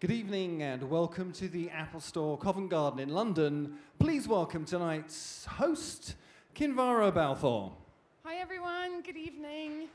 Good 0.00 0.10
evening 0.10 0.62
and 0.62 0.90
welcome 0.90 1.32
to 1.32 1.48
the 1.48 1.70
Apple 1.70 2.00
Store 2.00 2.36
Covent 2.36 2.68
Garden 2.68 2.98
in 2.98 3.10
London. 3.10 3.78
Please 3.98 4.26
welcome 4.26 4.64
tonight's 4.64 5.46
host, 5.46 6.16
Kinvara 6.54 7.14
Balfour. 7.14 7.72
Hi 8.24 8.34
everyone, 8.36 9.02
good 9.02 9.16
evening. 9.16 9.88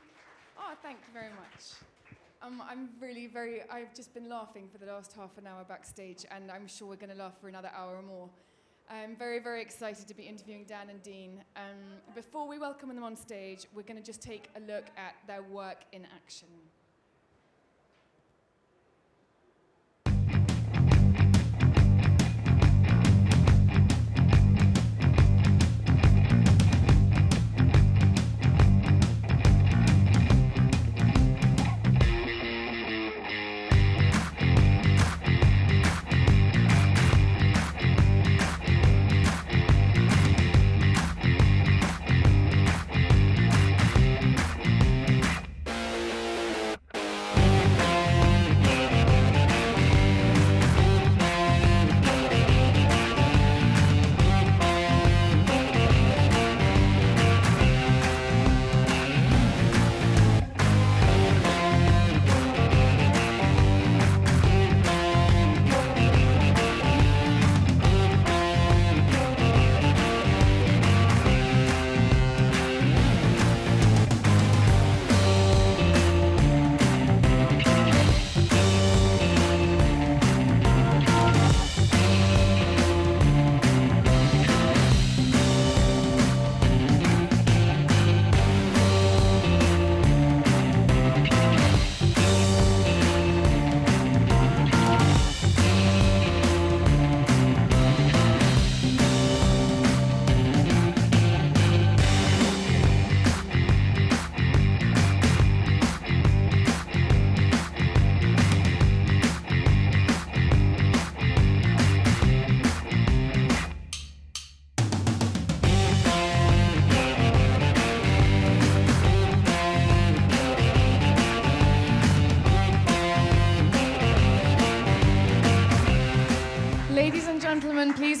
Oh, 0.58 0.72
thank 0.82 0.98
you 1.06 1.12
very 1.12 1.28
much. 1.28 1.74
Um, 2.42 2.62
I'm 2.68 2.88
really 2.98 3.26
very, 3.26 3.60
I've 3.70 3.94
just 3.94 4.12
been 4.14 4.28
laughing 4.28 4.68
for 4.72 4.78
the 4.78 4.86
last 4.90 5.12
half 5.12 5.36
an 5.36 5.46
hour 5.46 5.64
backstage, 5.68 6.24
and 6.30 6.50
I'm 6.50 6.66
sure 6.66 6.88
we're 6.88 6.96
going 6.96 7.12
to 7.12 7.18
laugh 7.18 7.38
for 7.38 7.48
another 7.48 7.70
hour 7.76 7.94
or 7.94 8.02
more. 8.02 8.28
I'm 8.90 9.14
very, 9.14 9.38
very 9.38 9.60
excited 9.60 10.08
to 10.08 10.14
be 10.14 10.24
interviewing 10.24 10.64
Dan 10.66 10.88
and 10.88 11.02
Dean. 11.02 11.44
Um, 11.54 12.00
before 12.14 12.48
we 12.48 12.58
welcome 12.58 12.88
them 12.88 13.04
on 13.04 13.14
stage, 13.14 13.66
we're 13.74 13.82
going 13.82 13.98
to 14.00 14.02
just 14.02 14.22
take 14.22 14.48
a 14.56 14.60
look 14.60 14.86
at 14.96 15.14
their 15.28 15.42
work 15.42 15.84
in 15.92 16.06
action. 16.16 16.48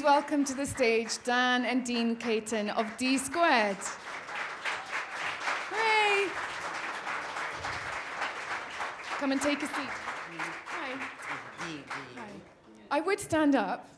Please 0.00 0.06
welcome 0.06 0.44
to 0.46 0.54
the 0.54 0.64
stage 0.64 1.22
Dan 1.24 1.66
and 1.66 1.84
Dean 1.84 2.16
Caten 2.16 2.70
of 2.70 2.86
D 2.96 3.18
Squared. 3.18 3.76
Hey! 5.70 6.26
Come 9.18 9.32
and 9.32 9.42
take 9.42 9.62
a 9.62 9.66
seat. 9.66 9.90
Hi. 10.68 11.06
Hi. 12.16 12.28
I 12.90 13.00
would 13.00 13.20
stand 13.20 13.54
up. 13.54 13.90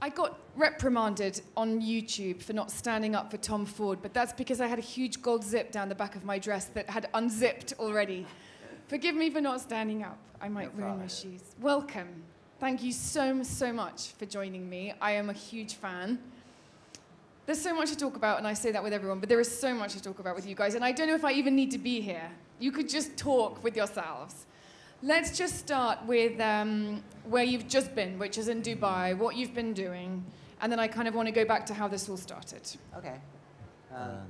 I 0.00 0.08
got 0.08 0.38
reprimanded 0.54 1.40
on 1.56 1.82
YouTube 1.82 2.40
for 2.40 2.52
not 2.52 2.70
standing 2.70 3.16
up 3.16 3.32
for 3.32 3.36
Tom 3.36 3.66
Ford, 3.66 3.98
but 4.00 4.14
that's 4.14 4.32
because 4.32 4.60
I 4.60 4.68
had 4.68 4.78
a 4.78 4.82
huge 4.82 5.22
gold 5.22 5.42
zip 5.42 5.72
down 5.72 5.88
the 5.88 5.96
back 5.96 6.14
of 6.14 6.24
my 6.24 6.38
dress 6.38 6.66
that 6.66 6.88
had 6.88 7.08
unzipped 7.14 7.72
already. 7.80 8.28
Forgive 8.86 9.16
me 9.16 9.28
for 9.28 9.40
not 9.40 9.60
standing 9.60 10.04
up. 10.04 10.18
I 10.40 10.48
might 10.48 10.72
ruin 10.76 11.00
my 11.00 11.08
shoes. 11.08 11.42
Welcome. 11.60 12.22
Thank 12.60 12.82
you 12.82 12.92
so, 12.92 13.42
so 13.42 13.72
much 13.72 14.08
for 14.18 14.26
joining 14.26 14.68
me. 14.68 14.92
I 15.00 15.12
am 15.12 15.30
a 15.30 15.32
huge 15.32 15.76
fan. 15.76 16.18
There's 17.46 17.58
so 17.60 17.74
much 17.74 17.88
to 17.88 17.96
talk 17.96 18.16
about, 18.16 18.36
and 18.36 18.46
I 18.46 18.52
say 18.52 18.70
that 18.70 18.82
with 18.82 18.92
everyone, 18.92 19.18
but 19.18 19.30
there 19.30 19.40
is 19.40 19.50
so 19.50 19.72
much 19.72 19.94
to 19.94 20.02
talk 20.02 20.18
about 20.18 20.36
with 20.36 20.46
you 20.46 20.54
guys, 20.54 20.74
and 20.74 20.84
I 20.84 20.92
don't 20.92 21.06
know 21.06 21.14
if 21.14 21.24
I 21.24 21.32
even 21.32 21.56
need 21.56 21.70
to 21.70 21.78
be 21.78 22.02
here. 22.02 22.30
You 22.58 22.70
could 22.70 22.86
just 22.86 23.16
talk 23.16 23.64
with 23.64 23.76
yourselves. 23.76 24.44
Let's 25.02 25.38
just 25.38 25.56
start 25.56 26.04
with 26.04 26.38
um, 26.38 27.02
where 27.24 27.44
you've 27.44 27.66
just 27.66 27.94
been, 27.94 28.18
which 28.18 28.36
is 28.36 28.48
in 28.48 28.60
Dubai, 28.60 29.16
what 29.16 29.36
you've 29.36 29.54
been 29.54 29.72
doing, 29.72 30.22
and 30.60 30.70
then 30.70 30.78
I 30.78 30.86
kind 30.86 31.08
of 31.08 31.14
want 31.14 31.28
to 31.28 31.32
go 31.32 31.46
back 31.46 31.64
to 31.66 31.72
how 31.72 31.88
this 31.88 32.10
all 32.10 32.18
started. 32.18 32.70
Okay. 32.94 33.16
Um, 33.96 34.26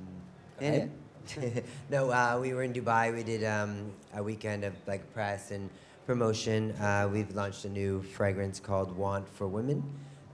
Um, 0.62 0.90
no, 1.90 2.10
uh, 2.10 2.38
we 2.40 2.54
were 2.54 2.62
in 2.62 2.72
Dubai. 2.72 3.12
We 3.12 3.24
did 3.24 3.42
um, 3.42 3.90
a 4.14 4.22
weekend 4.22 4.62
of 4.62 4.74
like 4.86 5.12
press 5.12 5.50
and 5.50 5.68
promotion. 6.06 6.72
Uh, 6.72 7.08
we've 7.12 7.34
launched 7.34 7.64
a 7.64 7.68
new 7.68 8.02
fragrance 8.02 8.60
called 8.60 8.96
Want 8.96 9.28
for 9.28 9.46
Women. 9.46 9.82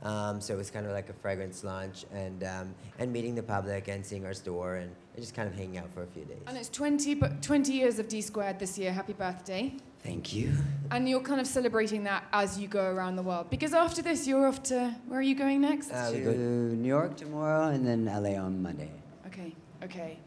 Um, 0.02 0.40
so 0.40 0.54
it 0.54 0.56
was 0.56 0.70
kind 0.70 0.86
of 0.86 0.92
like 0.92 1.08
a 1.08 1.12
fragrance 1.12 1.64
launch 1.64 2.04
and 2.12 2.44
um, 2.44 2.74
and 2.98 3.12
meeting 3.12 3.34
the 3.34 3.42
public 3.42 3.88
and 3.88 4.04
seeing 4.04 4.24
our 4.24 4.34
store 4.34 4.76
and 4.76 4.94
just 5.18 5.34
kind 5.34 5.48
of 5.48 5.54
hanging 5.54 5.78
out 5.78 5.92
for 5.92 6.02
a 6.02 6.06
few 6.06 6.24
days. 6.24 6.42
And 6.46 6.56
it's 6.56 6.68
20, 6.68 7.14
bu- 7.14 7.28
20 7.40 7.72
years 7.72 7.98
of 7.98 8.06
D 8.06 8.20
squared 8.20 8.58
this 8.58 8.78
year. 8.78 8.92
Happy 8.92 9.14
birthday. 9.14 9.74
Thank 10.04 10.34
you. 10.34 10.52
And 10.92 11.08
you're 11.08 11.20
kind 11.22 11.40
of 11.40 11.46
celebrating 11.48 12.04
that 12.04 12.24
as 12.32 12.58
you 12.60 12.68
go 12.68 12.84
around 12.92 13.16
the 13.16 13.22
world. 13.22 13.50
Because 13.50 13.74
after 13.74 14.02
this, 14.02 14.26
you're 14.26 14.46
off 14.46 14.62
to, 14.64 14.94
where 15.08 15.18
are 15.18 15.22
you 15.22 15.34
going 15.34 15.62
next? 15.62 15.90
Uh, 15.90 16.12
to 16.12 16.18
New 16.76 16.86
York 16.88 17.16
tomorrow 17.16 17.68
and 17.70 17.84
then 17.84 18.04
LA 18.04 18.40
on 18.40 18.62
Monday. 18.62 18.90
Okay, 19.26 19.52
okay. 19.82 20.18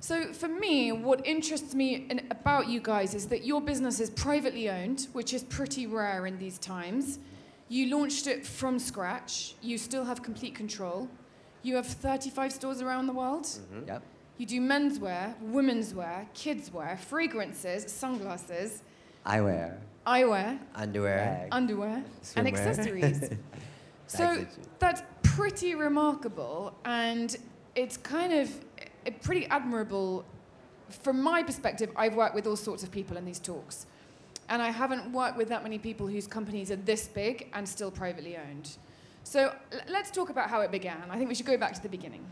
So 0.00 0.32
for 0.32 0.48
me, 0.48 0.92
what 0.92 1.26
interests 1.26 1.74
me 1.74 2.06
in, 2.10 2.26
about 2.30 2.68
you 2.68 2.80
guys 2.80 3.14
is 3.14 3.26
that 3.28 3.44
your 3.44 3.60
business 3.60 3.98
is 4.00 4.10
privately 4.10 4.68
owned, 4.70 5.08
which 5.12 5.32
is 5.32 5.42
pretty 5.44 5.86
rare 5.86 6.26
in 6.26 6.38
these 6.38 6.58
times. 6.58 7.18
You 7.68 7.96
launched 7.96 8.26
it 8.26 8.46
from 8.46 8.78
scratch. 8.78 9.54
You 9.62 9.78
still 9.78 10.04
have 10.04 10.22
complete 10.22 10.54
control. 10.54 11.08
You 11.62 11.76
have 11.76 11.86
35 11.86 12.52
stores 12.52 12.80
around 12.82 13.06
the 13.06 13.12
world. 13.12 13.44
Mhm. 13.44 13.86
Yep. 13.88 14.02
You 14.38 14.46
do 14.46 14.60
menswear, 14.60 15.34
women's 15.40 15.94
wear, 15.94 16.28
kids 16.34 16.70
wear, 16.72 16.98
fragrances, 16.98 17.90
sunglasses, 17.90 18.82
Eyewear. 19.24 19.78
eyewear, 20.06 20.58
Underwear. 20.74 21.16
Bag. 21.16 21.48
underwear, 21.52 22.04
Swimwear. 22.22 22.36
and 22.36 22.46
accessories. 22.48 23.30
so 24.06 24.46
that's 24.78 25.02
pretty 25.22 25.74
remarkable, 25.74 26.74
and 26.84 27.34
it's 27.74 27.96
kind 27.96 28.32
of 28.34 28.50
pretty 29.10 29.46
admirable. 29.46 30.24
From 30.88 31.20
my 31.22 31.42
perspective, 31.42 31.90
I've 31.96 32.14
worked 32.14 32.34
with 32.34 32.46
all 32.46 32.56
sorts 32.56 32.82
of 32.82 32.90
people 32.90 33.16
in 33.16 33.24
these 33.24 33.38
talks, 33.40 33.86
and 34.48 34.62
I 34.62 34.70
haven't 34.70 35.10
worked 35.12 35.36
with 35.36 35.48
that 35.48 35.62
many 35.62 35.78
people 35.78 36.06
whose 36.06 36.26
companies 36.26 36.70
are 36.70 36.76
this 36.76 37.08
big 37.08 37.48
and 37.54 37.68
still 37.68 37.90
privately 37.90 38.36
owned. 38.36 38.76
So 39.24 39.52
l- 39.72 39.80
let's 39.88 40.10
talk 40.12 40.30
about 40.30 40.48
how 40.48 40.60
it 40.60 40.70
began. 40.70 41.02
I 41.10 41.16
think 41.18 41.28
we 41.28 41.34
should 41.34 41.46
go 41.46 41.56
back 41.56 41.74
to 41.74 41.82
the 41.82 41.88
beginning. 41.88 42.24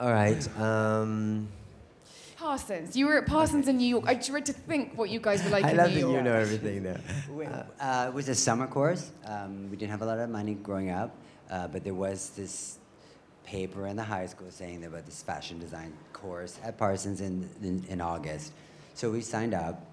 All 0.00 0.10
right. 0.10 0.42
Um, 0.58 1.48
Parsons, 2.36 2.96
you 2.96 3.06
were 3.06 3.18
at 3.18 3.26
Parsons 3.26 3.68
in 3.68 3.76
New 3.76 3.86
York. 3.86 4.04
I 4.06 4.14
dread 4.14 4.46
to 4.46 4.52
think 4.52 4.96
what 4.98 5.10
you 5.10 5.20
guys 5.20 5.44
were 5.44 5.50
like 5.50 5.64
I 5.64 5.70
in 5.72 5.76
love 5.76 5.92
that 5.92 6.00
you 6.00 6.22
know 6.22 6.32
everything 6.34 6.82
there. 6.82 7.00
We- 7.30 7.46
uh, 7.46 8.06
it 8.08 8.14
was 8.14 8.28
a 8.28 8.34
summer 8.34 8.66
course. 8.66 9.10
Um, 9.26 9.70
we 9.70 9.76
didn't 9.76 9.90
have 9.92 10.02
a 10.02 10.06
lot 10.06 10.18
of 10.18 10.28
money 10.30 10.54
growing 10.54 10.90
up, 10.90 11.14
uh, 11.50 11.68
but 11.68 11.84
there 11.84 11.94
was 11.94 12.30
this 12.30 12.78
paper 13.44 13.86
in 13.86 13.96
the 13.96 14.02
high 14.02 14.26
school 14.26 14.50
saying 14.50 14.84
about 14.84 15.04
this 15.06 15.22
fashion 15.22 15.58
design 15.58 15.92
course 16.12 16.58
at 16.62 16.78
Parsons 16.78 17.20
in, 17.20 17.48
in, 17.62 17.84
in 17.88 18.00
August. 18.00 18.52
So 18.94 19.10
we 19.10 19.20
signed 19.20 19.54
up, 19.54 19.84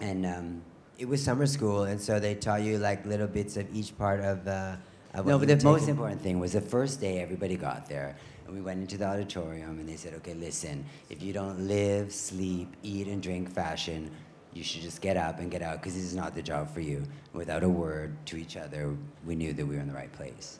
and 0.00 0.26
um, 0.26 0.62
It 0.98 1.08
was 1.08 1.22
summer 1.22 1.46
school, 1.46 1.84
and 1.84 2.00
so 2.00 2.20
they 2.20 2.34
taught 2.34 2.62
you 2.62 2.78
like 2.78 3.04
little 3.06 3.26
bits 3.26 3.56
of 3.56 3.66
each 3.74 3.96
part 3.96 4.20
of. 4.20 4.46
Uh, 4.46 4.76
of 5.14 5.26
no, 5.26 5.36
what 5.36 5.46
but 5.46 5.58
the 5.58 5.64
most 5.64 5.88
important 5.88 6.20
thing 6.22 6.40
was 6.40 6.52
the 6.52 6.60
first 6.60 7.00
day 7.00 7.20
everybody 7.20 7.56
got 7.56 7.88
there, 7.88 8.16
and 8.46 8.54
we 8.54 8.62
went 8.62 8.80
into 8.80 8.96
the 8.96 9.06
auditorium, 9.06 9.78
and 9.78 9.88
they 9.88 9.96
said, 9.96 10.14
"Okay, 10.14 10.34
listen, 10.34 10.84
if 11.10 11.22
you 11.22 11.32
don't 11.32 11.68
live, 11.68 12.12
sleep, 12.12 12.68
eat, 12.82 13.08
and 13.08 13.22
drink 13.22 13.50
fashion, 13.50 14.10
you 14.54 14.62
should 14.62 14.82
just 14.82 15.00
get 15.00 15.16
up 15.16 15.38
and 15.38 15.50
get 15.50 15.62
out 15.62 15.80
because 15.80 15.94
this 15.94 16.04
is 16.04 16.14
not 16.14 16.34
the 16.34 16.42
job 16.42 16.72
for 16.72 16.80
you. 16.80 17.02
Without 17.32 17.62
a 17.62 17.68
word 17.68 18.14
to 18.26 18.36
each 18.36 18.56
other, 18.56 18.94
we 19.26 19.34
knew 19.34 19.52
that 19.52 19.66
we 19.66 19.74
were 19.76 19.80
in 19.80 19.88
the 19.88 19.94
right 19.94 20.12
place. 20.12 20.58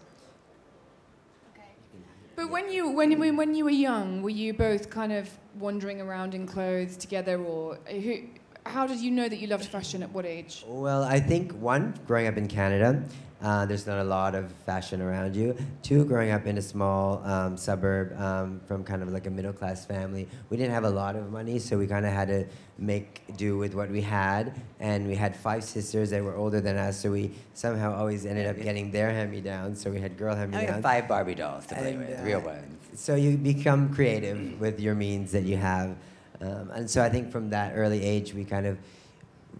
But 2.36 2.50
when 2.50 2.70
you 2.70 2.90
when, 2.90 3.36
when 3.36 3.54
you 3.54 3.64
were 3.64 3.70
young, 3.70 4.22
were 4.22 4.30
you 4.30 4.54
both 4.54 4.90
kind 4.90 5.12
of 5.12 5.28
wandering 5.58 6.00
around 6.00 6.34
in 6.34 6.46
clothes 6.46 6.96
together, 6.96 7.42
or 7.42 7.78
who? 7.86 8.22
How 8.64 8.86
did 8.86 9.00
you 9.00 9.10
know 9.10 9.28
that 9.28 9.36
you 9.36 9.48
loved 9.48 9.64
fashion 9.64 10.02
at 10.02 10.10
what 10.12 10.24
age? 10.24 10.64
Well, 10.66 11.02
I 11.02 11.18
think 11.18 11.52
one, 11.52 11.94
growing 12.06 12.28
up 12.28 12.36
in 12.36 12.46
Canada, 12.46 13.02
uh, 13.42 13.66
there's 13.66 13.86
not 13.86 13.98
a 13.98 14.04
lot 14.04 14.34
of 14.34 14.50
fashion 14.64 15.02
around 15.02 15.34
you. 15.34 15.56
Two, 15.82 16.04
growing 16.04 16.30
up 16.30 16.46
in 16.46 16.58
a 16.58 16.62
small 16.62 17.22
um, 17.24 17.56
suburb 17.56 18.18
um, 18.20 18.60
from 18.66 18.84
kind 18.84 19.02
of 19.02 19.08
like 19.12 19.26
a 19.26 19.30
middle 19.30 19.52
class 19.52 19.84
family, 19.84 20.28
we 20.48 20.56
didn't 20.56 20.72
have 20.72 20.84
a 20.84 20.90
lot 20.90 21.16
of 21.16 21.30
money, 21.32 21.58
so 21.58 21.76
we 21.76 21.86
kind 21.86 22.06
of 22.06 22.12
had 22.12 22.28
to 22.28 22.46
make 22.78 23.22
do 23.36 23.58
with 23.58 23.74
what 23.74 23.90
we 23.90 24.00
had. 24.00 24.54
And 24.78 25.08
we 25.08 25.16
had 25.16 25.36
five 25.36 25.64
sisters 25.64 26.10
that 26.10 26.22
were 26.22 26.36
older 26.36 26.60
than 26.60 26.76
us, 26.76 27.00
so 27.00 27.10
we 27.10 27.32
somehow 27.54 27.94
always 27.96 28.24
ended 28.26 28.46
up 28.46 28.62
getting 28.62 28.90
their 28.92 29.10
hand 29.10 29.30
me 29.30 29.40
downs. 29.40 29.80
So 29.80 29.90
we 29.90 30.00
had 30.00 30.16
girl 30.16 30.36
hand 30.36 30.52
me 30.52 30.58
I 30.58 30.66
downs. 30.66 30.82
five 30.82 31.08
Barbie 31.08 31.34
dolls 31.34 31.66
to 31.66 31.74
play 31.74 31.94
And, 31.94 31.98
with, 32.06 32.20
uh, 32.20 32.22
real 32.22 32.40
ones. 32.40 32.78
So 32.94 33.16
you 33.16 33.36
become 33.36 33.92
creative 33.92 34.60
with 34.60 34.78
your 34.78 34.94
means 34.94 35.32
that 35.32 35.44
you 35.44 35.56
have. 35.56 35.96
Um, 36.40 36.70
and 36.72 36.90
so 36.90 37.02
I 37.02 37.08
think 37.08 37.30
from 37.32 37.50
that 37.50 37.72
early 37.74 38.04
age, 38.04 38.34
we 38.34 38.44
kind 38.44 38.66
of 38.66 38.78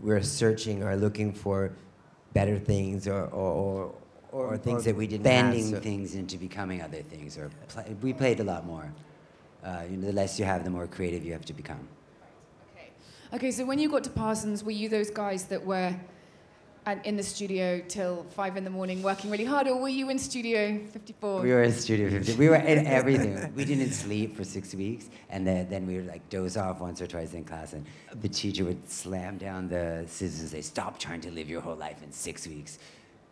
were 0.01 0.23
searching 0.23 0.83
or 0.83 0.97
looking 0.97 1.33
for 1.33 1.73
better 2.33 2.59
things 2.59 3.07
or, 3.07 3.25
or, 3.27 3.93
or, 4.33 4.47
or 4.47 4.59
things 4.59 4.85
that 4.85 4.97
we 4.97 5.07
didn't 5.07 5.25
bending 5.25 5.71
have. 5.71 5.79
So- 5.79 5.81
things 5.81 6.15
into 6.15 6.37
becoming 6.39 6.83
other 6.83 7.03
things. 7.03 7.37
Or 7.39 7.51
pla 7.69 7.85
we 8.01 8.13
played 8.13 8.41
a 8.41 8.45
lot 8.45 8.67
more. 8.67 8.93
Uh, 9.65 9.83
you 9.89 9.97
know, 9.97 10.07
the 10.09 10.13
less 10.13 10.39
you 10.41 10.45
have, 10.45 10.65
the 10.65 10.71
more 10.71 10.87
creative 10.89 11.25
you 11.25 11.33
have 11.33 11.45
to 11.45 11.53
become. 11.53 11.87
Okay. 12.75 12.91
Okay. 13.35 13.51
So 13.53 13.65
when 13.65 13.79
you 13.79 13.89
got 13.89 14.03
to 14.05 14.11
Parsons, 14.11 14.65
were 14.65 14.73
you 14.73 14.89
those 14.89 15.11
guys 15.11 15.45
that 15.45 15.65
were 15.65 15.95
at, 16.87 17.05
in 17.07 17.17
the 17.17 17.23
studio 17.23 17.83
till 17.89 18.25
five 18.31 18.57
in 18.57 18.65
the 18.65 18.71
morning 18.71 19.03
working 19.03 19.31
really 19.31 19.45
hard, 19.45 19.69
or 19.69 19.81
were 19.81 19.89
you 19.89 20.11
in 20.11 20.19
Studio 20.19 20.79
54? 20.93 21.43
We 21.43 21.51
were 21.51 21.63
in 21.63 21.73
Studio 21.73 22.11
54. 22.11 22.39
We 22.39 22.49
were 22.49 22.57
in 22.57 22.87
everything. 22.87 23.55
we 23.55 23.65
didn't 23.65 23.93
sleep 23.93 24.37
for 24.37 24.45
six 24.45 24.75
weeks, 24.75 25.09
and 25.31 25.47
then, 25.47 25.69
then 25.69 25.87
we 25.87 25.97
would 25.97 26.07
like 26.07 26.29
doze 26.29 26.57
off 26.57 26.81
once 26.81 27.01
or 27.01 27.07
twice 27.07 27.35
in 27.35 27.45
class, 27.45 27.73
and 27.73 27.87
the 28.21 28.29
teacher 28.29 28.65
would 28.65 28.89
slam 28.91 29.39
down 29.39 29.69
the 29.69 30.05
scissors 30.07 30.41
and 30.41 30.49
say, 30.51 30.61
"Stop 30.61 30.99
trying 30.99 31.21
to 31.21 31.31
live 31.31 31.49
your 31.49 31.61
whole 31.61 31.77
life 31.77 32.03
in 32.03 32.13
six 32.13 32.47
weeks." 32.47 32.79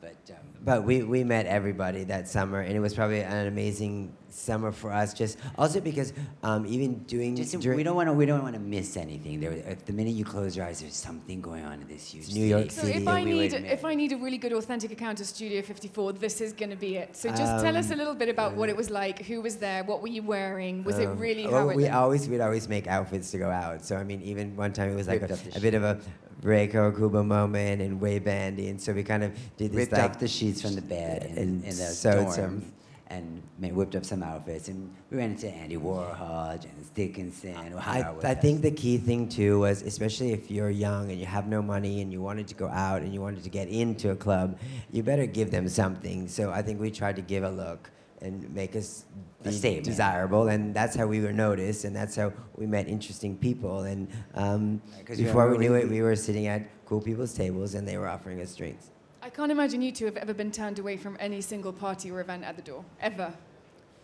But 0.00 0.16
um, 0.30 0.36
But 0.64 0.84
we, 0.84 1.02
we 1.02 1.24
met 1.24 1.44
everybody 1.46 2.04
that 2.04 2.26
summer, 2.28 2.60
and 2.60 2.74
it 2.74 2.80
was 2.80 2.94
probably 2.94 3.20
an 3.20 3.46
amazing 3.46 4.14
summer 4.30 4.72
for 4.72 4.90
us. 4.92 5.12
Just 5.12 5.36
also 5.58 5.78
because 5.80 6.14
um, 6.42 6.64
even 6.66 7.00
doing 7.00 7.36
just 7.36 7.58
during, 7.60 7.76
we 7.76 7.82
don't 7.82 7.96
want 7.96 8.08
to 8.08 8.14
we 8.14 8.24
don't 8.24 8.42
want 8.42 8.54
to 8.54 8.60
miss 8.60 8.96
anything. 8.96 9.40
There, 9.40 9.52
if 9.52 9.84
the 9.84 9.92
minute 9.92 10.14
you 10.14 10.24
close 10.24 10.56
your 10.56 10.64
eyes, 10.64 10.80
there's 10.80 10.96
something 10.96 11.42
going 11.42 11.64
on 11.64 11.82
in 11.82 11.86
this 11.88 12.12
huge 12.14 12.24
It's 12.26 12.34
New 12.34 12.46
York 12.46 12.70
So 12.70 12.82
City, 12.82 13.00
if 13.02 13.08
I 13.08 13.22
need 13.24 13.52
if 13.52 13.84
I 13.84 13.94
need 13.94 14.12
a 14.12 14.16
really 14.16 14.38
good 14.38 14.52
authentic 14.54 14.90
account 14.90 15.20
of 15.20 15.26
Studio 15.26 15.60
54, 15.60 16.14
this 16.14 16.40
is 16.40 16.54
going 16.54 16.70
to 16.70 16.76
be 16.76 16.96
it. 16.96 17.14
So 17.14 17.28
just 17.30 17.62
tell 17.62 17.76
us 17.76 17.90
a 17.90 17.92
Um, 17.92 17.98
little 17.98 18.14
bit 18.14 18.30
about 18.30 18.54
what 18.56 18.70
it 18.70 18.76
was 18.76 18.88
like, 18.88 19.24
who 19.26 19.42
was 19.42 19.56
there, 19.56 19.84
what 19.84 20.00
were 20.00 20.08
you 20.08 20.22
wearing, 20.22 20.82
was 20.84 20.98
it 20.98 21.08
Um, 21.08 21.18
really 21.18 21.46
well, 21.46 21.68
how 21.68 21.74
we 21.76 21.82
looked? 21.82 21.94
always 21.94 22.26
we'd 22.28 22.40
always 22.40 22.68
make 22.70 22.86
outfits 22.86 23.30
to 23.32 23.38
go 23.38 23.50
out. 23.50 23.84
So 23.84 23.96
I 23.96 24.04
mean, 24.04 24.22
even 24.22 24.56
one 24.56 24.72
time 24.72 24.90
it 24.90 24.94
was 24.96 25.08
like 25.08 25.22
a, 25.22 25.38
a 25.56 25.60
bit 25.60 25.74
of 25.74 25.82
a 25.84 25.98
Rei 26.42 26.68
Kawakubo 26.68 27.24
moment 27.26 27.82
and 27.82 28.00
way 28.00 28.18
bandy, 28.18 28.68
and 28.68 28.80
so 28.80 28.92
we 28.92 29.02
kind 29.02 29.22
of 29.22 29.32
did 29.56 29.72
this 29.72 29.76
ripped 29.78 29.92
like 29.92 30.02
off 30.10 30.18
the 30.18 30.28
sheets 30.28 30.62
from 30.62 30.74
the 30.74 30.82
bed 30.82 31.24
in, 31.24 31.36
and 31.38 31.64
in 31.64 31.76
the 31.76 31.92
dorms 32.24 32.34
some- 32.34 32.72
and 33.08 33.42
ma- 33.58 33.68
whipped 33.68 33.96
up 33.96 34.04
some 34.04 34.22
outfits. 34.22 34.68
And 34.68 34.88
we 35.10 35.18
ran 35.18 35.32
into 35.32 35.48
Andy 35.48 35.76
Warhol, 35.76 36.52
Janice 36.62 36.90
Dickinson, 36.94 37.56
I, 37.56 38.04
I 38.24 38.34
think 38.34 38.62
the 38.62 38.70
key 38.70 38.98
thing 38.98 39.28
too 39.28 39.58
was, 39.60 39.82
especially 39.82 40.32
if 40.32 40.48
you're 40.48 40.70
young 40.70 41.10
and 41.10 41.18
you 41.18 41.26
have 41.26 41.48
no 41.48 41.60
money 41.60 42.02
and 42.02 42.12
you 42.12 42.22
wanted 42.22 42.46
to 42.48 42.54
go 42.54 42.68
out 42.68 43.02
and 43.02 43.12
you 43.12 43.20
wanted 43.20 43.42
to 43.42 43.50
get 43.50 43.66
into 43.68 44.10
a 44.12 44.16
club, 44.16 44.58
you 44.92 45.02
better 45.02 45.26
give 45.26 45.50
them 45.50 45.68
something. 45.68 46.28
So 46.28 46.52
I 46.52 46.62
think 46.62 46.80
we 46.80 46.90
tried 46.92 47.16
to 47.16 47.22
give 47.22 47.42
a 47.42 47.50
look 47.50 47.90
and 48.22 48.52
make 48.54 48.76
us 48.76 49.04
be 49.42 49.50
statement. 49.52 49.84
desirable, 49.86 50.48
and 50.48 50.74
that's 50.74 50.94
how 50.94 51.06
we 51.06 51.20
were 51.20 51.32
noticed, 51.32 51.84
and 51.84 51.94
that's 51.96 52.16
how 52.16 52.32
we 52.56 52.66
met 52.66 52.88
interesting 52.88 53.36
people. 53.36 53.80
And 53.84 54.08
um, 54.34 54.82
'cause 55.06 55.18
you 55.18 55.26
before 55.26 55.50
we 55.50 55.58
knew 55.58 55.72
we- 55.72 55.80
it, 55.80 55.88
we 55.88 56.02
were 56.02 56.16
sitting 56.16 56.46
at 56.46 56.62
cool 56.86 57.00
people's 57.00 57.32
tables 57.34 57.74
and 57.74 57.86
they 57.86 57.96
were 57.96 58.08
offering 58.08 58.40
us 58.40 58.54
drinks. 58.54 58.90
I 59.22 59.30
can't 59.30 59.52
imagine 59.52 59.80
you 59.82 59.92
two 59.92 60.06
have 60.06 60.16
ever 60.16 60.34
been 60.34 60.50
turned 60.50 60.78
away 60.78 60.96
from 60.96 61.16
any 61.20 61.40
single 61.40 61.72
party 61.72 62.10
or 62.10 62.20
event 62.20 62.42
at 62.44 62.56
the 62.56 62.62
door, 62.62 62.84
ever. 63.00 63.32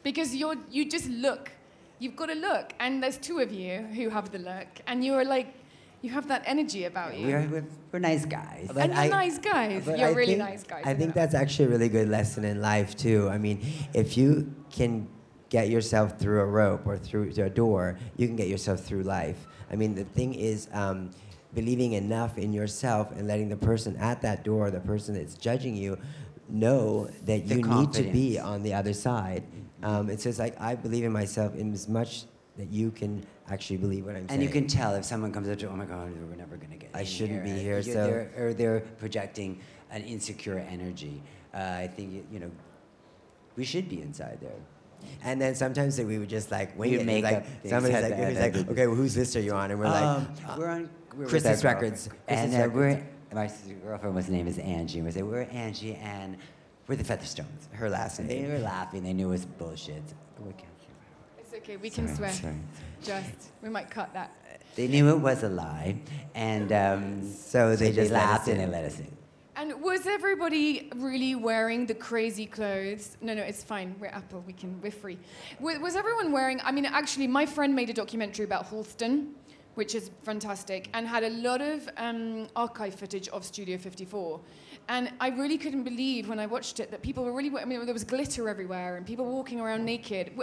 Because 0.02 0.34
you're, 0.36 0.56
you 0.70 0.88
just 0.88 1.08
look. 1.08 1.50
You've 1.98 2.16
got 2.16 2.30
a 2.30 2.34
look, 2.34 2.72
and 2.78 3.02
there's 3.02 3.16
two 3.16 3.38
of 3.40 3.50
you 3.52 3.78
who 3.96 4.10
have 4.10 4.30
the 4.30 4.38
look, 4.38 4.68
and 4.86 5.04
you're 5.04 5.24
like, 5.24 5.48
you 6.06 6.12
have 6.12 6.28
that 6.28 6.42
energy 6.46 6.84
about 6.84 7.16
you. 7.18 7.26
we're, 7.26 7.48
we're, 7.48 7.64
we're 7.92 7.98
nice 7.98 8.24
guys. 8.24 8.66
But 8.72 8.84
and 8.84 8.92
you're 8.92 9.02
I- 9.02 9.08
nice 9.08 9.38
guys. 9.38 9.86
You're 9.86 9.98
I 9.98 10.10
really 10.10 10.26
think- 10.26 10.38
nice 10.38 10.62
guys. 10.62 10.82
I 10.84 10.94
think 10.94 11.10
know. 11.14 11.20
that's 11.20 11.34
actually 11.34 11.66
a 11.66 11.68
really 11.74 11.88
good 11.88 12.08
lesson 12.08 12.44
in 12.44 12.60
life 12.60 12.96
too. 12.96 13.28
I 13.28 13.38
mean, 13.38 13.58
if 13.92 14.16
you 14.16 14.54
can 14.70 15.08
get 15.48 15.68
yourself 15.68 16.18
through 16.20 16.40
a 16.40 16.46
rope 16.46 16.86
or 16.86 16.96
through 16.96 17.32
a 17.36 17.50
door, 17.50 17.98
you 18.16 18.26
can 18.28 18.36
get 18.36 18.48
yourself 18.48 18.80
through 18.80 19.02
life. 19.02 19.46
I 19.70 19.76
mean, 19.76 19.94
the 19.94 20.04
thing 20.04 20.34
is 20.34 20.68
um, 20.72 21.10
believing 21.54 21.92
enough 21.92 22.38
in 22.38 22.52
yourself 22.52 23.10
and 23.12 23.26
letting 23.26 23.48
the 23.48 23.56
person 23.56 23.96
at 23.96 24.22
that 24.22 24.44
door, 24.44 24.70
the 24.70 24.80
person 24.80 25.14
that's 25.14 25.34
judging 25.34 25.74
you, 25.76 25.98
know 26.48 27.06
that 27.24 27.48
The 27.48 27.56
you 27.56 27.62
need 27.62 27.92
to 27.94 28.04
be 28.04 28.38
on 28.38 28.62
the 28.62 28.74
other 28.74 28.92
side. 28.92 29.42
Um, 29.82 30.08
it's 30.10 30.22
just 30.22 30.38
like 30.38 30.54
I 30.60 30.76
believe 30.76 31.04
in 31.04 31.12
myself 31.12 31.54
in 31.56 31.72
as 31.72 31.88
much 31.88 32.24
that 32.56 32.70
you 32.70 32.90
can 32.90 33.24
actually 33.50 33.76
believe 33.76 34.06
what 34.06 34.16
I'm 34.16 34.28
saying. 34.28 34.40
And 34.40 34.42
you 34.42 34.48
can 34.48 34.66
tell 34.66 34.94
if 34.94 35.04
someone 35.04 35.32
comes 35.32 35.48
up 35.48 35.58
to, 35.58 35.68
oh 35.68 35.76
my 35.76 35.84
God, 35.84 36.10
we're 36.28 36.36
never 36.36 36.56
going 36.56 36.70
to 36.70 36.76
get 36.76 36.90
I 36.94 37.04
shouldn't 37.04 37.44
be 37.44 37.52
Uh, 37.52 37.56
here, 37.56 37.82
so- 37.82 37.92
they're, 37.92 38.30
or 38.38 38.54
they're 38.54 38.80
projecting 38.98 39.60
an 39.90 40.02
insecure 40.02 40.58
energy. 40.58 41.22
Uh, 41.54 41.58
I 41.58 41.86
think, 41.88 42.26
you 42.32 42.40
know, 42.40 42.50
we 43.56 43.64
should 43.64 43.88
be 43.88 44.00
inside 44.02 44.38
there. 44.40 44.60
And 45.22 45.40
then 45.40 45.54
sometimes 45.54 45.98
we 46.00 46.18
would 46.18 46.28
just 46.28 46.50
like 46.50 46.76
wing 46.78 46.92
You'd 46.92 47.06
make 47.06 47.22
like 47.24 47.36
up 47.36 47.44
somebody's 47.66 47.94
like 48.02 48.10
like, 48.18 48.34
that, 48.34 48.54
like, 48.56 48.68
okay, 48.70 48.86
well, 48.86 48.96
whose 48.96 49.16
list 49.16 49.36
are 49.36 49.40
you 49.40 49.52
on? 49.52 49.70
And 49.70 49.78
we're 49.78 49.86
like, 49.86 50.02
Um, 50.02 50.28
uh, 50.48 50.56
we're 50.58 50.68
on 50.68 50.90
we're 51.14 51.26
Chris's 51.28 51.62
Records. 51.64 52.08
Chris's 52.08 52.18
and 52.28 52.54
uh, 52.54 52.74
we're, 52.74 52.86
Records. 52.88 53.06
my 53.34 53.50
girlfriend, 53.84 54.16
whose 54.16 54.28
name 54.30 54.46
is 54.48 54.58
Angie, 54.58 55.02
we 55.02 55.10
say, 55.10 55.22
we're 55.22 55.42
Angie 55.42 55.94
and 55.96 56.36
we're 56.88 56.96
the 56.96 57.04
Featherstones. 57.04 57.70
her 57.72 57.88
last 57.90 58.18
name. 58.20 58.28
they 58.28 58.48
were 58.50 58.58
laughing. 58.58 59.02
They 59.04 59.12
knew 59.12 59.28
it 59.28 59.32
was 59.32 59.44
bullshit. 59.44 60.02
We 60.40 60.52
can't 60.52 60.60
say 60.60 60.66
It's 60.74 60.75
okay, 61.66 61.76
we 61.76 61.90
can 61.90 62.06
Sorry, 62.06 62.30
swear. 62.30 62.32
sorry. 62.32 62.54
Just, 63.02 63.50
we 63.62 63.68
might 63.68 63.90
cut 63.90 64.12
that. 64.14 64.30
They 64.76 64.86
knew 64.86 65.08
it 65.08 65.18
was 65.18 65.42
a 65.42 65.48
lie, 65.48 66.00
and 66.34 66.70
um, 66.72 67.32
So 67.32 67.74
they 67.74 67.92
just 67.92 68.12
laughed 68.12 68.48
and 68.48 68.60
they 68.60 68.66
let 68.66 68.84
us 68.84 69.00
in. 69.00 69.10
And 69.56 69.82
was 69.82 70.06
everybody 70.06 70.90
really 70.96 71.34
wearing 71.34 71.86
the 71.86 71.94
crazy 71.94 72.44
clothes? 72.44 73.16
No, 73.22 73.32
no, 73.34 73.42
it's 73.42 73.64
fine. 73.64 73.96
We're 73.98 74.08
Apple. 74.08 74.44
We 74.46 74.52
can. 74.52 74.80
We're 74.82 74.90
free. 74.90 75.18
Was, 75.60 75.78
was 75.78 75.96
everyone 75.96 76.30
wearing? 76.30 76.60
I 76.62 76.72
mean, 76.72 76.84
actually, 76.84 77.26
my 77.26 77.46
friend 77.46 77.74
made 77.74 77.88
a 77.88 77.94
documentary 77.94 78.44
about 78.44 78.70
Halston, 78.70 79.32
which 79.74 79.94
is 79.94 80.10
fantastic, 80.24 80.90
and 80.92 81.08
had 81.08 81.24
a 81.24 81.30
lot 81.30 81.62
of 81.62 81.88
um, 81.96 82.48
archive 82.54 82.94
footage 82.94 83.28
of 83.28 83.44
Studio 83.44 83.78
54. 83.78 84.40
And 84.88 85.10
I 85.20 85.30
really 85.30 85.56
couldn't 85.56 85.84
believe 85.84 86.28
when 86.28 86.38
I 86.38 86.44
watched 86.44 86.78
it 86.78 86.90
that 86.90 87.00
people 87.00 87.24
were 87.24 87.32
really. 87.32 87.50
I 87.58 87.64
mean, 87.64 87.82
there 87.86 87.94
was 87.94 88.04
glitter 88.04 88.50
everywhere 88.50 88.98
and 88.98 89.06
people 89.06 89.24
walking 89.24 89.58
around 89.58 89.86
naked. 89.86 90.36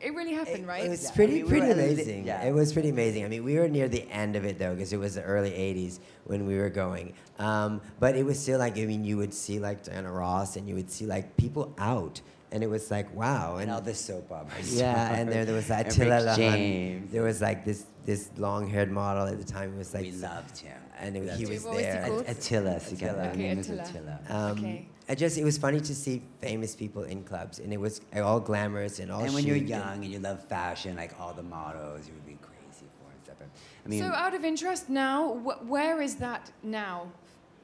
Wh- 0.00 0.04
It 0.06 0.14
really 0.14 0.32
happened, 0.34 0.66
right? 0.66 0.84
It 0.84 0.88
was 0.90 1.02
Yeah, 1.04 1.10
I 1.10 1.14
pretty, 1.14 1.34
mean, 1.34 1.42
we 1.44 1.48
pretty 1.50 1.66
were 1.66 1.72
a 1.72 1.84
amazing. 1.92 2.24
yeah. 2.26 2.42
It 2.42 2.52
was 2.52 2.72
pretty 2.72 2.88
amazing. 2.90 3.24
I 3.24 3.28
mean, 3.28 3.44
we 3.44 3.58
were 3.58 3.68
near 3.68 3.88
the 3.88 4.08
end 4.10 4.36
of 4.36 4.44
it 4.44 4.58
though, 4.58 4.74
because 4.74 4.92
it 4.92 4.98
was 4.98 5.14
the 5.14 5.22
early 5.22 5.50
'80s 5.50 5.98
when 6.24 6.46
we 6.46 6.56
were 6.58 6.70
going. 6.70 7.14
Um, 7.38 7.80
but 8.00 8.16
it 8.16 8.24
was 8.24 8.38
still 8.38 8.58
like, 8.58 8.76
I 8.78 8.84
mean, 8.84 9.04
you 9.04 9.16
would 9.16 9.34
see 9.34 9.58
like 9.58 9.84
Diana 9.84 10.10
Ross, 10.12 10.56
and 10.56 10.68
you 10.68 10.74
would 10.74 10.90
see 10.90 11.06
like 11.06 11.36
people 11.36 11.74
out, 11.78 12.20
and 12.52 12.62
it 12.62 12.68
was 12.68 12.90
like, 12.90 13.12
wow. 13.14 13.56
And 13.56 13.70
all 13.70 13.80
the 13.80 13.94
soap 13.94 14.30
operas. 14.32 14.74
Yeah, 14.78 15.14
and 15.14 15.30
there, 15.30 15.44
there 15.44 15.54
was 15.54 15.70
And 15.70 15.86
Attila 15.86 16.20
Lahan. 16.20 16.36
James. 16.36 17.12
There 17.12 17.22
was 17.22 17.40
like 17.40 17.64
this 17.64 17.86
this 18.06 18.30
long-haired 18.38 18.90
model 18.90 19.26
at 19.26 19.36
the 19.38 19.44
time. 19.44 19.74
It 19.74 19.78
was 19.78 19.92
like 19.94 20.04
we 20.04 20.12
loved 20.12 20.58
him. 20.58 20.80
and 20.98 21.14
it, 21.16 21.30
he 21.36 21.44
him. 21.44 21.50
was 21.50 21.64
What 21.64 21.74
was 21.74 21.84
he 21.84 21.90
there. 21.90 22.06
called? 22.08 22.24
Attila. 22.26 22.80
so 22.80 22.90
you 22.92 22.96
got- 22.96 23.10
Attila. 23.10 23.28
Okay, 23.28 23.36
name 23.38 23.58
Attila. 23.58 24.20
Um, 24.30 24.58
Okay. 24.58 24.88
I 25.08 25.14
just 25.14 25.38
it 25.38 25.44
was 25.44 25.56
funny 25.56 25.80
to 25.80 25.94
see 25.94 26.22
famous 26.40 26.74
people 26.76 27.04
in 27.04 27.24
clubs, 27.24 27.58
and 27.60 27.72
it 27.72 27.80
was 27.80 28.00
all 28.14 28.40
glamorous 28.40 28.98
and 28.98 29.10
all. 29.10 29.22
and 29.24 29.32
when 29.34 29.44
you're 29.46 29.56
chic 29.56 29.62
and- 29.62 29.70
young 29.70 30.04
and 30.04 30.12
you 30.12 30.18
love 30.18 30.44
fashion, 30.44 30.96
like 30.96 31.18
all 31.18 31.32
the 31.32 31.42
models, 31.42 32.06
you 32.06 32.12
would 32.14 32.26
be 32.26 32.36
crazy 32.42 32.86
for 32.98 33.10
and 33.10 33.24
stuff. 33.24 33.36
I 33.84 33.88
mean, 33.88 34.00
so, 34.02 34.08
out 34.12 34.34
of 34.34 34.44
interest, 34.44 34.90
now, 34.90 35.34
wh- 35.34 35.66
where 35.68 36.02
is 36.02 36.16
that 36.16 36.52
now? 36.62 37.10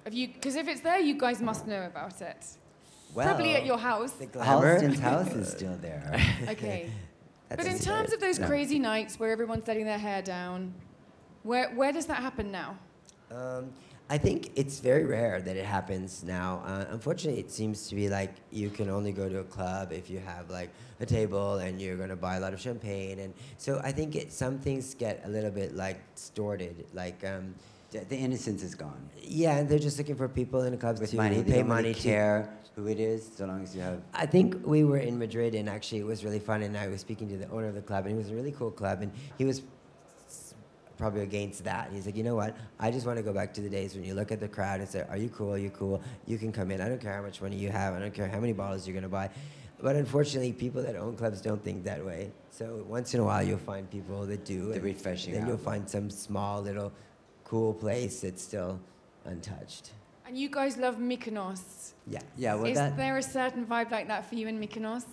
Have 0.05 0.15
you? 0.15 0.29
Because 0.29 0.57
if 0.57 0.69
it's 0.69 0.81
there, 0.81 0.99
you 0.99 1.19
guys 1.19 1.41
must 1.43 1.67
know 1.67 1.85
about 1.85 2.21
it. 2.23 2.47
Probably 3.15 3.55
at 3.55 3.65
your 3.67 3.79
house. 3.79 4.13
the 4.13 4.27
glamour. 4.27 4.67
Halston's 4.71 4.99
house 4.99 5.33
is 5.35 5.49
still 5.51 5.77
there. 5.81 6.21
Okay. 6.49 6.91
That's 7.51 7.63
but 7.63 7.73
in 7.73 7.79
terms 7.79 8.11
it. 8.11 8.15
of 8.15 8.21
those 8.21 8.39
No. 8.39 8.47
crazy 8.49 8.79
nights 8.79 9.21
where 9.21 9.31
everyone's 9.31 9.69
letting 9.69 9.85
their 9.85 9.99
hair 9.99 10.23
down, 10.23 10.73
where 11.43 11.69
where 11.75 11.93
does 11.93 12.07
that 12.07 12.21
happen 12.23 12.51
now? 12.51 12.77
Um, 13.31 13.71
I 14.15 14.19
think 14.19 14.53
it's 14.55 14.79
very 14.79 15.05
rare 15.05 15.41
that 15.41 15.57
it 15.57 15.67
happens 15.77 16.23
now. 16.23 16.63
Uh, 16.65 16.85
unfortunately, 16.97 17.41
it 17.41 17.51
seems 17.51 17.89
to 17.89 17.97
be 17.97 18.09
like 18.09 18.33
you 18.53 18.71
can 18.71 18.89
only 18.89 19.11
go 19.11 19.29
to 19.29 19.39
a 19.41 19.49
club 19.57 19.91
if 19.91 20.09
you 20.09 20.21
have 20.21 20.49
like 20.51 20.71
a 21.01 21.07
table 21.19 21.57
and 21.65 21.83
you're 21.83 21.97
gonna 21.97 22.15
buy 22.29 22.37
a 22.37 22.41
lot 22.41 22.53
of 22.55 22.61
champagne, 22.61 23.19
and 23.19 23.35
so 23.59 23.81
I 23.83 23.91
think 23.91 24.15
it, 24.15 24.33
some 24.33 24.61
things 24.67 24.95
get 24.95 25.23
a 25.25 25.29
little 25.29 25.51
bit 25.51 25.75
like 25.75 25.99
distorted. 26.15 26.87
Like 27.03 27.19
um, 27.33 27.57
The, 27.91 28.01
the 28.13 28.19
innocence 28.27 28.63
is 28.69 28.75
gone. 28.75 29.03
Yeah, 29.43 29.59
and 29.59 29.69
they're 29.69 29.87
just 29.89 29.99
looking 29.99 30.19
for 30.23 30.29
people 30.29 30.61
in 30.67 30.71
the 30.77 30.81
clubs 30.85 31.01
With 31.01 31.11
to 31.11 31.17
money, 31.17 31.43
pay 31.43 31.63
money 31.63 31.89
really 31.89 31.95
to 31.95 32.09
care 32.15 32.39
who 32.77 32.85
it 32.95 32.99
is, 32.99 33.21
so 33.37 33.43
long 33.51 33.61
as 33.67 33.71
you 33.77 33.83
have. 33.89 33.99
I 34.25 34.27
think 34.35 34.49
we 34.75 34.81
were 34.91 35.03
in 35.11 35.17
Madrid, 35.25 35.53
and 35.59 35.67
actually 35.77 36.01
it 36.05 36.09
was 36.13 36.25
really 36.27 36.43
fun. 36.51 36.63
And 36.67 36.77
I 36.77 36.87
was 36.95 37.01
speaking 37.07 37.29
to 37.33 37.37
the 37.43 37.49
owner 37.55 37.69
of 37.73 37.77
the 37.81 37.87
club, 37.91 38.03
and 38.07 38.13
it 38.15 38.19
was 38.25 38.31
a 38.35 38.37
really 38.41 38.55
cool 38.61 38.73
club, 38.81 38.97
and 39.03 39.11
he 39.39 39.45
was 39.51 39.63
probably 40.97 41.23
against 41.23 41.65
that. 41.65 41.91
He's 41.93 42.07
like, 42.07 42.17
you 42.17 42.23
know 42.23 42.35
what? 42.35 42.57
I 42.79 42.91
just 42.91 43.07
want 43.07 43.19
to 43.19 43.23
go 43.23 43.33
back 43.33 43.53
to 43.55 43.61
the 43.61 43.69
days 43.69 43.95
when 43.95 44.05
you 44.05 44.15
look 44.15 44.33
at 44.33 44.41
the 44.41 44.49
crowd 44.49 44.81
and 44.81 44.89
say, 44.89 45.05
"Are 45.09 45.17
you 45.17 45.29
cool? 45.29 45.55
Are 45.55 45.59
you 45.59 45.71
cool? 45.71 46.03
You 46.27 46.39
can 46.39 46.53
come 46.53 46.71
in. 46.71 46.81
I 46.81 46.89
don't 46.89 47.01
care 47.01 47.15
how 47.15 47.23
much 47.23 47.41
money 47.41 47.57
you 47.57 47.71
have. 47.71 47.95
I 47.95 47.99
don't 47.99 48.15
care 48.15 48.29
how 48.29 48.41
many 48.41 48.53
bottles 48.53 48.87
you're 48.87 48.95
gonna 48.95 49.09
buy." 49.09 49.31
But 49.81 49.97
unfortunately, 49.97 50.53
people 50.53 50.83
that 50.83 50.97
own 50.97 51.17
clubs 51.17 51.41
don't 51.41 51.63
think 51.63 51.85
that 51.85 52.05
way. 52.05 52.31
So 52.51 52.85
once 52.89 53.13
in 53.15 53.21
a 53.21 53.25
while, 53.25 53.43
you'll 53.43 53.59
find 53.59 53.91
people 53.91 54.25
that 54.27 54.45
do. 54.45 54.69
The 54.69 54.75
and 54.75 54.85
refreshing 54.85 55.35
Then 55.35 55.47
you'll 55.47 55.59
find 55.59 55.89
some 55.89 56.11
small 56.11 56.63
little 56.63 56.93
cool 57.45 57.75
place 57.75 58.21
that's 58.21 58.43
still 58.43 58.81
untouched. 59.25 59.91
And 60.27 60.39
you 60.39 60.49
guys 60.49 60.77
love 60.79 60.97
Mykonos. 60.97 61.93
Yeah. 62.07 62.21
Yeah, 62.37 62.55
well, 62.55 62.67
is 62.67 62.79
that. 62.79 62.97
there 62.97 63.19
a 63.19 63.23
certain 63.23 63.67
vibe 63.67 63.91
like 63.91 64.09
that 64.09 64.29
for 64.29 64.37
you 64.37 64.49
in 64.49 64.59
Mykonos? 64.59 65.05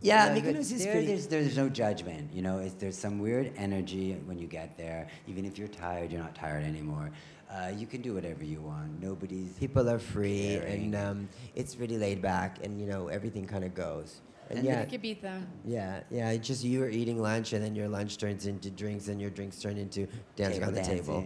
Yeah, 0.00 0.32
but 0.32 0.42
Mykonos 0.42 0.72
is 0.72 0.84
there, 0.84 0.92
pretty. 0.92 1.06
There's, 1.08 1.26
there's 1.26 1.56
no 1.56 1.68
judgment, 1.68 2.32
you 2.32 2.42
know. 2.42 2.58
It's, 2.58 2.74
there's 2.74 2.96
some 2.96 3.18
weird 3.18 3.52
energy 3.56 4.12
when 4.26 4.38
you 4.38 4.46
get 4.46 4.76
there. 4.78 5.08
Even 5.26 5.44
if 5.44 5.58
you're 5.58 5.68
tired, 5.68 6.12
you're 6.12 6.22
not 6.22 6.34
tired 6.34 6.64
anymore. 6.64 7.10
Uh, 7.50 7.72
you 7.74 7.86
can 7.86 8.02
do 8.02 8.14
whatever 8.14 8.44
you 8.44 8.60
want. 8.60 9.00
Nobody's. 9.02 9.52
people 9.54 9.88
are 9.88 9.98
free 9.98 10.58
caring. 10.60 10.94
and 10.94 10.94
um, 10.94 11.28
it's 11.54 11.76
really 11.76 11.96
laid 11.98 12.20
back 12.20 12.58
and 12.62 12.78
you 12.80 12.86
know 12.86 13.08
everything 13.08 13.46
kind 13.46 13.64
of 13.64 13.74
goes 13.74 14.20
and, 14.50 14.58
And 14.58 14.66
yeah 14.68 14.84
Ibiza. 14.84 15.46
yeah 15.64 16.00
yeah 16.10 16.30
it's 16.30 16.46
just 16.46 16.62
you 16.62 16.82
are 16.84 16.90
eating 16.90 17.22
lunch 17.22 17.54
and 17.54 17.64
then 17.64 17.74
your 17.74 17.88
lunch 17.88 18.18
turns 18.18 18.44
into 18.44 18.68
drinks 18.70 19.08
and 19.08 19.18
your 19.18 19.30
drinks 19.30 19.58
turn 19.60 19.78
into 19.78 20.06
dancing 20.36 20.62
on 20.62 20.74
the 20.74 20.82
table 20.82 21.24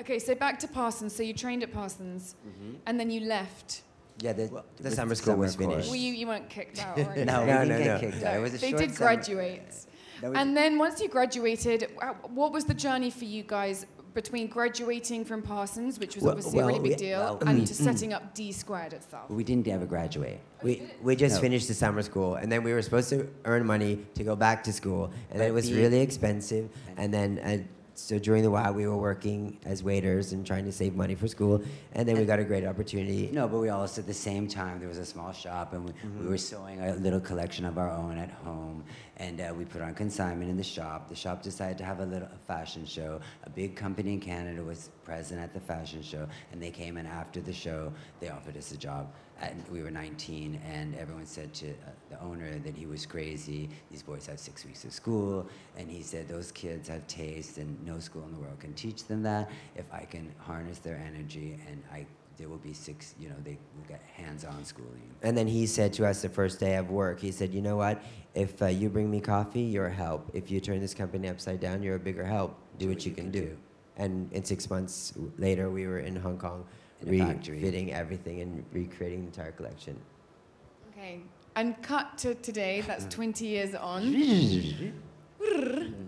Okay, 0.00 0.18
so 0.18 0.34
back 0.34 0.58
to 0.60 0.68
Parsons. 0.68 1.14
So 1.14 1.22
you 1.22 1.34
trained 1.34 1.62
at 1.62 1.70
Parsons, 1.72 2.34
and- 2.44 2.80
and 2.86 2.98
then 2.98 3.10
you 3.10 3.20
left. 3.20 3.82
Yeah, 4.20 4.32
the, 4.34 4.48
Well, 4.52 4.64
the 4.78 4.90
summer 4.90 5.14
school 5.14 5.36
was 5.36 5.56
course. 5.56 5.68
finished. 5.70 5.88
Well, 5.88 5.96
you, 5.98 6.12
you 6.12 6.26
weren't 6.26 6.48
kicked 6.48 6.78
out 6.80 6.96
or 6.98 7.00
anything. 7.04 7.26
No, 7.26 7.40
we 7.40 7.46
No, 7.46 7.52
didn't 7.64 7.68
no, 7.68 7.78
get 7.78 7.86
no. 8.02 8.10
kicked 8.10 8.24
out. 8.24 8.36
It 8.36 8.40
was 8.40 8.54
a 8.54 8.58
they 8.58 8.70
short 8.70 8.80
did 8.82 8.94
summer. 8.94 9.14
graduate. 9.16 9.86
That 10.20 10.30
was- 10.30 10.38
And 10.38 10.56
then 10.56 10.78
once 10.78 11.00
you 11.00 11.08
graduated, 11.08 11.88
uh, 12.00 12.12
what 12.34 12.52
was 12.52 12.64
the 12.64 12.74
journey 12.74 13.10
for 13.10 13.24
you 13.24 13.42
guys 13.42 13.86
between 14.14 14.46
graduating 14.46 15.24
from 15.24 15.40
Parsons, 15.40 15.98
which 15.98 16.14
was 16.14 16.22
Well- 16.24 16.34
obviously 16.34 16.58
a 16.60 16.66
really 16.66 16.78
big 16.80 16.90
we- 16.90 16.96
deal, 16.96 17.18
well, 17.20 17.38
and 17.46 17.60
mm, 17.62 17.66
to 17.66 17.74
setting 17.74 18.12
up 18.12 18.34
D 18.34 18.52
squared 18.52 18.92
itself? 18.92 19.30
we 19.30 19.42
didn't 19.42 19.66
ever 19.68 19.86
graduate. 19.86 20.38
we, 20.62 20.82
we 21.02 21.16
just 21.16 21.36
No. 21.36 21.40
finished 21.40 21.66
the 21.66 21.74
summer 21.74 22.02
school 22.02 22.34
and 22.36 22.52
then 22.52 22.62
we 22.62 22.72
were 22.74 22.82
supposed 22.82 23.08
to 23.08 23.26
earn 23.46 23.64
money 23.66 23.98
to 24.14 24.22
go 24.22 24.36
back 24.36 24.62
to 24.64 24.72
school 24.72 25.10
and 25.30 25.38
But 25.38 25.48
it 25.48 25.52
was 25.52 25.68
the- 25.70 25.74
really 25.76 26.00
expensive 26.00 26.68
and 26.98 27.12
then 27.12 27.38
uh, 27.38 27.58
so 27.94 28.18
during 28.18 28.42
the 28.42 28.50
while 28.50 28.72
we 28.72 28.86
were 28.86 28.96
working 28.96 29.58
as 29.64 29.82
waiters 29.82 30.32
and 30.32 30.46
trying 30.46 30.64
to 30.64 30.72
save 30.72 30.94
money 30.94 31.14
for 31.14 31.28
school 31.28 31.62
and 31.92 32.08
then 32.08 32.16
we 32.18 32.24
got 32.24 32.38
a 32.38 32.44
great 32.44 32.64
opportunity. 32.64 33.30
No, 33.32 33.46
but 33.48 33.58
we 33.58 33.68
also 33.68 34.00
at 34.00 34.06
the 34.06 34.14
same 34.14 34.48
time 34.48 34.78
there 34.78 34.88
was 34.88 34.98
a 34.98 35.06
small 35.06 35.32
shop 35.32 35.72
and 35.72 35.84
we, 35.84 35.92
we 35.92 36.08
mm-hmm. 36.08 36.28
were 36.28 36.38
sewing 36.38 36.80
a 36.80 36.94
little 36.96 37.20
collection 37.20 37.64
of 37.64 37.78
our 37.78 37.90
own 37.90 38.18
at 38.18 38.30
home, 38.30 38.84
and 39.18 39.40
uh, 39.40 39.52
we 39.56 39.64
put 39.64 39.82
on 39.82 39.94
consignment 39.94 40.50
in 40.50 40.56
the 40.56 40.64
shop. 40.64 41.08
The 41.08 41.14
shop 41.14 41.42
decided 41.42 41.78
to 41.78 41.84
have 41.84 42.00
a 42.00 42.06
little 42.06 42.28
a 42.32 42.38
fashion 42.46 42.86
show. 42.86 43.20
A 43.44 43.50
big 43.50 43.76
company 43.76 44.14
in 44.14 44.20
Canada 44.20 44.62
was 44.62 44.90
present 45.04 45.40
at 45.40 45.52
the 45.52 45.60
fashion 45.60 46.02
show, 46.02 46.26
and 46.50 46.62
they 46.62 46.70
came 46.70 46.96
in 46.96 47.06
after 47.06 47.40
the 47.40 47.52
show. 47.52 47.92
They 48.20 48.30
offered 48.30 48.56
us 48.56 48.72
a 48.72 48.76
job. 48.76 49.12
And 49.40 49.64
we 49.70 49.82
were 49.82 49.90
19, 49.90 50.60
and 50.64 50.94
everyone 50.94 51.26
said 51.26 51.52
to 51.54 51.70
uh, 51.70 51.90
the 52.10 52.20
owner 52.20 52.58
that 52.60 52.76
he 52.76 52.86
was 52.86 53.04
crazy. 53.04 53.68
These 53.90 54.02
boys 54.02 54.26
have 54.26 54.38
six 54.38 54.64
weeks 54.64 54.84
of 54.84 54.92
school, 54.92 55.48
and 55.76 55.90
he 55.90 56.02
said 56.02 56.28
those 56.28 56.52
kids 56.52 56.88
have 56.88 57.06
taste, 57.08 57.58
and 57.58 57.84
no 57.84 57.98
school 57.98 58.22
in 58.24 58.32
the 58.32 58.38
world 58.38 58.60
can 58.60 58.72
teach 58.74 59.04
them 59.04 59.22
that. 59.24 59.50
If 59.74 59.92
I 59.92 60.04
can 60.04 60.32
harness 60.38 60.78
their 60.78 60.96
energy, 60.96 61.58
and 61.68 61.82
I 61.92 62.06
there 62.36 62.48
will 62.48 62.58
be 62.58 62.72
six, 62.72 63.14
you 63.18 63.28
know, 63.28 63.34
they 63.44 63.58
will 63.76 63.88
get 63.88 64.02
hands-on 64.14 64.64
schooling. 64.64 65.10
And 65.22 65.36
then 65.36 65.46
he 65.46 65.66
said 65.66 65.92
to 65.94 66.06
us 66.06 66.22
the 66.22 66.28
first 66.28 66.60
day 66.60 66.76
of 66.76 66.90
work, 66.90 67.20
he 67.20 67.30
said, 67.30 67.52
you 67.52 67.62
know 67.62 67.76
what? 67.76 68.02
If 68.34 68.60
uh, 68.62 68.66
you 68.66 68.88
bring 68.88 69.10
me 69.10 69.20
coffee, 69.20 69.60
you're 69.60 69.86
a 69.86 69.92
help. 69.92 70.30
If 70.32 70.50
you 70.50 70.60
turn 70.60 70.80
this 70.80 70.94
company 70.94 71.28
upside 71.28 71.60
down, 71.60 71.82
you're 71.82 71.96
a 71.96 72.00
bigger 72.00 72.24
help. 72.24 72.58
Do 72.78 72.88
what 72.88 73.04
you 73.04 73.12
can 73.12 73.30
do. 73.30 73.56
And 73.96 74.32
in 74.32 74.44
six 74.44 74.70
months 74.70 75.12
later, 75.38 75.70
we 75.70 75.86
were 75.86 76.00
in 76.00 76.16
Hong 76.16 76.38
Kong, 76.38 76.64
In 77.02 77.10
refitting 77.10 77.92
everything 77.92 78.40
and 78.40 78.64
recreating 78.72 79.20
the 79.20 79.26
entire 79.26 79.52
collection. 79.52 79.98
Okay, 80.90 81.20
and 81.56 81.80
cut 81.82 82.16
to 82.18 82.34
today, 82.36 82.82
that's 82.86 83.04
20 83.14 83.46
years 83.46 83.74
on. 83.74 84.12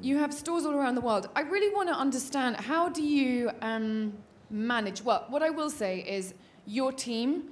You 0.00 0.19
have 0.19 0.33
stores 0.33 0.64
all 0.64 0.73
around 0.73 0.95
the 0.95 1.00
world. 1.00 1.28
I 1.35 1.40
really 1.40 1.75
want 1.75 1.88
to 1.88 1.95
understand 1.95 2.57
how 2.57 2.88
do 2.88 3.02
you 3.02 3.50
um, 3.61 4.14
manage? 4.54 5.02
Well, 5.02 5.26
what 5.28 5.42
I 5.42 5.50
will 5.50 5.70
say 5.70 6.00
is 6.00 6.34
your 6.66 6.92
team 6.92 7.50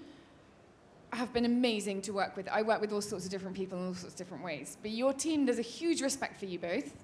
have 1.13 1.33
been 1.35 1.45
amazing 1.45 2.01
to 2.03 2.13
work 2.13 2.37
with. 2.37 2.49
I 2.49 2.63
work 2.63 2.81
with 2.81 2.93
all 2.93 3.03
sorts 3.03 3.27
of 3.27 3.31
different 3.31 3.55
people 3.55 3.79
in 3.79 3.89
all 3.89 3.95
sorts 3.95 4.15
of 4.15 4.19
different 4.19 4.43
ways. 4.43 4.79
But 4.81 4.93
your 4.93 5.13
team, 5.13 5.45
there's 5.45 5.59
a 5.59 5.63
huge 5.63 6.01
respect 6.01 6.39
for 6.39 6.47
you 6.47 6.59
both. 6.59 6.95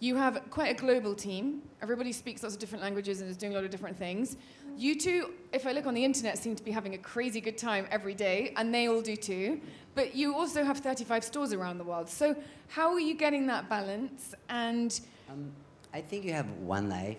You 0.00 0.16
have 0.16 0.42
quite 0.50 0.70
a 0.70 0.78
global 0.80 1.14
team. 1.14 1.62
Everybody 1.82 2.12
speaks 2.12 2.42
lots 2.42 2.54
of 2.54 2.60
different 2.60 2.82
languages 2.82 3.20
and 3.20 3.30
is 3.30 3.36
doing 3.36 3.52
a 3.52 3.56
lot 3.56 3.64
of 3.64 3.70
different 3.70 3.98
things. 3.98 4.36
You 4.76 4.98
two, 4.98 5.32
if 5.52 5.66
I 5.66 5.72
look 5.72 5.86
on 5.86 5.94
the 5.94 6.04
internet, 6.04 6.38
seem 6.38 6.56
to 6.56 6.64
be 6.64 6.70
having 6.70 6.94
a 6.94 6.98
crazy 6.98 7.40
good 7.40 7.58
time 7.58 7.86
every 7.90 8.14
day, 8.14 8.52
and 8.56 8.74
they 8.74 8.88
all 8.88 9.02
do 9.02 9.14
too. 9.14 9.60
But 9.94 10.14
you 10.14 10.34
also 10.34 10.64
have 10.64 10.78
35 10.78 11.22
stores 11.22 11.52
around 11.52 11.78
the 11.78 11.84
world. 11.84 12.08
So 12.08 12.34
how 12.68 12.92
are 12.92 13.00
you 13.00 13.14
getting 13.14 13.46
that 13.48 13.68
balance? 13.68 14.34
And 14.48 14.98
Um, 15.30 15.52
I 15.92 16.00
think 16.00 16.24
you 16.24 16.32
have 16.32 16.50
one 16.58 16.88
life. 16.88 17.18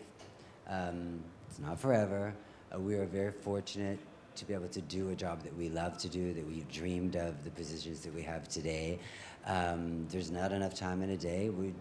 Um, 0.67 1.23
it's 1.55 1.65
not 1.65 1.79
forever. 1.79 2.33
Uh, 2.73 2.79
we 2.79 2.95
are 2.95 3.05
very 3.05 3.31
fortunate 3.31 3.97
to 4.35 4.43
be 4.43 4.53
able 4.53 4.67
to 4.67 4.81
do 4.81 5.11
a 5.11 5.15
job 5.15 5.41
that 5.43 5.55
we 5.55 5.69
love 5.69 5.97
to 5.99 6.09
do, 6.09 6.33
that 6.33 6.45
we 6.45 6.65
dreamed 6.69 7.15
of, 7.15 7.45
the 7.45 7.51
positions 7.51 8.01
that 8.01 8.13
we 8.13 8.21
have 8.21 8.49
today. 8.49 8.99
Um, 9.45 10.05
there's 10.09 10.31
not 10.31 10.51
enough 10.51 10.73
time 10.73 11.01
in 11.01 11.11
a 11.11 11.17
day. 11.17 11.49
We 11.49 11.67
you 11.67 11.73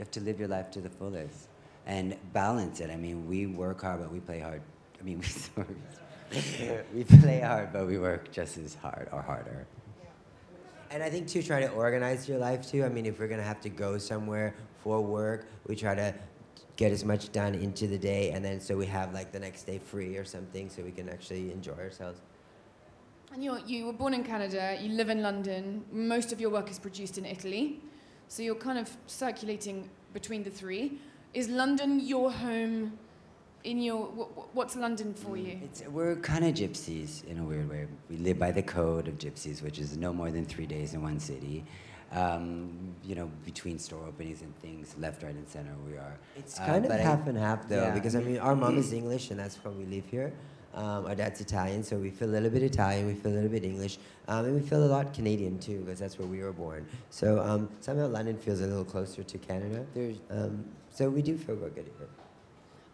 have 0.00 0.10
to 0.10 0.20
live 0.20 0.40
your 0.40 0.48
life 0.48 0.72
to 0.72 0.80
the 0.80 0.90
fullest 0.90 1.46
and 1.86 2.16
balance 2.32 2.80
it. 2.80 2.90
I 2.90 2.96
mean, 2.96 3.28
we 3.28 3.46
work 3.46 3.82
hard, 3.82 4.00
but 4.00 4.10
we 4.10 4.18
play 4.18 4.40
hard. 4.40 4.62
I 5.00 5.04
mean, 5.04 5.18
we, 5.20 5.26
sorry. 5.26 6.82
we 6.92 7.04
play 7.04 7.38
hard, 7.38 7.72
but 7.72 7.86
we 7.86 7.98
work 7.98 8.32
just 8.32 8.58
as 8.58 8.74
hard 8.74 9.08
or 9.12 9.22
harder. 9.22 9.68
And 10.90 11.04
I 11.04 11.08
think 11.08 11.28
too, 11.28 11.40
try 11.40 11.60
to 11.60 11.68
organize 11.70 12.28
your 12.28 12.38
life 12.38 12.68
too. 12.68 12.82
I 12.82 12.88
mean, 12.88 13.06
if 13.06 13.20
we're 13.20 13.28
gonna 13.28 13.44
have 13.44 13.60
to 13.60 13.68
go 13.68 13.96
somewhere 13.96 14.56
for 14.82 15.00
work, 15.00 15.46
we 15.68 15.76
try 15.76 15.94
to 15.94 16.12
get 16.76 16.92
as 16.92 17.04
much 17.04 17.30
done 17.32 17.54
into 17.54 17.86
the 17.86 17.98
day, 17.98 18.30
and 18.30 18.44
then 18.44 18.60
so 18.60 18.76
we 18.76 18.86
have 18.86 19.12
like 19.14 19.32
the 19.32 19.38
next 19.38 19.64
day 19.64 19.78
free 19.78 20.16
or 20.16 20.24
something, 20.24 20.68
so 20.68 20.82
we 20.82 20.90
can 20.90 21.08
actually 21.08 21.52
enjoy 21.52 21.74
ourselves. 21.74 22.20
And 23.32 23.42
you're, 23.42 23.58
you 23.60 23.86
were 23.86 23.92
born 23.92 24.14
in 24.14 24.22
Canada, 24.22 24.76
you 24.80 24.90
live 24.90 25.10
in 25.10 25.22
London, 25.22 25.84
most 25.90 26.32
of 26.32 26.40
your 26.40 26.50
work 26.50 26.70
is 26.70 26.78
produced 26.78 27.18
in 27.18 27.24
Italy, 27.24 27.80
so 28.28 28.42
you're 28.42 28.54
kind 28.54 28.78
of 28.78 28.96
circulating 29.06 29.88
between 30.12 30.42
the 30.42 30.50
three. 30.50 30.98
Is 31.32 31.48
London 31.48 32.00
your 32.00 32.30
home? 32.30 32.98
In 33.64 33.80
your 33.80 34.04
wh- 34.08 34.54
what's 34.54 34.76
London 34.76 35.14
for 35.14 35.36
mm, 35.36 35.46
you? 35.46 35.60
It's, 35.64 35.82
we're 35.88 36.16
kind 36.16 36.44
of 36.44 36.54
gypsies 36.54 37.24
in 37.24 37.38
a 37.38 37.42
weird 37.42 37.66
way. 37.70 37.86
We 38.10 38.18
live 38.18 38.38
by 38.38 38.52
the 38.52 38.62
code 38.62 39.08
of 39.08 39.16
gypsies, 39.16 39.62
which 39.62 39.78
is 39.78 39.96
no 39.96 40.12
more 40.12 40.30
than 40.30 40.44
three 40.44 40.66
days 40.66 40.92
in 40.92 41.02
one 41.02 41.18
city. 41.18 41.64
Um, 42.14 42.94
you 43.04 43.14
know, 43.16 43.28
between 43.44 43.78
store 43.78 44.04
openings 44.06 44.42
and 44.42 44.56
things, 44.60 44.94
left, 44.98 45.22
right, 45.22 45.34
and 45.34 45.48
center, 45.48 45.74
we 45.86 45.96
are. 45.96 46.16
It's 46.36 46.58
Uh, 46.60 46.66
kind 46.66 46.84
of 46.84 46.90
but 46.90 47.00
I- 47.00 47.02
half 47.02 47.26
and 47.26 47.36
half 47.36 47.68
though, 47.68 47.82
yeah. 47.82 47.94
because 47.94 48.14
I 48.14 48.20
mean, 48.20 48.38
our 48.38 48.54
mom 48.54 48.78
is 48.78 48.92
English, 48.92 49.30
and 49.30 49.38
that's 49.40 49.56
why 49.62 49.72
we 49.72 49.84
live 49.84 50.06
here. 50.06 50.32
Um, 50.74 51.06
our 51.06 51.14
dad's 51.14 51.40
Italian, 51.40 51.82
so 51.84 51.96
we 51.98 52.10
feel 52.10 52.28
a 52.30 52.34
little 52.36 52.50
bit 52.50 52.62
Italian, 52.62 53.06
we 53.06 53.14
feel 53.14 53.30
a 53.32 53.34
little 53.38 53.50
bit 53.50 53.64
English, 53.64 53.98
um, 54.28 54.44
and 54.46 54.54
we 54.54 54.60
feel 54.60 54.82
a 54.84 54.90
lot 54.96 55.12
Canadian 55.14 55.58
too, 55.58 55.80
because 55.80 55.98
that's 56.00 56.18
where 56.18 56.26
we 56.26 56.40
were 56.42 56.52
born. 56.52 56.86
So 57.10 57.40
um, 57.40 57.68
somehow 57.80 58.08
London 58.08 58.36
feels 58.36 58.60
a 58.60 58.66
little 58.66 58.84
closer 58.84 59.22
to 59.22 59.38
Canada. 59.38 59.84
There's, 59.94 60.16
Um, 60.30 60.64
so 60.90 61.08
we 61.10 61.22
do 61.22 61.36
feel 61.38 61.56
good 61.56 61.74
here. 61.98 62.08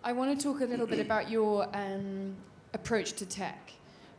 I 0.05 0.13
want 0.13 0.39
to 0.39 0.43
talk 0.43 0.61
a 0.63 0.65
little 0.67 0.87
bit 0.87 0.99
about 1.01 1.31
your 1.31 1.69
um, 1.75 2.37
approach 2.75 3.13
to 3.15 3.27
tech. 3.27 3.73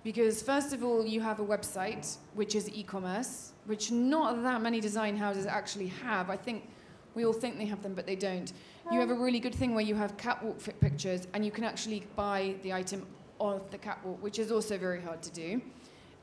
Because, 0.03 0.41
first 0.41 0.73
of 0.73 0.83
all, 0.83 1.05
you 1.05 1.21
have 1.21 1.39
a 1.39 1.45
website, 1.45 2.17
which 2.33 2.55
is 2.55 2.69
e 2.69 2.83
commerce, 2.83 3.53
which 3.65 3.91
not 3.91 4.41
that 4.43 4.61
many 4.61 4.79
design 4.79 5.15
houses 5.15 5.45
actually 5.45 5.87
have. 5.87 6.29
I 6.29 6.37
think 6.37 6.67
we 7.13 7.25
all 7.25 7.33
think 7.33 7.57
they 7.57 7.65
have 7.65 7.83
them, 7.83 7.93
but 7.93 8.07
they 8.07 8.15
don't. 8.15 8.51
You 8.91 8.99
have 8.99 9.11
a 9.11 9.15
really 9.15 9.39
good 9.39 9.55
thing 9.55 9.73
where 9.73 9.83
you 9.83 9.95
have 9.95 10.17
catwalk 10.17 10.59
fit 10.59 10.79
pictures 10.81 11.27
and 11.33 11.45
you 11.45 11.51
can 11.51 11.63
actually 11.63 12.03
buy 12.15 12.55
the 12.63 12.73
item 12.73 13.05
off 13.39 13.69
the 13.69 13.77
catwalk, 13.77 14.21
which 14.21 14.39
is 14.39 14.51
also 14.51 14.77
very 14.77 15.01
hard 15.01 15.21
to 15.21 15.31
do. 15.31 15.61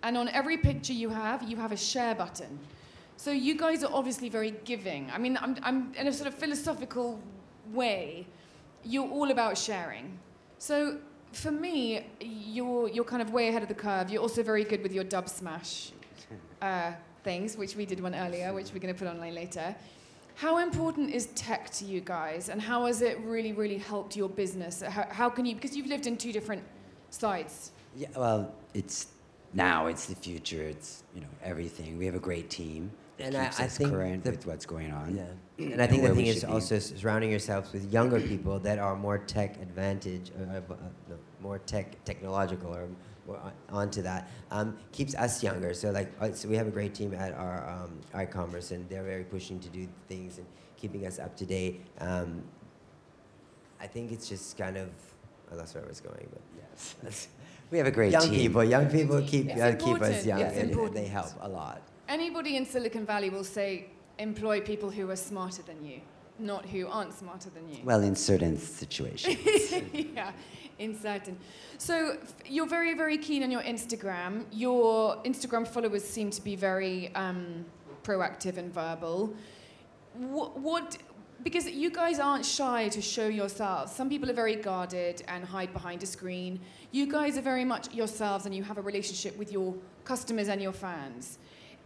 And 0.03 0.17
on 0.17 0.29
every 0.29 0.59
picture 0.59 0.93
you 0.93 1.09
have, 1.09 1.43
you 1.43 1.57
have 1.57 1.73
a 1.73 1.77
share 1.77 2.15
button. 2.15 2.59
So 3.17 3.31
you 3.31 3.57
guys 3.57 3.83
are 3.83 3.93
obviously 3.93 4.29
very 4.29 4.53
giving. 4.65 5.11
I 5.13 5.19
mean, 5.19 5.39
I'm, 5.41 5.57
I'm 5.63 5.93
in 5.95 6.07
a 6.07 6.13
sort 6.13 6.29
of 6.29 6.35
philosophical 6.35 7.21
way, 7.73 8.27
you're 8.85 9.09
all 9.09 9.31
about 9.31 9.59
sharing. 9.59 10.19
So 10.59 10.99
for 11.33 11.51
me, 11.51 12.07
you're, 12.21 12.89
you're 12.89 13.05
kind 13.05 13.23
of 13.23 13.33
way 13.33 13.49
ahead 13.49 13.63
of 13.63 13.69
the 13.69 13.75
curve. 13.75 14.11
You're 14.11 14.23
also 14.23 14.43
very 14.43 14.65
good 14.65 14.83
with 14.83 14.93
your 14.93 15.05
dub 15.05 15.29
smash 15.29 15.93
uh, 16.63 16.93
things, 17.25 17.57
which 17.57 17.77
we 17.77 17.87
did 17.87 18.01
one 18.01 18.15
earlier, 18.15 18.53
which 18.53 18.73
we're 18.73 18.81
going 18.81 18.95
to 18.95 18.99
put 18.99 19.09
online 19.09 19.35
later. 19.35 19.75
How 20.35 20.59
important 20.59 21.11
is 21.11 21.27
tech 21.35 21.71
to 21.71 21.85
you 21.85 22.01
guys, 22.01 22.49
and 22.49 22.63
how 22.63 22.87
has 22.87 23.03
it 23.03 23.19
really, 23.21 23.53
really 23.53 23.79
helped 23.79 24.17
your 24.17 24.29
business? 24.29 24.83
How, 24.83 25.07
how 25.11 25.29
can 25.29 25.45
you, 25.45 25.55
because 25.57 25.77
you've 25.77 25.89
lived 25.89 26.07
in 26.07 26.17
two 26.17 26.33
different 26.33 26.63
sides. 27.11 27.73
Yeah, 27.97 28.09
well, 28.17 28.55
it's 28.75 29.09
now, 29.55 29.87
it's 29.87 30.07
the 30.07 30.15
future, 30.15 30.63
it's, 30.63 31.03
you 31.15 31.21
know, 31.21 31.29
everything. 31.43 31.99
We 31.99 32.07
have 32.07 32.15
a 32.15 32.21
great 32.21 32.51
team 32.51 32.91
And 33.21 33.37
I- 33.37 33.45
keeps 33.47 33.61
I 33.61 33.65
us 33.65 33.77
think 33.77 33.91
current 33.91 34.25
the- 34.25 34.31
with 34.31 34.47
what's 34.47 34.67
going 34.67 34.93
on. 34.93 35.15
Yeah, 35.17 35.25
and 35.73 35.83
I 35.83 35.87
think 35.87 36.03
where 36.03 36.13
the 36.13 36.17
we 36.17 36.23
thing 36.25 36.33
is 36.35 36.41
should 36.41 36.47
be. 36.49 36.53
also 36.53 36.79
surrounding 36.79 37.31
yourselves 37.31 37.73
with 37.73 37.93
younger 37.93 38.21
people 38.21 38.59
that 38.61 38.79
are 38.79 38.95
more 38.97 39.19
tech 39.19 39.61
advantage, 39.61 40.31
uh, 40.39 40.57
uh, 40.57 40.61
no, 41.09 41.17
more 41.41 41.59
tech 41.59 42.03
technological 42.05 42.75
or 42.75 42.89
more 43.27 43.41
onto 43.71 44.01
that 44.03 44.29
um, 44.51 44.77
keeps 44.93 45.15
us 45.17 45.43
younger. 45.43 45.75
So 45.75 45.91
like, 45.91 46.11
uh, 46.21 46.33
so 46.33 46.49
we 46.49 46.57
have 46.57 46.67
a 46.69 46.71
great 46.71 46.95
team 46.95 47.13
at 47.15 47.33
our 47.35 47.69
um, 47.69 48.01
e-commerce, 48.23 48.71
and 48.71 48.89
they're 48.89 49.03
very 49.05 49.25
pushing 49.25 49.59
to 49.61 49.69
do 49.69 49.87
things 50.09 50.39
and 50.39 50.47
keeping 50.77 51.05
us 51.07 51.19
up 51.19 51.37
to 51.37 51.45
date. 51.45 51.85
Um, 51.99 52.43
I 53.81 53.87
think 53.87 54.13
it's 54.13 54.29
just 54.29 54.57
kind 54.57 54.77
of, 54.77 54.89
I 55.53 55.55
lost 55.57 55.75
where 55.75 55.85
I 55.85 55.89
was 55.89 56.01
going, 56.01 56.29
but 56.33 56.41
Yes. 57.05 57.29
We 57.71 57.77
have 57.77 57.87
a 57.87 57.91
great 57.91 58.13
young 58.13 58.23
team. 58.23 58.35
people, 58.35 58.65
young 58.65 58.87
people 58.89 59.21
keep 59.21 59.51
It's 59.51 59.61
uh, 59.61 59.77
keep 59.79 60.01
us 60.01 60.25
young, 60.25 60.41
it's 60.41 60.57
and 60.57 60.71
important. 60.71 60.95
they 60.95 61.05
help 61.07 61.29
a 61.43 61.49
lot. 61.49 61.83
Anybody 62.09 62.57
in 62.57 62.65
Silicon 62.65 63.05
Valley 63.05 63.29
will 63.29 63.45
say, 63.45 63.87
employ 64.19 64.61
people 64.61 64.91
who 64.91 65.11
are 65.11 65.17
smarter 65.17 65.63
than 65.63 65.85
you, 65.85 66.01
not 66.39 66.65
who 66.67 66.87
aren't 66.89 67.13
smarter 67.13 67.51
than 67.51 67.69
you. 67.69 67.79
Well, 67.85 68.03
in 68.03 68.17
certain 68.17 68.57
situations. 68.57 69.37
yeah, 69.93 70.33
in 70.79 70.99
certain. 70.99 71.39
So 71.77 72.17
f- 72.23 72.35
you're 72.47 72.67
very, 72.67 72.95
very 72.95 73.19
keen 73.19 73.43
on 73.43 73.51
your 73.51 73.63
Instagram. 73.63 74.45
Your 74.53 75.17
Instagram 75.25 75.67
followers 75.67 76.03
seem 76.03 76.31
to 76.31 76.43
be 76.43 76.57
very 76.57 77.15
um, 77.15 77.65
proactive 78.03 78.57
and 78.57 78.73
verbal. 78.73 79.35
What, 80.15 80.59
what, 80.59 80.97
because 81.43 81.69
you 81.69 81.91
guys 81.91 82.19
aren't 82.19 82.45
shy 82.45 82.89
to 82.89 83.03
show 83.03 83.29
yourselves. 83.29 83.93
Some 83.93 84.09
people 84.09 84.29
are 84.31 84.35
very 84.35 84.57
guarded 84.57 85.23
and 85.29 85.45
hide 85.45 85.73
behind 85.73 86.03
a 86.03 86.07
screen. 86.07 86.61
You 86.91 87.07
guys 87.07 87.37
are 87.39 87.43
very 87.43 87.65
much 87.65 87.95
yourselves 87.95 88.47
and 88.47 88.55
you 88.55 88.65
have 88.65 88.79
a 88.79 88.83
relationship 88.83 89.37
with 89.37 89.53
your 89.53 89.75
customers 90.05 90.49
and 90.49 90.61
your 90.61 90.73
fans. 90.73 91.39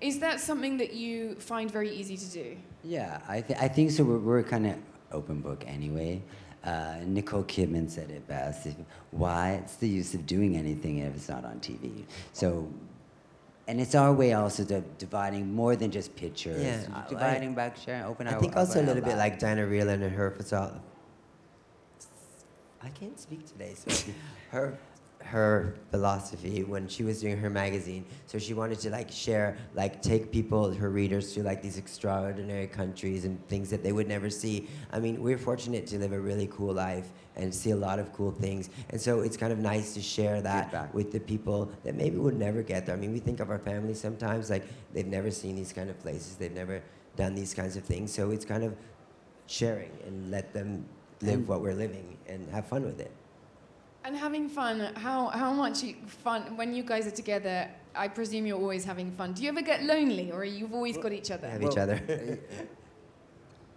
Is 0.03 0.19
that 0.19 0.41
something 0.41 0.77
that 0.79 0.93
you 0.93 1.37
find 1.37 1.71
very 1.71 1.91
easy 1.95 2.17
to 2.17 2.27
do? 2.29 2.57
Yeah, 2.83 3.21
I, 3.29 3.41
th- 3.41 3.59
I 3.61 3.69
think 3.69 3.93
so. 3.93 4.03
We're, 4.03 4.19
we're 4.19 4.43
kind 4.43 4.67
of 4.67 4.75
open 5.13 5.41
book 5.41 5.63
anyway. 5.67 6.21
Uh, 6.65 6.97
Nicole 7.07 7.45
Kidman 7.45 7.89
said 7.89 8.11
it 8.11 8.27
best. 8.27 8.67
Why? 9.13 9.53
It's 9.63 9.77
the 9.77 9.89
use 9.89 10.15
of 10.15 10.27
doing 10.27 10.57
anything 10.57 10.99
if 10.99 11.15
it's 11.15 11.29
not 11.29 11.45
on 11.45 11.61
TV. 11.61 12.03
So, 12.33 12.69
and 13.69 13.81
it's 13.81 13.95
our 13.95 14.13
way 14.13 14.33
also 14.33 14.65
of 14.75 14.99
dividing 14.99 15.55
more 15.55 15.77
than 15.77 15.93
just 15.93 16.17
pictures. 16.17 16.61
Yeah, 16.63 16.81
I- 16.93 17.09
dividing 17.09 17.55
back, 17.55 17.77
sharing, 17.77 18.03
open 18.03 18.27
I 18.27 18.35
our. 18.35 18.41
think 18.41 18.57
also 18.57 18.83
a 18.83 18.85
little 18.85 19.03
bit 19.05 19.17
like 19.17 19.39
Diana 19.39 19.63
Vreeland 19.63 20.03
and 20.03 20.13
her 20.13 20.33
photography. 20.33 20.81
I 22.83 22.89
can't 22.89 23.19
speak 23.21 23.47
today. 23.47 23.75
So 23.77 24.11
her 24.51 24.77
her 25.25 25.75
philosophy 25.91 26.63
when 26.65 26.89
she 26.89 27.03
was 27.05 27.21
doing 27.21 27.37
her 27.39 27.51
magazine, 27.51 28.05
so 28.27 28.39
she 28.39 28.55
wanted 28.55 28.79
to 28.81 28.91
like 28.91 29.11
share, 29.11 29.57
like 29.75 30.03
take 30.03 30.31
people, 30.33 30.73
her 30.73 30.91
readers 30.91 31.33
to 31.35 31.43
like 31.43 31.63
these 31.63 31.79
extraordinary 31.79 32.67
countries 32.67 33.25
and 33.25 33.47
things 33.49 33.71
that 33.71 33.83
they 33.83 33.93
would 33.93 34.09
never 34.09 34.29
see. 34.31 34.69
I 34.93 35.01
mean, 35.01 35.23
we're 35.23 35.39
fortunate 35.39 35.87
to 35.89 35.99
live 35.99 36.13
a 36.13 36.21
really 36.21 36.49
cool 36.53 36.75
life 36.75 37.13
and 37.37 37.55
see 37.55 37.71
a 37.71 37.77
lot 37.77 37.99
of 37.99 38.13
cool 38.13 38.31
things, 38.33 38.71
and 38.91 39.01
so 39.01 39.21
it's 39.21 39.37
kind 39.37 39.53
of 39.53 39.59
nice 39.59 39.95
to 39.95 40.03
share 40.03 40.41
that 40.43 40.95
with 40.95 41.13
the 41.13 41.21
people 41.21 41.71
that 41.85 41.95
maybe 41.95 42.17
would 42.17 42.39
never 42.39 42.63
get 42.63 42.87
there. 42.87 42.95
I 42.95 42.99
mean, 42.99 43.13
we 43.13 43.19
think 43.21 43.41
of 43.41 43.51
our 43.51 43.59
family 43.59 43.95
sometimes 43.95 44.51
like 44.51 44.65
they've 44.93 45.07
never 45.07 45.31
seen 45.31 45.57
these 45.57 45.73
kind 45.73 45.89
of 45.91 45.99
places, 46.01 46.37
they've 46.37 46.53
never 46.53 46.83
done 47.17 47.35
these 47.35 47.55
kinds 47.55 47.77
of 47.77 47.85
things, 47.85 48.13
so 48.13 48.31
it's 48.31 48.45
kind 48.45 48.65
of 48.65 48.75
sharing 49.47 49.91
and 50.07 50.31
let 50.31 50.53
them 50.53 50.85
live 51.21 51.35
And- 51.35 51.49
what 51.49 51.61
we're 51.61 51.75
living 51.75 52.17
and 52.29 52.49
have 52.51 52.67
fun 52.67 52.85
with 52.85 53.01
it. 53.01 53.11
And 54.05 54.17
having 54.17 54.49
fun, 54.49 54.93
how, 54.97 55.29
how 55.29 55.53
much 55.53 55.83
you- 55.83 55.95
fun, 56.25 56.57
when 56.57 56.75
you 56.75 56.83
guys 56.83 57.07
are 57.07 57.11
together, 57.13 57.69
I 57.95 58.09
presume 58.09 58.47
you're 58.47 58.59
always 58.59 58.85
having 58.85 59.13
fun. 59.13 59.33
Do 59.33 59.43
you 59.43 59.49
ever 59.49 59.63
get 59.63 59.83
lonely 59.85 60.33
or 60.33 60.45
you've 60.45 60.75
always 60.75 60.97
got 60.99 61.13
each 61.13 61.31
other? 61.31 61.49
Have 61.49 61.63
Well, 61.63 61.73
each 61.73 61.79
other. 61.79 62.01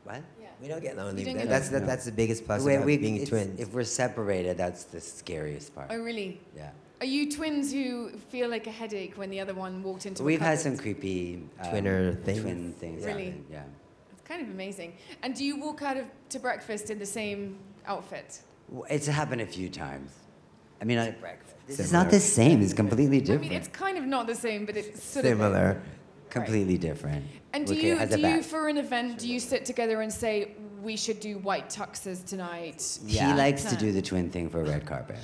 What? 0.04 0.22
Yeah. 0.40 0.48
we 0.62 0.68
don't 0.68 0.84
get 0.84 0.96
lonely. 0.98 1.22
You 1.22 1.26
don't 1.26 1.38
get 1.38 1.50
that's 1.50 1.72
lonely. 1.72 1.80
that, 1.80 1.88
that's 1.88 2.06
the 2.06 2.12
biggest 2.12 2.46
plus 2.46 2.64
We- 2.64 2.76
about 2.76 2.86
we- 2.86 2.98
being 2.98 3.26
twins. 3.26 3.60
If 3.60 3.74
we're 3.74 3.84
separated, 3.84 4.56
that's 4.58 4.84
the 4.84 5.02
scariest 5.02 5.74
part. 5.74 5.88
Oh, 5.90 5.98
really? 5.98 6.40
Yeah. 6.56 6.70
Are 7.02 7.08
you 7.08 7.32
twins 7.32 7.74
who 7.74 8.12
feel 8.30 8.48
like 8.50 8.68
a 8.68 8.72
headache 8.72 9.18
when 9.18 9.30
the 9.30 9.40
other 9.40 9.54
one 9.54 9.82
walked 9.84 10.06
into 10.06 10.22
a 10.22 10.24
room? 10.24 10.28
We've 10.28 10.42
had 10.42 10.60
some 10.60 10.78
creepy 10.78 11.42
um, 11.60 11.66
Twinner 11.72 12.24
things. 12.24 12.42
Twin 12.42 12.74
things. 12.74 13.04
Really? 13.06 13.26
happen, 13.26 13.46
Yeah. 13.52 13.64
It's 14.14 14.22
kind 14.22 14.42
of 14.42 14.48
amazing. 14.50 14.94
And 15.24 15.36
do 15.36 15.44
you 15.44 15.58
walk 15.60 15.82
out 15.82 15.98
of 15.98 16.06
to 16.30 16.40
breakfast 16.40 16.90
in 16.92 17.00
the 17.00 17.06
same 17.06 17.58
outfit? 17.88 18.42
W- 18.70 18.86
It's 18.90 19.08
happened 19.08 19.42
a 19.42 19.46
few 19.46 19.70
times. 19.70 20.12
I 20.82 20.86
mean, 20.86 20.98
I, 21.00 21.16
this 21.68 21.80
is 21.80 21.92
not 21.94 22.10
the 22.12 22.20
same. 22.20 22.62
It's 22.62 22.74
completely 22.74 23.20
different. 23.22 23.46
I 23.46 23.48
different. 23.48 23.52
mean, 23.52 23.60
it's 23.60 23.68
kind 23.70 23.98
of 23.98 24.04
not 24.06 24.28
the 24.28 24.36
same, 24.36 24.66
but 24.66 24.76
it's 24.78 25.02
sort 25.04 25.26
of. 25.26 25.30
Similar. 25.32 25.82
completely 26.30 26.78
different. 26.78 27.26
And 27.54 27.66
do 27.66 27.74
Okay, 27.74 27.88
you, 27.88 27.96
has 27.96 28.12
a 28.12 28.16
do 28.18 28.22
you, 28.22 28.36
back. 28.38 28.44
for 28.44 28.68
an 28.68 28.78
event, 28.78 29.20
do 29.20 29.28
you 29.32 29.40
sit 29.40 29.64
together 29.64 30.02
and 30.02 30.12
say, 30.12 30.52
we 30.82 30.98
should 30.98 31.20
do 31.22 31.38
white 31.38 31.70
tuxes 31.70 32.26
tonight? 32.26 33.00
He 33.08 33.16
Yeah. 33.16 33.34
likes 33.36 33.64
to 33.66 33.76
do 33.78 33.92
the 33.94 34.02
twin 34.02 34.30
thing 34.30 34.50
for 34.50 34.60
a 34.62 34.66
red 34.66 34.86
carpet. 34.86 35.18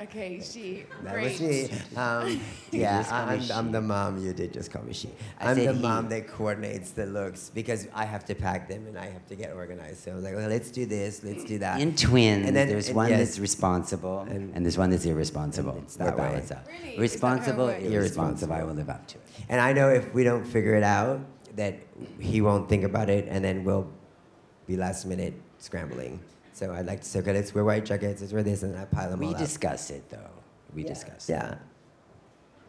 Okay, 0.00 0.40
she. 0.40 0.84
That 1.02 1.12
great. 1.14 1.40
was 1.40 1.40
me. 1.90 1.96
Um, 1.96 2.40
yeah, 2.70 2.98
just 3.00 3.12
I- 3.12 3.34
I'm, 3.34 3.42
I'm 3.52 3.72
the 3.72 3.80
mom. 3.80 4.18
You 4.24 4.32
did 4.32 4.52
just 4.52 4.70
call 4.70 4.82
me 4.82 4.92
she. 4.92 5.10
I 5.40 5.50
I'm 5.50 5.56
the 5.56 5.72
he. 5.72 5.82
mom 5.82 6.08
that 6.10 6.28
coordinates 6.28 6.92
the 6.92 7.04
looks 7.06 7.50
because 7.52 7.88
I 7.92 8.04
have 8.04 8.24
to 8.26 8.34
pack 8.36 8.68
them 8.68 8.86
and 8.86 8.96
I 8.96 9.06
have 9.06 9.26
to 9.26 9.34
get 9.34 9.52
organized. 9.54 10.04
So 10.04 10.12
I 10.12 10.14
was 10.14 10.22
like, 10.22 10.36
well, 10.36 10.48
let's 10.48 10.70
do 10.70 10.86
this, 10.86 11.24
let's 11.24 11.42
do 11.44 11.58
that. 11.58 11.80
In 11.80 11.96
twins, 11.96 12.46
And 12.46 12.54
then- 12.56 12.68
there's 12.68 12.88
and 12.88 12.96
one 12.96 13.08
yes. 13.10 13.18
that's 13.18 13.38
responsible 13.40 14.20
And- 14.20 14.54
and, 14.54 14.64
there's 14.64 14.78
one 14.78 14.90
that's 14.90 15.04
irresponsible. 15.04 15.72
and 15.72 15.82
it's 15.82 15.98
We're 15.98 16.06
that 16.06 16.16
way. 16.18 16.24
out. 16.26 16.32
Really? 16.32 16.42
Is 16.42 16.48
that 16.50 16.98
Responsible, 17.00 17.68
irresponsible. 17.68 18.54
I 18.54 18.62
will 18.62 18.74
live 18.74 18.88
up 18.90 19.04
to 19.08 19.16
it. 19.16 19.22
And 19.48 19.60
I 19.60 19.72
know 19.72 19.88
if 19.88 20.14
we 20.14 20.22
don't 20.22 20.44
figure 20.44 20.74
it 20.74 20.84
out, 20.84 21.20
that 21.56 21.74
he 22.20 22.40
won't 22.40 22.68
think 22.68 22.84
about 22.84 23.10
it, 23.10 23.26
and 23.28 23.44
then 23.44 23.64
we'll 23.64 23.88
be 24.68 24.76
last 24.76 25.06
minute 25.06 25.34
scrambling. 25.58 26.20
So 26.58 26.72
I'd 26.72 26.86
like 26.86 27.02
to 27.02 27.06
say, 27.06 27.20
okay, 27.20 27.32
let's 27.32 27.54
wear 27.54 27.64
white 27.64 27.84
jackets, 27.84 28.20
let's 28.20 28.32
wear 28.32 28.42
this, 28.42 28.64
and 28.64 28.76
I 28.76 28.84
pile 28.84 29.10
them 29.10 29.20
We 29.20 29.26
all 29.26 29.32
up. 29.34 29.38
discuss 29.38 29.90
it 29.90 30.08
though. 30.10 30.30
We 30.74 30.82
discuss. 30.82 31.28
it. 31.28 31.34
Yeah. 31.34 31.54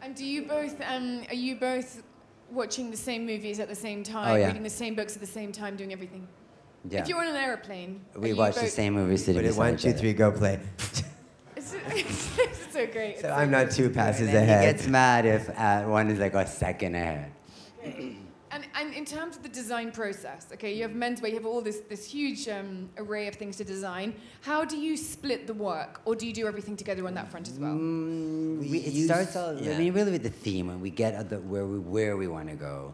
And 0.00 0.14
do 0.14 0.24
you 0.24 0.42
both, 0.46 0.80
um, 0.86 1.24
are 1.28 1.34
you 1.34 1.56
both 1.56 2.00
watching 2.52 2.92
the 2.92 2.96
same 2.96 3.26
movies 3.26 3.58
at 3.58 3.68
the 3.68 3.74
same 3.74 4.04
time, 4.04 4.30
Oh, 4.30 4.36
yeah. 4.36 4.46
reading 4.46 4.62
the 4.62 4.70
same 4.70 4.94
books 4.94 5.16
at 5.16 5.20
the 5.20 5.26
same 5.26 5.50
time, 5.50 5.74
doing 5.74 5.92
everything? 5.92 6.28
Yeah. 6.88 7.00
If 7.00 7.08
you're 7.08 7.18
on 7.20 7.26
an 7.26 7.34
airplane, 7.34 8.00
are 8.14 8.20
we 8.20 8.28
you 8.28 8.36
watch 8.36 8.54
the 8.54 8.60
both- 8.60 8.70
same 8.70 8.94
movie 8.94 9.16
sitting 9.16 9.34
Put 9.34 9.44
it 9.44 9.48
beside 9.48 9.58
one, 9.58 9.74
each 9.74 9.82
two, 9.82 9.88
other. 9.88 9.98
three, 9.98 10.12
go 10.12 10.30
play. 10.32 10.60
It's, 11.56 11.74
it's 12.38 12.72
so 12.72 12.86
great. 12.86 13.10
It's 13.10 13.20
So 13.22 13.28
so 13.28 13.34
I'm 13.34 13.50
not 13.50 13.70
two 13.70 13.90
passes 13.90 14.28
And 14.28 14.36
then 14.36 14.44
ahead. 14.44 14.64
He 14.66 14.72
gets 14.72 14.86
mad 14.86 15.26
if 15.26 15.50
uh, 15.58 15.82
one 15.82 16.08
is 16.08 16.18
like 16.18 16.32
a 16.32 16.46
second 16.46 16.94
ahead. 16.94 17.30
And, 18.52 18.66
and 18.74 18.92
in 18.94 19.04
terms 19.04 19.36
of 19.36 19.42
the 19.44 19.48
design 19.48 19.92
process, 19.92 20.48
okay, 20.52 20.74
you 20.74 20.82
have 20.82 20.90
menswear, 20.90 21.28
you 21.28 21.34
have 21.36 21.46
all 21.46 21.60
this, 21.60 21.80
this 21.88 22.04
huge 22.04 22.48
um, 22.48 22.90
array 22.98 23.28
of 23.28 23.36
things 23.36 23.56
to 23.58 23.64
design. 23.64 24.12
How 24.40 24.64
do 24.64 24.76
you 24.76 24.96
split 24.96 25.46
the 25.46 25.54
work, 25.54 26.00
or 26.04 26.16
do 26.16 26.26
you 26.26 26.32
do 26.32 26.46
everything 26.48 26.76
together 26.76 27.06
on 27.06 27.14
that 27.14 27.30
front 27.30 27.48
as 27.48 27.58
well? 27.60 27.72
Mm, 27.74 28.58
We 28.60 28.68
we, 28.70 28.78
it 28.78 28.92
use- 28.92 29.06
starts 29.06 29.36
all, 29.36 29.54
yeah. 29.60 29.74
I 29.74 29.78
mean, 29.78 29.92
really 29.94 30.10
with 30.12 30.24
the 30.24 30.30
theme, 30.30 30.66
when 30.66 30.80
we 30.80 30.90
get 30.90 31.14
at 31.14 31.30
the, 31.30 31.38
where 31.38 31.64
we, 31.64 31.78
where 31.78 32.16
we 32.16 32.26
want 32.26 32.48
to 32.48 32.56
go, 32.56 32.92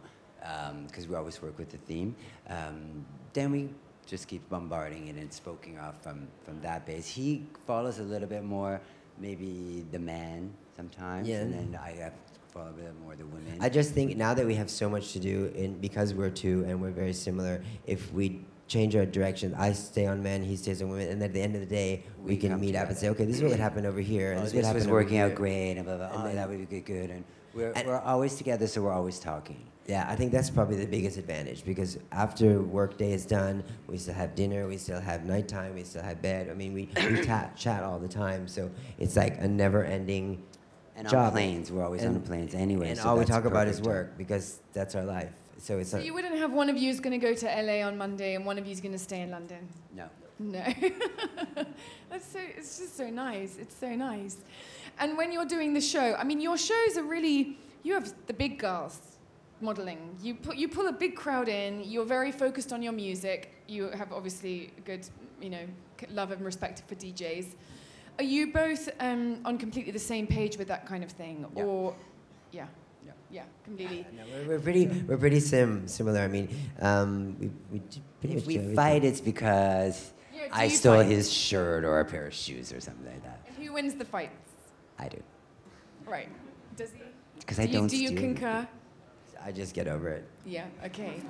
because 0.87 1.09
we 1.09 1.15
always 1.17 1.41
work 1.41 1.59
with 1.59 1.71
the 1.71 1.79
theme, 1.79 2.15
um, 2.51 3.05
then 3.33 3.51
we 3.51 3.69
just 4.07 4.29
keep 4.29 4.47
bombarding 4.51 5.09
it 5.09 5.17
and 5.17 5.33
spoking 5.33 5.79
off 5.79 6.01
from, 6.03 6.29
from 6.45 6.61
that 6.61 6.87
base. 6.87 7.07
He 7.09 7.47
follows 7.67 7.99
a 7.99 8.03
little 8.05 8.29
bit 8.29 8.45
more, 8.45 8.81
maybe 9.19 9.85
the 9.91 9.99
man 9.99 10.53
sometimes, 10.77 11.27
Yeah. 11.27 11.41
and 11.41 11.53
then 11.55 11.81
I 11.83 11.93
have 11.93 12.13
to 12.57 12.63
follow 12.63 12.71
a 12.71 12.73
bit 12.73 12.95
more 13.03 13.15
the 13.17 13.27
women. 13.27 13.59
I 13.61 13.69
just 13.69 13.93
think 13.93 14.17
now 14.17 14.35
that 14.35 14.47
we 14.47 14.55
have 14.55 14.71
so 14.71 14.89
much 14.89 15.13
to 15.13 15.19
do, 15.19 15.53
and 15.57 15.81
because 15.81 16.15
we're 16.15 16.31
two 16.31 16.65
and 16.67 16.81
we're 16.81 16.91
very 16.91 17.13
similar, 17.13 17.63
if 17.87 18.13
we 18.13 18.45
change 18.69 18.97
our 18.97 19.07
direction, 19.07 19.55
I 19.57 19.73
stay 19.73 20.07
on 20.07 20.23
men, 20.23 20.43
he 20.43 20.57
stays 20.57 20.83
on 20.83 20.89
women, 20.89 21.09
and 21.09 21.23
at 21.23 21.33
the 21.33 21.41
end 21.41 21.55
of 21.55 21.61
the 21.61 21.67
day, 21.67 22.03
we, 22.19 22.33
We 22.33 22.37
can 22.37 22.61
meet 22.61 22.75
up 22.75 22.89
and 22.89 22.97
say, 22.97 23.09
okay, 23.11 23.25
this 23.25 23.37
is 23.37 23.43
what 23.43 23.59
happened 23.61 23.87
over 23.87 24.01
here, 24.01 24.33
and 24.33 24.41
oh, 24.41 24.45
this, 24.45 24.53
this 24.53 24.67
is 24.67 24.75
was 24.75 24.89
working 24.89 25.19
out 25.19 25.35
great, 25.35 25.73
and 25.77 25.85
blah, 25.85 25.97
blah, 25.97 26.07
And 26.07 26.33
oh, 26.33 26.35
that 26.35 26.49
would 26.49 26.59
be 26.69 26.81
good, 26.81 26.85
good. 26.85 27.11
And 27.11 27.25
we're, 27.55 27.73
And- 27.73 27.87
we're 27.87 28.01
always 28.01 28.37
together, 28.37 28.67
so 28.67 28.83
we're 28.83 28.93
always 28.93 29.19
talking. 29.21 29.65
Yeah, 29.87 30.05
I 30.09 30.17
think 30.17 30.33
that's 30.33 30.51
probably 30.51 30.79
the 30.79 30.87
biggest 30.87 31.17
advantage 31.17 31.65
because 31.65 31.97
after 32.11 32.61
work 32.61 32.99
day 32.99 33.13
is 33.13 33.25
done, 33.25 33.63
we 33.87 33.99
still 33.99 34.15
have 34.15 34.35
dinner, 34.35 34.67
we 34.67 34.79
still 34.79 35.01
have 35.01 35.25
nighttime, 35.25 35.77
we 35.77 35.85
still 35.85 36.03
have 36.03 36.21
bed. 36.21 36.51
I 36.51 36.55
mean, 36.55 36.75
we, 36.75 36.89
we 37.09 37.23
chat 37.23 37.85
all 37.85 38.01
the 38.01 38.09
time, 38.09 38.49
so 38.49 38.69
it's 38.99 39.15
like 39.15 39.37
a 39.39 39.47
never-ending 39.47 40.43
And 40.97 41.07
job. 41.09 41.27
on 41.27 41.33
planes, 41.33 41.71
we're 41.71 41.85
always 41.85 42.01
on 42.03 42.09
And- 42.09 42.17
the 42.17 42.27
planes 42.27 42.55
anyway. 42.55 42.89
and 42.91 42.99
so 42.99 43.09
all 43.09 43.19
we 43.19 43.25
talk 43.27 43.45
about 43.45 43.69
is 43.69 43.77
perfect 43.81 43.85
time. 43.87 43.95
work 43.95 44.19
because 44.19 44.61
that's 44.73 44.95
our 44.95 45.05
life. 45.05 45.31
So 45.59 45.79
it's 45.79 45.91
So 45.91 45.99
not, 45.99 46.07
you 46.07 46.15
wouldn't 46.15 46.37
have 46.37 46.53
one 46.53 46.69
of 46.71 46.77
you 46.77 46.91
is 46.91 47.01
going 47.01 47.19
to 47.19 47.25
go 47.29 47.35
to 47.35 47.47
LA 47.47 47.87
on 47.87 47.97
Monday 47.99 48.35
and 48.35 48.45
one 48.47 48.59
of 48.59 48.67
you 48.67 48.73
is 48.73 48.81
going 48.81 48.93
to 48.93 48.99
stay 48.99 49.21
in 49.23 49.31
London? 49.31 49.69
No. 49.95 50.09
No. 50.39 50.63
That's 52.11 52.27
so, 52.33 52.39
it's 52.57 52.79
just 52.79 52.97
so 52.97 53.09
nice. 53.11 53.57
It's 53.59 53.77
so 53.77 53.95
nice. 53.95 54.37
And 54.99 55.17
when 55.17 55.33
you're 55.33 55.47
doing 55.47 55.73
the 55.75 55.81
show, 55.81 56.15
I 56.15 56.25
mean, 56.25 56.41
your 56.41 56.57
shows 56.59 56.97
are 56.97 57.03
really, 57.05 57.59
you 57.83 57.95
have 57.95 58.13
the 58.27 58.33
big 58.35 58.59
girls. 58.59 59.01
modeling. 59.61 60.17
You 60.23 60.35
put 60.35 60.57
you 60.57 60.69
pull 60.69 60.87
a 60.89 60.93
big 60.93 61.17
crowd 61.17 61.49
in. 61.49 61.83
You're 61.85 62.05
very 62.05 62.31
focused 62.33 62.71
on 62.75 62.83
your 62.83 62.93
music. 62.93 63.53
You 63.67 63.89
have 64.01 64.13
obviously 64.13 64.71
good, 64.85 65.09
you 65.41 65.49
know, 65.51 65.65
love 66.11 66.31
and 66.31 66.45
respect 66.45 66.83
for 66.87 66.95
DJs. 66.95 67.47
Are 68.19 68.25
you 68.25 68.53
both 68.53 68.89
um, 69.01 69.41
on 69.45 69.59
completely 69.59 69.93
the 69.93 69.99
same 69.99 70.27
page 70.27 70.57
with 70.57 70.69
that 70.69 70.87
kind 70.87 71.05
of 71.05 71.11
thing, 71.11 71.45
Yeah. 71.55 71.63
or 71.65 71.95
yeah, 72.51 72.67
Yeah. 73.05 73.13
yeah, 73.31 73.43
completely? 73.65 74.07
No, 74.17 74.23
we're, 74.33 74.49
we're 74.49 74.61
pretty 74.61 74.87
we're 74.87 75.19
pretty 75.19 75.41
sim 75.41 75.87
similar. 75.87 76.21
I 76.21 76.29
mean, 76.29 76.49
um, 76.81 77.37
we 77.39 77.51
we 77.71 77.81
pretty 78.21 78.37
If 78.37 78.47
much 78.47 78.47
we 78.47 78.75
fight, 78.75 79.05
it's 79.05 79.21
because 79.21 80.13
Yeah, 80.35 80.49
I 80.51 80.69
stole 80.69 80.97
fight? 81.03 81.07
his 81.11 81.31
shirt 81.31 81.85
or 81.85 82.01
a 82.01 82.05
pair 82.07 82.27
of 82.27 82.35
shoes 82.35 82.73
or 82.73 82.81
something 82.81 83.05
like 83.07 83.23
that. 83.25 83.41
And 83.49 83.57
who 83.57 83.73
wins 83.75 83.95
the 83.95 84.05
fights? 84.07 84.51
I 84.99 85.09
do. 85.09 85.23
Right. 86.07 86.29
Does 86.77 86.93
he? 86.93 87.03
Because 87.39 87.59
do 87.59 87.63
I 87.65 87.67
you, 87.67 87.73
don't 87.73 87.89
do 87.89 87.97
you 87.99 88.09
steal. 88.09 88.21
concur? 88.21 88.67
I 89.45 89.53
just 89.53 89.75
get 89.75 89.87
over 89.89 90.09
it. 90.09 90.25
Yeah, 90.47 90.65
okay. 90.87 91.21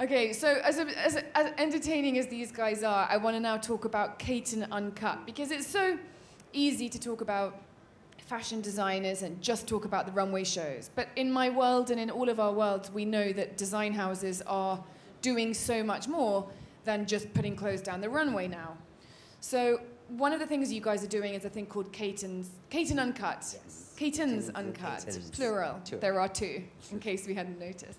Okay, 0.00 0.32
so 0.32 0.48
as, 0.64 0.78
a, 0.78 0.86
as, 0.98 1.16
a, 1.16 1.36
as 1.36 1.52
entertaining 1.58 2.16
as 2.16 2.26
these 2.26 2.50
guys 2.50 2.82
are, 2.82 3.06
I 3.10 3.18
want 3.18 3.36
to 3.36 3.40
now 3.40 3.58
talk 3.58 3.84
about 3.84 4.18
Caten 4.18 4.66
Uncut 4.70 5.26
because 5.26 5.50
it's 5.50 5.66
so 5.66 5.98
easy 6.54 6.88
to 6.88 6.98
talk 6.98 7.20
about 7.20 7.60
fashion 8.16 8.62
designers 8.62 9.20
and 9.20 9.42
just 9.42 9.68
talk 9.68 9.84
about 9.84 10.06
the 10.06 10.12
runway 10.12 10.44
shows. 10.44 10.88
But 10.94 11.08
in 11.16 11.30
my 11.30 11.50
world 11.50 11.90
and 11.90 12.00
in 12.00 12.08
all 12.08 12.30
of 12.30 12.40
our 12.40 12.50
worlds, 12.50 12.90
we 12.90 13.04
know 13.04 13.30
that 13.34 13.58
design 13.58 13.92
houses 13.92 14.40
are 14.46 14.82
doing 15.20 15.52
so 15.52 15.84
much 15.84 16.08
more 16.08 16.48
than 16.84 17.04
just 17.04 17.34
putting 17.34 17.54
clothes 17.54 17.82
down 17.82 18.00
the 18.00 18.08
runway 18.08 18.48
now. 18.48 18.78
So 19.40 19.82
one 20.08 20.32
of 20.32 20.40
the 20.40 20.46
things 20.46 20.72
you 20.72 20.80
guys 20.80 21.04
are 21.04 21.08
doing 21.08 21.34
is 21.34 21.44
a 21.44 21.50
thing 21.50 21.66
called 21.66 21.92
Caten's, 21.92 22.48
Caten 22.70 22.98
Uncut. 22.98 23.44
Yes. 23.52 23.94
Caten's 23.98 24.48
Uncut, 24.54 25.04
Catens. 25.04 25.30
plural. 25.30 25.78
Two. 25.84 25.98
There 25.98 26.18
are 26.18 26.28
two, 26.28 26.62
in 26.90 27.00
case 27.00 27.26
we 27.26 27.34
hadn't 27.34 27.60
noticed. 27.60 27.98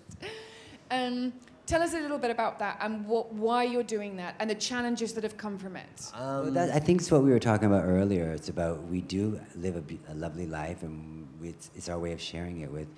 Um, 0.90 1.32
tell 1.66 1.82
us 1.82 1.94
a 1.94 2.00
little 2.00 2.18
bit 2.18 2.30
about 2.30 2.58
that 2.58 2.78
and 2.80 3.06
what, 3.06 3.32
why 3.32 3.64
you're 3.64 3.82
doing 3.82 4.16
that 4.16 4.34
and 4.38 4.50
the 4.50 4.54
challenges 4.54 5.12
that 5.14 5.24
have 5.24 5.36
come 5.36 5.58
from 5.58 5.76
it. 5.76 6.10
Well, 6.14 6.46
Um, 6.48 6.54
that, 6.54 6.70
I 6.70 6.78
think 6.78 7.00
it's 7.00 7.10
what 7.10 7.22
we 7.22 7.30
were 7.30 7.38
talking 7.38 7.66
about 7.66 7.84
earlier. 7.84 8.30
It's 8.32 8.48
about 8.48 8.82
we 8.84 9.00
do 9.00 9.40
live 9.56 9.76
a, 9.76 9.80
be- 9.80 10.00
a 10.08 10.14
lovely 10.14 10.46
life, 10.46 10.82
and 10.82 11.26
we, 11.40 11.50
it's, 11.50 11.70
it's 11.74 11.88
our 11.88 11.98
way 11.98 12.12
of 12.12 12.20
sharing 12.20 12.60
it 12.60 12.70
with 12.70 12.88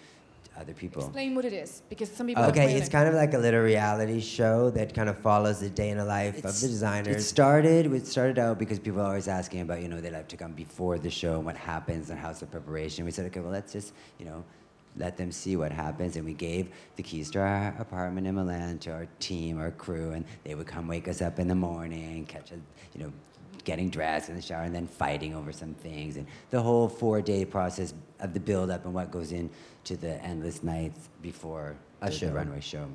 other 0.56 0.72
people. 0.72 1.02
Explain 1.02 1.34
what 1.34 1.44
it 1.44 1.52
is, 1.52 1.82
because 1.88 2.10
some 2.10 2.26
people 2.28 2.44
okay, 2.44 2.74
it's 2.76 2.88
know. 2.88 2.98
kind 2.98 3.08
of 3.08 3.14
like 3.14 3.34
a 3.34 3.38
little 3.38 3.60
reality 3.60 4.20
show 4.20 4.70
that 4.70 4.94
kind 4.94 5.08
of 5.08 5.18
follows 5.18 5.60
the 5.60 5.68
day 5.68 5.90
in 5.90 5.98
the 5.98 6.04
life 6.04 6.36
of 6.44 6.60
the 6.60 6.66
the 6.68 7.10
It 7.10 7.22
started. 7.22 7.92
It 7.92 8.06
started 8.06 8.38
out 8.38 8.58
because 8.58 8.78
people 8.78 9.00
are 9.00 9.06
always 9.06 9.26
asking 9.26 9.62
about 9.62 9.82
you 9.82 9.88
know 9.88 10.00
they 10.00 10.10
like 10.10 10.28
to 10.28 10.36
come 10.36 10.52
before 10.52 10.98
the 10.98 11.10
show 11.10 11.36
and 11.36 11.44
what 11.44 11.56
happens 11.56 12.10
and 12.10 12.18
how's 12.18 12.40
the 12.40 12.46
preparation. 12.46 13.04
We 13.04 13.10
said 13.10 13.26
okay, 13.26 13.40
well 13.40 13.52
let's 13.52 13.72
just 13.72 13.92
you 14.18 14.26
know 14.26 14.44
let 14.96 15.16
them 15.16 15.32
see 15.32 15.56
what 15.56 15.72
happens, 15.72 16.16
and 16.16 16.24
we 16.24 16.34
gave 16.34 16.68
the 16.96 17.02
keys 17.02 17.30
to 17.32 17.40
our 17.40 17.74
apartment 17.78 18.26
in 18.26 18.34
Milan 18.34 18.78
to 18.80 18.92
our 18.92 19.06
team, 19.18 19.58
our 19.58 19.70
crew, 19.72 20.12
and 20.12 20.24
they 20.44 20.54
would 20.54 20.66
come 20.66 20.86
wake 20.86 21.08
us 21.08 21.20
up 21.20 21.38
in 21.38 21.48
the 21.48 21.54
morning, 21.54 22.26
catch 22.26 22.52
a 22.52 22.56
you 22.96 23.04
know 23.04 23.12
getting 23.64 23.88
dressed 23.88 24.28
in 24.28 24.36
the 24.36 24.42
shower, 24.42 24.62
and 24.64 24.74
then 24.74 24.86
fighting 24.86 25.34
over 25.34 25.52
some 25.52 25.74
things, 25.74 26.16
and 26.16 26.26
the 26.50 26.60
whole 26.60 26.88
four-day 26.88 27.44
process 27.44 27.94
of 28.20 28.34
the 28.34 28.40
build-up 28.40 28.84
and 28.84 28.94
what 28.94 29.10
goes 29.10 29.32
into 29.32 29.96
the 29.96 30.22
endless 30.24 30.62
nights 30.62 31.08
before 31.22 31.74
A 32.02 32.10
the, 32.10 32.30
runway 32.32 32.60
show. 32.60 32.86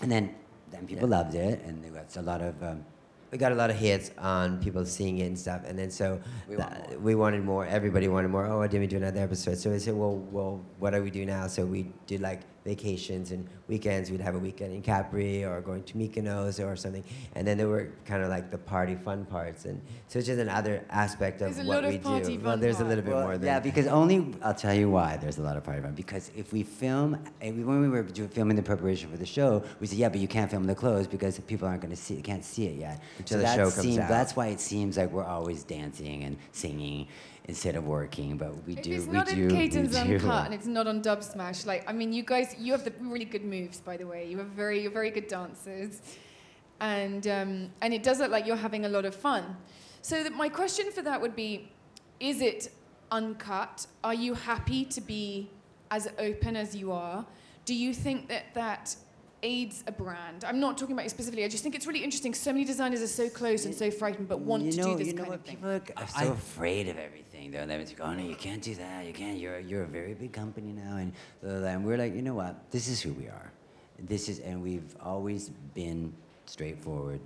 And 0.00 0.10
then 0.10 0.34
then 0.70 0.86
people 0.86 1.08
Yeah. 1.08 1.18
loved 1.18 1.34
it, 1.34 1.62
and 1.64 1.84
there 1.84 1.92
was 1.92 2.16
a 2.16 2.22
lot 2.22 2.40
of. 2.42 2.62
Um, 2.62 2.84
we 3.32 3.38
got 3.38 3.50
a 3.50 3.54
lot 3.54 3.70
of 3.70 3.76
hits 3.76 4.10
on 4.18 4.60
people 4.62 4.84
seeing 4.84 5.18
it 5.18 5.26
and 5.26 5.38
stuff, 5.38 5.62
and 5.66 5.78
then 5.78 5.90
so 5.90 6.20
We 6.48 6.56
tha- 6.56 6.62
want 6.62 6.90
more. 6.90 6.98
we 7.00 7.14
wanted 7.14 7.44
more. 7.44 7.66
Everybody 7.66 8.06
wanted 8.08 8.28
more. 8.28 8.46
Oh, 8.46 8.58
why 8.58 8.66
didn't 8.66 8.82
we 8.82 8.86
do 8.86 8.98
another 8.98 9.20
episode? 9.22 9.56
So 9.56 9.70
we 9.70 9.78
said, 9.78 9.94
well, 9.94 10.16
well, 10.30 10.60
what 10.78 10.90
do 10.90 11.02
we 11.02 11.10
do 11.10 11.24
now? 11.24 11.46
So 11.46 11.64
we 11.64 11.90
did 12.06 12.20
like 12.20 12.40
vacations 12.64 13.32
and 13.32 13.48
weekends. 13.68 14.10
We'd 14.10 14.20
have 14.20 14.34
a 14.34 14.38
weekend 14.38 14.72
in 14.72 14.82
Capri 14.82 15.44
or 15.44 15.60
going 15.60 15.82
to 15.84 15.94
Mykonos 15.94 16.64
or 16.64 16.76
something, 16.76 17.04
and 17.34 17.46
then 17.46 17.58
there 17.58 17.68
were 17.68 17.90
kind 18.04 18.22
of 18.22 18.28
like 18.28 18.50
the 18.50 18.58
party 18.58 18.94
fun 18.94 19.24
parts, 19.24 19.64
and 19.64 19.80
so 20.08 20.18
it's 20.18 20.28
just 20.28 20.40
another 20.40 20.84
aspect 20.90 21.40
of 21.42 21.54
There's 21.54 21.66
a 21.66 21.68
what 21.68 21.76
lot 21.76 21.84
of 21.84 21.92
we 21.92 21.98
party 21.98 22.36
do. 22.36 22.42
Well, 22.42 22.52
fun 22.52 22.60
there's 22.60 22.80
a 22.80 22.84
little 22.84 23.04
bit 23.04 23.14
Well, 23.14 23.24
more 23.24 23.38
than 23.38 23.46
yeah, 23.46 23.60
because 23.60 23.86
only 23.86 24.34
I'll 24.42 24.54
tell 24.54 24.74
you 24.74 24.90
why 24.90 25.16
there's 25.16 25.38
a 25.38 25.42
lot 25.42 25.56
of 25.56 25.64
party 25.64 25.82
fun. 25.82 25.94
Because 25.94 26.30
if 26.36 26.52
we 26.52 26.62
film, 26.62 27.18
when 27.40 27.80
we 27.80 27.88
were 27.88 28.04
filming 28.04 28.56
the 28.56 28.62
preparation 28.62 29.10
for 29.10 29.16
the 29.16 29.26
show, 29.26 29.62
we 29.80 29.86
said, 29.86 29.98
yeah, 29.98 30.08
but 30.08 30.20
you 30.20 30.28
can't 30.28 30.50
film 30.50 30.64
the 30.64 30.74
clothes 30.74 31.06
because 31.06 31.38
people 31.40 31.68
aren't 31.68 31.80
going 31.80 31.94
to 31.94 32.00
see, 32.00 32.20
can't 32.22 32.44
see 32.44 32.66
it 32.66 32.76
yet. 32.78 33.02
Until 33.18 33.38
so 33.38 33.42
the 33.42 33.54
show 33.54 33.70
comes 33.70 33.74
seems, 33.74 33.98
out. 33.98 34.08
That's 34.08 34.36
why 34.36 34.48
it 34.48 34.60
seems 34.60 34.96
like 34.96 35.10
we're 35.10 35.24
always 35.24 35.64
dancing 35.64 36.24
and 36.24 36.36
singing 36.52 37.08
instead 37.46 37.76
of 37.76 37.86
working. 37.86 38.36
But 38.36 38.66
we 38.66 38.74
if 38.74 38.82
do, 38.82 38.92
it's 38.92 39.06
we 39.06 39.12
not 39.12 39.26
do, 39.26 39.32
in 39.32 39.48
we 39.48 39.54
Caten's 39.54 39.92
do. 39.92 39.98
Uncut 39.98 40.46
and 40.46 40.54
it's 40.54 40.66
not 40.66 40.86
on 40.86 41.02
Dub 41.02 41.22
Smash, 41.22 41.66
like, 41.66 41.88
I 41.88 41.92
mean, 41.92 42.12
you 42.12 42.22
guys, 42.22 42.54
you 42.58 42.72
have 42.72 42.84
the 42.84 42.92
really 43.00 43.24
good 43.24 43.44
moves, 43.44 43.80
by 43.80 43.96
the 43.96 44.06
way. 44.06 44.28
You 44.28 44.38
have 44.38 44.48
very, 44.48 44.82
you're 44.82 44.92
very 44.92 45.10
good 45.10 45.28
dancers. 45.28 46.00
And, 46.80 47.26
um, 47.28 47.70
and 47.80 47.94
it 47.94 48.02
does 48.02 48.18
look 48.18 48.30
like 48.30 48.46
you're 48.46 48.56
having 48.56 48.84
a 48.86 48.88
lot 48.88 49.04
of 49.04 49.14
fun. 49.14 49.56
So 50.02 50.22
that 50.24 50.32
my 50.32 50.48
question 50.48 50.90
for 50.90 51.02
that 51.02 51.20
would 51.20 51.36
be, 51.36 51.70
is 52.18 52.40
it 52.40 52.72
uncut? 53.10 53.86
Are 54.02 54.14
you 54.14 54.34
happy 54.34 54.84
to 54.86 55.00
be 55.00 55.50
as 55.90 56.08
open 56.18 56.56
as 56.56 56.74
you 56.74 56.90
are? 56.90 57.24
Do 57.64 57.74
you 57.74 57.94
think 57.94 58.28
that 58.28 58.54
that 58.54 58.96
aids 59.42 59.84
a 59.86 59.92
brand? 59.92 60.44
I'm 60.44 60.60
not 60.60 60.78
talking 60.78 60.94
about 60.94 61.04
you 61.04 61.08
specifically. 61.10 61.44
I 61.44 61.48
just 61.48 61.62
think 61.62 61.74
it's 61.74 61.86
really 61.86 62.02
interesting. 62.02 62.34
So 62.34 62.52
many 62.52 62.64
designers 62.64 63.02
are 63.02 63.06
so 63.06 63.28
close 63.28 63.64
and 63.64 63.74
so 63.74 63.90
frightened, 63.90 64.28
but 64.28 64.40
want 64.40 64.64
you 64.64 64.72
to 64.72 64.82
do 64.82 64.96
this 64.96 65.08
you 65.08 65.14
know 65.14 65.22
kind 65.22 65.30
what? 65.30 65.40
of 65.40 65.44
thing. 65.44 65.56
People 65.56 65.70
are, 65.70 65.82
are 65.96 66.08
so 66.08 66.32
afraid 66.32 66.88
of 66.88 66.98
everything. 66.98 67.50
They're 67.50 67.66
like, 67.66 68.00
oh 68.00 68.12
no, 68.12 68.22
you 68.22 68.36
can't 68.36 68.62
do 68.62 68.74
that. 68.76 69.06
You 69.06 69.12
can't. 69.12 69.38
You're 69.38 69.60
you're 69.60 69.82
a 69.84 69.86
very 69.86 70.14
big 70.14 70.32
company 70.32 70.72
now, 70.72 70.96
and 70.96 71.12
blah, 71.42 71.50
blah, 71.50 71.60
blah. 71.60 71.68
and 71.68 71.84
we're 71.84 71.98
like, 71.98 72.14
you 72.14 72.22
know 72.22 72.34
what? 72.34 72.70
This 72.70 72.88
is 72.88 73.00
who 73.00 73.12
we 73.12 73.26
are. 73.26 73.52
This 73.98 74.28
is, 74.28 74.40
and 74.40 74.62
we've 74.62 74.96
always 75.00 75.50
been 75.74 76.12
straightforward. 76.46 77.20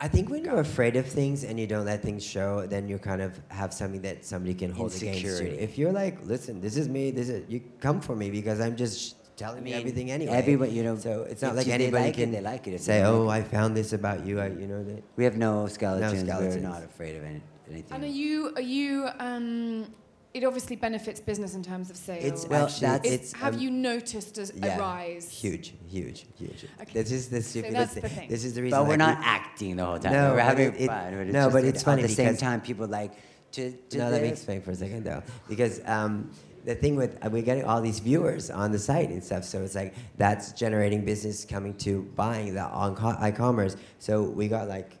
I 0.00 0.08
think 0.08 0.28
when 0.28 0.44
you're 0.44 0.60
afraid 0.60 0.96
of 0.96 1.06
things 1.06 1.44
and 1.44 1.58
you 1.58 1.66
don't 1.66 1.86
let 1.86 2.02
things 2.02 2.24
show, 2.24 2.66
then 2.66 2.88
you 2.88 2.98
kind 2.98 3.22
of 3.22 3.40
have 3.48 3.72
something 3.72 4.02
that 4.02 4.24
somebody 4.24 4.52
can 4.52 4.72
hold 4.72 4.94
against 4.94 5.22
you. 5.22 5.46
If 5.46 5.78
you're 5.78 5.92
like, 5.92 6.18
listen, 6.26 6.60
this 6.60 6.76
is 6.76 6.88
me, 6.88 7.10
this 7.12 7.28
is 7.28 7.48
you 7.48 7.62
come 7.80 8.00
for 8.00 8.16
me 8.16 8.30
because 8.30 8.60
I'm 8.60 8.76
just 8.76 9.16
telling 9.36 9.58
I 9.58 9.62
me 9.62 9.72
everything 9.74 10.10
anyway. 10.10 10.32
everybody, 10.32 10.72
you 10.72 10.82
know, 10.82 10.96
so 10.96 11.22
it's 11.22 11.42
not 11.42 11.56
like 11.56 11.66
you- 11.66 11.70
they 11.76 11.84
anybody 11.84 12.04
like 12.04 12.18
it, 12.18 12.20
can 12.22 12.30
they 12.32 12.40
like 12.40 12.66
it. 12.68 12.74
If 12.74 12.80
say, 12.82 13.02
"Oh, 13.02 13.22
like 13.22 13.44
I 13.44 13.48
found 13.48 13.76
this 13.76 13.92
about 13.92 14.24
you." 14.26 14.40
I, 14.40 14.46
you 14.48 14.66
know 14.66 14.82
that. 14.84 15.02
We 15.16 15.24
have 15.24 15.36
no 15.36 15.66
skeletons. 15.66 16.22
No 16.22 16.26
skeletons. 16.28 16.54
We're 16.56 16.62
not 16.68 16.82
afraid 16.84 17.16
of 17.16 17.24
any, 17.24 17.40
anything. 17.70 17.94
And 17.94 18.04
are 18.04 18.06
you, 18.06 18.52
are 18.56 18.60
you, 18.62 19.08
um, 19.18 19.86
it 20.32 20.42
obviously 20.44 20.74
benefits 20.76 21.20
business 21.20 21.54
in 21.54 21.62
terms 21.62 21.90
of 21.90 21.96
sales. 21.96 22.24
It's 22.24 22.46
Well, 22.48 22.64
actually 22.66 22.86
that's- 22.88 23.06
It's- 23.12 23.30
it's 23.32 23.40
have 23.40 23.54
um, 23.54 23.60
you 23.60 23.70
noticed 23.70 24.36
a, 24.38 24.50
yeah, 24.56 24.78
rise? 24.78 25.30
Huge, 25.30 25.74
huge, 25.88 26.26
huge. 26.36 26.66
Okay. 26.82 26.92
This 26.92 27.12
is 27.12 27.28
the 27.28 27.40
So 27.42 27.50
stupidest 27.50 27.76
that's 27.78 27.94
the 27.94 28.00
thing. 28.02 28.10
thing. 28.18 28.28
This 28.30 28.44
is 28.44 28.54
the 28.54 28.62
reason. 28.62 28.78
but 28.80 28.88
we're 28.88 28.96
not 28.96 29.18
we- 29.20 29.24
acting 29.24 29.76
the 29.76 29.84
whole 29.84 29.98
time. 29.98 30.12
No, 30.12 30.30
we're 30.30 30.36
but 30.36 30.44
having 30.44 30.68
it- 30.74 30.80
it- 30.80 30.86
fun. 30.88 31.12
but 31.12 31.20
it's 31.26 31.32
no, 31.32 31.44
just 31.44 31.52
but 31.54 31.64
it's 31.64 31.82
funny 31.84 32.02
At 32.02 32.08
the 32.08 32.14
same 32.14 32.36
time, 32.36 32.60
people 32.60 32.86
like 32.88 33.12
to. 33.52 33.70
to 33.90 33.98
no, 33.98 34.04
let 34.10 34.22
me 34.22 34.28
the- 34.28 34.32
explain 34.34 34.60
for 34.60 34.72
a 34.72 34.74
second 34.74 35.04
though, 35.04 35.22
because 35.48 35.80
um, 35.86 36.30
the 36.64 36.74
thing 36.74 36.96
with 36.96 37.18
uh, 37.24 37.28
we're 37.30 37.42
getting 37.42 37.64
all 37.64 37.80
these 37.80 37.98
viewers 37.98 38.50
on 38.50 38.72
the 38.72 38.78
site 38.78 39.10
and 39.10 39.22
stuff, 39.22 39.44
so 39.44 39.62
it's 39.62 39.74
like 39.74 39.94
that's 40.16 40.52
generating 40.52 41.04
business 41.04 41.44
coming 41.44 41.74
to 41.78 42.02
buying 42.16 42.54
the 42.54 42.62
on 42.62 42.92
e-commerce. 43.26 43.76
So 43.98 44.22
we 44.22 44.48
got 44.48 44.68
like 44.68 44.98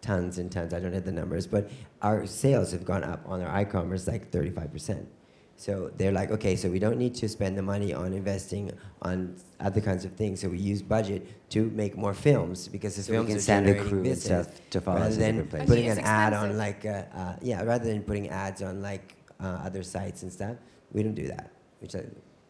tons 0.00 0.38
and 0.38 0.50
tons. 0.50 0.72
I 0.72 0.80
don't 0.80 0.92
have 0.92 1.04
the 1.04 1.12
numbers, 1.12 1.46
but 1.46 1.70
our 2.02 2.26
sales 2.26 2.72
have 2.72 2.84
gone 2.84 3.04
up 3.04 3.20
on 3.26 3.42
our 3.42 3.60
e-commerce 3.60 4.06
like 4.06 4.30
35 4.30 4.72
percent. 4.72 5.08
So 5.56 5.90
they're 5.96 6.12
like, 6.12 6.30
okay, 6.30 6.54
so 6.54 6.70
we 6.70 6.78
don't 6.78 6.98
need 6.98 7.16
to 7.16 7.28
spend 7.28 7.58
the 7.58 7.62
money 7.62 7.92
on 7.92 8.12
investing 8.12 8.70
on 9.02 9.34
other 9.58 9.80
kinds 9.80 10.04
of 10.04 10.12
things. 10.12 10.40
So 10.40 10.48
we 10.48 10.58
use 10.58 10.82
budget 10.82 11.50
to 11.50 11.68
make 11.70 11.96
more 11.96 12.14
films 12.14 12.68
because 12.68 12.94
the 12.94 13.02
So 13.02 13.10
we 13.10 13.16
films 13.16 13.28
can 13.28 13.36
are 13.38 13.40
send 13.40 13.66
the 13.66 13.70
generating 13.72 13.88
crew 13.90 13.98
and 13.98 14.04
business 14.04 14.46
stuff 14.46 14.70
to 14.70 14.80
follow 14.80 15.00
rather 15.00 15.16
than 15.16 15.34
different 15.34 15.50
places. 15.50 15.68
putting 15.68 15.90
an 15.90 15.98
it's 15.98 16.06
ad 16.06 16.32
on 16.32 16.56
like 16.56 16.86
uh, 16.86 17.02
uh, 17.12 17.36
yeah, 17.42 17.64
rather 17.64 17.86
than 17.86 18.02
putting 18.04 18.28
ads 18.28 18.62
on 18.62 18.80
like 18.80 19.16
uh, 19.40 19.62
other 19.64 19.82
sites 19.82 20.22
and 20.22 20.32
stuff. 20.32 20.56
We 20.92 21.02
don't 21.02 21.14
do 21.14 21.28
that. 21.28 21.50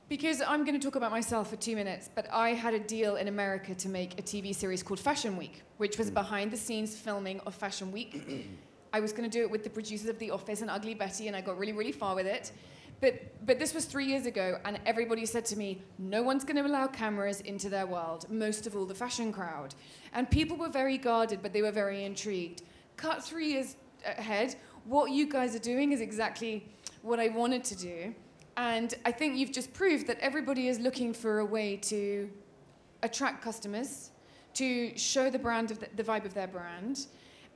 Because 0.09 0.41
I'm 0.41 0.65
going 0.65 0.79
to 0.79 0.85
talk 0.85 0.97
about 0.97 1.11
myself 1.11 1.51
for 1.51 1.57
two 1.57 1.77
minutes, 1.77 2.09
but 2.15 2.27
I 2.33 2.51
had 2.51 2.73
a 2.73 2.79
deal 2.79 3.17
in 3.17 3.29
America 3.29 3.75
to 3.75 3.89
make 3.89 4.19
a 4.19 4.23
TV 4.23 4.55
series 4.55 4.83
called 4.83 4.99
Fashion 5.01 5.37
Week, 5.37 5.63
which 5.77 5.97
Mm. 5.97 5.99
was 5.99 6.11
behind 6.11 6.51
the 6.51 6.57
scenes 6.57 6.97
filming 6.97 7.41
of 7.41 7.55
Fashion 7.55 7.93
Week. 7.93 8.23
I 8.93 9.01
was 9.01 9.13
going 9.13 9.29
to 9.29 9.39
do 9.39 9.43
it 9.43 9.51
with 9.51 9.65
the 9.65 9.71
producers 9.71 10.09
of 10.09 10.19
The 10.19 10.31
Office 10.31 10.63
and 10.63 10.71
Ugly 10.71 10.95
Betty, 10.95 11.27
and 11.27 11.37
I 11.37 11.43
got 11.43 11.59
really, 11.59 11.73
really 11.73 11.93
far 11.93 12.15
with 12.15 12.27
it. 12.27 12.53
But, 13.01 13.45
but 13.47 13.59
this 13.59 13.75
was 13.75 13.85
three 13.85 14.07
years 14.07 14.25
ago, 14.25 14.59
and 14.65 14.81
everybody 14.87 15.27
said 15.27 15.45
to 15.47 15.57
me, 15.57 15.83
no 15.99 16.23
one's 16.23 16.43
going 16.45 16.57
to 16.57 16.67
allow 16.67 16.87
cameras 16.87 17.43
into 17.43 17.69
their 17.69 17.87
world, 17.87 18.25
most 18.31 18.67
of 18.67 18.75
all 18.75 18.87
the 18.87 18.95
fashion 18.95 19.31
crowd. 19.31 19.75
And 20.15 20.29
people 20.31 20.57
were 20.57 20.71
very 20.71 20.97
guarded, 20.97 21.43
but 21.43 21.53
they 21.53 21.61
were 21.63 21.71
very 21.71 22.05
intrigued. 22.05 22.63
Cut 22.97 23.23
three 23.23 23.53
years 23.53 23.77
ahead, 24.07 24.57
what 24.85 25.11
you 25.11 25.29
guys 25.31 25.55
are 25.55 25.59
doing 25.61 25.93
is 25.93 26.01
exactly 26.01 26.67
what 27.03 27.21
I 27.21 27.29
wanted 27.29 27.63
to 27.65 27.77
do. 27.77 28.15
And 28.59 28.93
I 29.07 29.13
think 29.13 29.37
you've 29.39 29.53
just 29.53 29.73
proved 29.73 30.07
that 30.09 30.19
everybody 30.19 30.67
is 30.67 30.79
looking 30.81 31.15
for 31.15 31.39
a 31.39 31.45
way 31.45 31.77
to 31.93 32.29
attract 33.05 33.41
customers, 33.43 34.11
to 34.55 34.97
show 34.99 35.31
the 35.31 35.39
brand 35.39 35.71
of 35.71 35.79
the, 35.79 35.89
the 35.95 36.03
vibe 36.03 36.25
of 36.25 36.35
their 36.35 36.49
brand, 36.49 37.07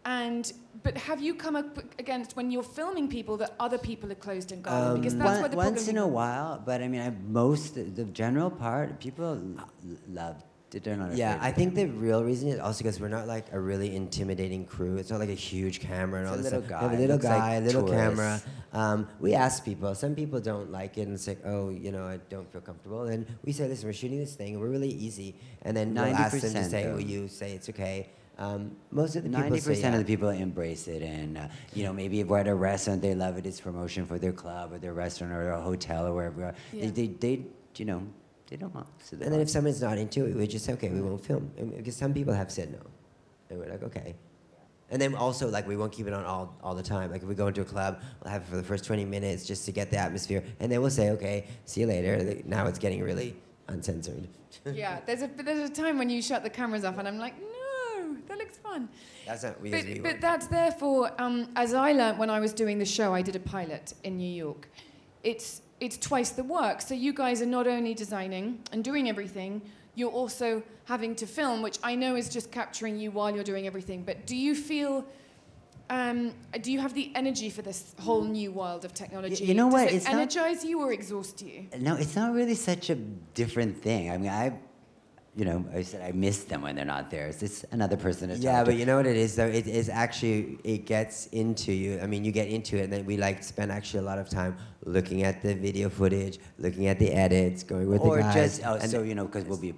And 0.04 0.44
but 0.84 0.96
have 1.08 1.20
you 1.26 1.32
come 1.34 1.54
up 1.62 1.78
against 1.98 2.34
when 2.36 2.50
you're 2.52 2.70
filming 2.80 3.06
people 3.08 3.36
that 3.42 3.50
other 3.60 3.78
people 3.78 4.10
are 4.10 4.20
closed 4.26 4.50
and 4.52 4.60
guarded? 4.62 5.00
because 5.00 5.14
Um, 5.14 5.18
that's 5.20 5.30
One- 5.32 5.40
where 5.42 5.48
the 5.48 5.56
once 5.56 5.88
in 5.88 5.98
a 5.98 6.06
while, 6.20 6.60
but 6.68 6.78
I 6.82 6.88
mean, 6.88 7.00
I, 7.00 7.10
most 7.42 7.74
the 7.74 8.04
general 8.22 8.50
part, 8.50 8.98
people 9.00 9.30
l- 9.58 9.68
love. 10.08 10.38
They're 10.72 10.96
not 10.96 11.14
Yeah, 11.14 11.38
I 11.40 11.52
think 11.52 11.72
it. 11.72 11.74
the 11.76 11.86
real 11.86 12.24
reason 12.24 12.48
is 12.48 12.58
also 12.58 12.78
because 12.78 12.98
we're 13.00 13.08
not 13.08 13.26
like 13.26 13.46
a 13.52 13.60
really 13.60 13.94
intimidating 13.94 14.64
crew. 14.64 14.96
It's 14.96 15.10
not 15.10 15.20
like 15.20 15.28
a 15.28 15.34
huge 15.34 15.80
camera 15.80 16.20
and 16.20 16.28
It's 16.28 16.32
all 16.32 16.40
a 16.40 16.42
this 16.42 16.52
little 16.52 16.66
stuff. 16.66 16.82
We 16.82 16.88
have 16.88 16.90
guy, 16.90 16.96
a 16.96 17.00
little 17.00 17.16
looks 17.16 17.24
like 17.26 17.38
guy, 17.38 17.54
a 17.54 17.60
little 17.60 17.88
camera. 17.88 18.42
Um, 18.72 19.08
we 19.20 19.34
ask 19.34 19.64
people. 19.64 19.94
Some 19.94 20.14
people 20.14 20.40
don't 20.40 20.70
like 20.72 20.96
it 20.96 21.06
and 21.08 21.20
say, 21.20 21.36
"Oh, 21.44 21.68
you 21.68 21.92
know, 21.92 22.06
I 22.06 22.18
don't 22.30 22.50
feel 22.50 22.62
comfortable." 22.62 23.02
And 23.04 23.26
we 23.44 23.52
say, 23.52 23.68
"Listen, 23.68 23.88
we're 23.88 23.92
shooting 23.92 24.18
this 24.18 24.34
thing. 24.34 24.58
We're 24.58 24.68
really 24.68 24.88
easy." 24.90 25.34
And 25.62 25.76
then 25.76 25.94
we'll 25.94 26.04
ask 26.04 26.32
them 26.32 26.40
to 26.40 26.58
90% 26.60 26.70
say, 26.70 26.84
though. 26.84 26.94
"Will 26.94 27.00
you 27.02 27.28
say 27.28 27.52
it's 27.52 27.68
okay?" 27.68 28.08
Um, 28.38 28.74
most 28.90 29.14
of 29.14 29.24
the 29.24 29.28
people 29.28 29.42
Ninety 29.42 29.60
say, 29.60 29.70
percent 29.70 29.92
yeah. 29.94 30.00
of 30.00 30.06
the 30.06 30.12
people 30.12 30.30
embrace 30.30 30.88
it, 30.88 31.02
and 31.02 31.36
uh, 31.36 31.48
you 31.74 31.84
know 31.84 31.92
maybe 31.92 32.20
if 32.20 32.26
we're 32.28 32.38
at 32.38 32.48
a 32.48 32.54
restaurant, 32.54 33.02
they 33.02 33.14
love 33.14 33.36
it. 33.36 33.44
It's 33.46 33.60
promotion 33.60 34.06
for 34.06 34.18
their 34.18 34.32
club 34.32 34.72
or 34.72 34.78
their 34.78 34.94
restaurant 34.94 35.34
or 35.34 35.44
their 35.44 35.60
hotel 35.60 36.06
or 36.06 36.14
wherever. 36.14 36.54
we. 36.72 36.78
Yeah. 36.80 36.90
They, 36.90 36.90
they, 36.90 37.06
they, 37.36 37.42
you 37.76 37.84
know, 37.84 38.02
they 38.52 38.58
don't 38.58 38.74
want. 38.74 38.86
So 39.02 39.16
And 39.18 39.32
then 39.32 39.40
if 39.40 39.48
someone's 39.48 39.80
not 39.80 39.96
into 39.96 40.26
it, 40.26 40.36
we 40.36 40.46
just 40.46 40.66
say, 40.66 40.74
okay, 40.74 40.90
we 40.90 41.00
won't 41.00 41.24
film. 41.24 41.50
And 41.56 41.74
because 41.74 41.96
some 41.96 42.12
people 42.12 42.34
have 42.34 42.50
said 42.50 42.70
no. 42.70 42.80
And 43.48 43.58
we're 43.58 43.70
like, 43.70 43.82
okay. 43.82 44.14
And 44.90 45.00
then 45.00 45.14
also, 45.14 45.48
like, 45.48 45.66
we 45.66 45.74
won't 45.74 45.90
keep 45.90 46.06
it 46.06 46.12
on 46.12 46.24
all, 46.26 46.54
all 46.62 46.74
the 46.74 46.82
time. 46.82 47.10
Like, 47.10 47.22
if 47.22 47.28
we 47.28 47.34
go 47.34 47.46
into 47.46 47.62
a 47.62 47.64
club, 47.64 48.02
we'll 48.22 48.30
have 48.30 48.42
it 48.42 48.48
for 48.48 48.56
the 48.56 48.62
first 48.62 48.84
20 48.84 49.06
minutes 49.06 49.46
just 49.46 49.64
to 49.64 49.72
get 49.72 49.90
the 49.90 49.96
atmosphere. 49.96 50.44
And 50.60 50.70
then 50.70 50.82
we'll 50.82 50.90
say, 50.90 51.08
okay, 51.12 51.46
see 51.64 51.80
you 51.80 51.86
later. 51.86 52.42
Now 52.44 52.66
it's 52.66 52.78
getting 52.78 53.02
really 53.02 53.34
uncensored. 53.68 54.28
yeah, 54.66 55.00
there's 55.06 55.22
a 55.22 55.28
there's 55.28 55.70
a 55.70 55.72
time 55.72 55.96
when 55.96 56.10
you 56.10 56.20
shut 56.20 56.42
the 56.44 56.50
cameras 56.50 56.84
off, 56.84 56.98
and 56.98 57.08
I'm 57.08 57.16
like, 57.16 57.32
no, 57.40 58.16
that 58.28 58.36
looks 58.36 58.58
fun. 58.58 58.90
That's 59.26 59.44
not 59.44 59.54
But, 59.54 59.62
because 59.62 59.86
we 59.86 59.94
but 59.94 60.04
won't. 60.04 60.20
that's 60.20 60.46
therefore, 60.48 61.10
um, 61.18 61.48
as 61.56 61.72
I 61.72 61.92
learned 61.92 62.18
when 62.18 62.28
I 62.28 62.38
was 62.38 62.52
doing 62.52 62.78
the 62.78 62.84
show, 62.84 63.14
I 63.14 63.22
did 63.22 63.34
a 63.34 63.40
pilot 63.40 63.94
in 64.04 64.18
New 64.18 64.30
York. 64.44 64.68
It's 65.22 65.62
it's 65.82 65.98
twice 65.98 66.30
the 66.30 66.44
work. 66.44 66.80
So 66.80 66.94
you 66.94 67.12
guys 67.12 67.42
are 67.42 67.52
not 67.58 67.66
only 67.66 67.92
designing 67.92 68.60
and 68.72 68.84
doing 68.84 69.08
everything, 69.08 69.60
you're 69.96 70.12
also 70.22 70.62
having 70.84 71.14
to 71.16 71.26
film, 71.26 71.60
which 71.60 71.78
I 71.82 71.96
know 71.96 72.14
is 72.14 72.28
just 72.28 72.52
capturing 72.52 72.98
you 72.98 73.10
while 73.10 73.34
you're 73.34 73.42
doing 73.52 73.66
everything. 73.66 74.04
But 74.04 74.24
do 74.24 74.36
you 74.36 74.54
feel? 74.54 75.04
Um, 75.90 76.32
do 76.62 76.70
you 76.72 76.78
have 76.80 76.94
the 76.94 77.10
energy 77.14 77.50
for 77.50 77.60
this 77.62 77.94
whole 78.00 78.22
new 78.24 78.50
world 78.52 78.84
of 78.84 78.94
technology? 78.94 79.44
you 79.44 79.54
know 79.54 79.66
Does 79.66 79.74
what? 79.74 79.88
it 79.88 79.94
It's 79.96 80.04
not- 80.06 80.14
energize 80.14 80.64
you 80.64 80.80
or 80.80 80.92
exhaust 80.92 81.42
you? 81.42 81.66
No, 81.78 81.96
it's 81.96 82.16
not 82.16 82.32
really 82.32 82.54
such 82.54 82.88
a 82.88 82.94
different 82.94 83.82
thing. 83.82 84.10
I 84.10 84.16
mean, 84.16 84.30
I, 84.30 84.52
you 85.34 85.46
know, 85.46 85.64
I 85.74 85.82
said 85.82 86.02
I 86.02 86.12
miss 86.12 86.44
them 86.44 86.60
when 86.60 86.76
they're 86.76 86.84
not 86.84 87.10
there. 87.10 87.26
It's 87.26 87.40
just 87.40 87.64
another 87.70 87.96
person 87.96 88.28
to 88.28 88.36
Yeah, 88.36 88.58
talk 88.58 88.66
but 88.66 88.72
to. 88.72 88.76
you 88.76 88.84
know 88.84 88.96
what 88.96 89.06
it 89.06 89.16
is 89.16 89.34
though? 89.34 89.46
It 89.46 89.66
is 89.66 89.88
actually 89.88 90.58
it 90.62 90.84
gets 90.84 91.26
into 91.28 91.72
you. 91.72 91.98
I 92.00 92.06
mean, 92.06 92.24
you 92.24 92.32
get 92.32 92.48
into 92.48 92.76
it, 92.76 92.84
and 92.84 92.92
then 92.92 93.06
we 93.06 93.16
like 93.16 93.42
spend 93.42 93.72
actually 93.72 94.00
a 94.00 94.06
lot 94.06 94.18
of 94.18 94.28
time 94.28 94.56
looking 94.84 95.22
at 95.22 95.40
the 95.40 95.54
video 95.54 95.88
footage, 95.88 96.38
looking 96.58 96.86
at 96.86 96.98
the 96.98 97.10
edits, 97.10 97.62
going 97.62 97.88
with 97.88 98.02
or 98.02 98.16
the 98.16 98.22
guys. 98.22 98.36
Or 98.36 98.40
just 98.42 98.62
oh, 98.66 98.74
and 98.74 98.90
so 98.90 99.02
you 99.02 99.14
know, 99.14 99.24
because 99.24 99.44
we'll 99.44 99.56
be 99.58 99.74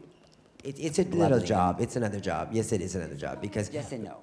it, 0.64 0.76
it's 0.78 0.98
a 0.98 1.04
little 1.04 1.30
Lovely. 1.38 1.46
job. 1.46 1.76
It's 1.80 1.94
another 1.96 2.20
job. 2.20 2.48
Yes, 2.52 2.72
it 2.72 2.80
is 2.80 2.96
another 2.96 3.16
job 3.16 3.40
because 3.40 3.70
yes 3.72 3.92
and 3.92 4.04
no. 4.04 4.16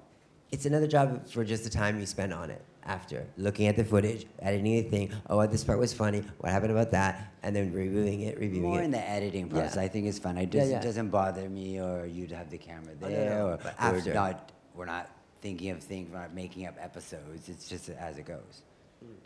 it's 0.50 0.66
another 0.66 0.86
job 0.86 1.26
for 1.30 1.44
just 1.44 1.64
the 1.64 1.70
time 1.70 1.98
you 1.98 2.04
spend 2.06 2.34
on 2.34 2.50
it 2.50 2.62
after 2.84 3.26
looking 3.36 3.66
at 3.66 3.76
the 3.76 3.84
footage, 3.84 4.26
editing 4.40 4.64
the 4.64 4.82
thing. 4.82 5.12
Oh, 5.30 5.46
this 5.46 5.64
part 5.64 5.78
was 5.78 5.92
funny. 5.92 6.22
What 6.38 6.52
happened 6.52 6.72
about 6.72 6.90
that? 6.92 7.32
And 7.42 7.54
then 7.54 7.72
reviewing 7.72 8.22
it, 8.22 8.38
reviewing 8.38 8.62
More 8.70 8.80
it. 8.80 8.84
in 8.84 8.90
the 8.90 9.08
editing 9.08 9.48
process, 9.48 9.76
Yeah. 9.76 9.82
I 9.82 9.88
think 9.88 10.06
is 10.06 10.18
fun. 10.18 10.36
It, 10.36 10.52
Yeah, 10.52 10.60
just, 10.60 10.70
yeah. 10.70 10.78
it 10.78 10.82
doesn't 10.82 11.08
bother 11.10 11.48
me, 11.48 11.80
or 11.80 12.06
you 12.06 12.26
to 12.26 12.36
have 12.36 12.50
the 12.50 12.58
camera 12.58 12.92
Oh, 13.00 13.04
no, 13.06 13.08
there, 13.08 13.30
no, 13.30 13.46
or 13.48 13.56
but 13.58 13.74
we're 13.80 13.96
after. 13.98 14.14
not 14.14 14.52
we're 14.74 14.86
not 14.86 15.10
thinking 15.42 15.70
of 15.70 15.80
things, 15.82 16.10
we're 16.10 16.18
not 16.20 16.34
making 16.34 16.66
up 16.66 16.74
episodes. 16.80 17.48
It's 17.48 17.68
just 17.68 17.88
as 17.90 18.18
it 18.18 18.26
goes. 18.26 18.62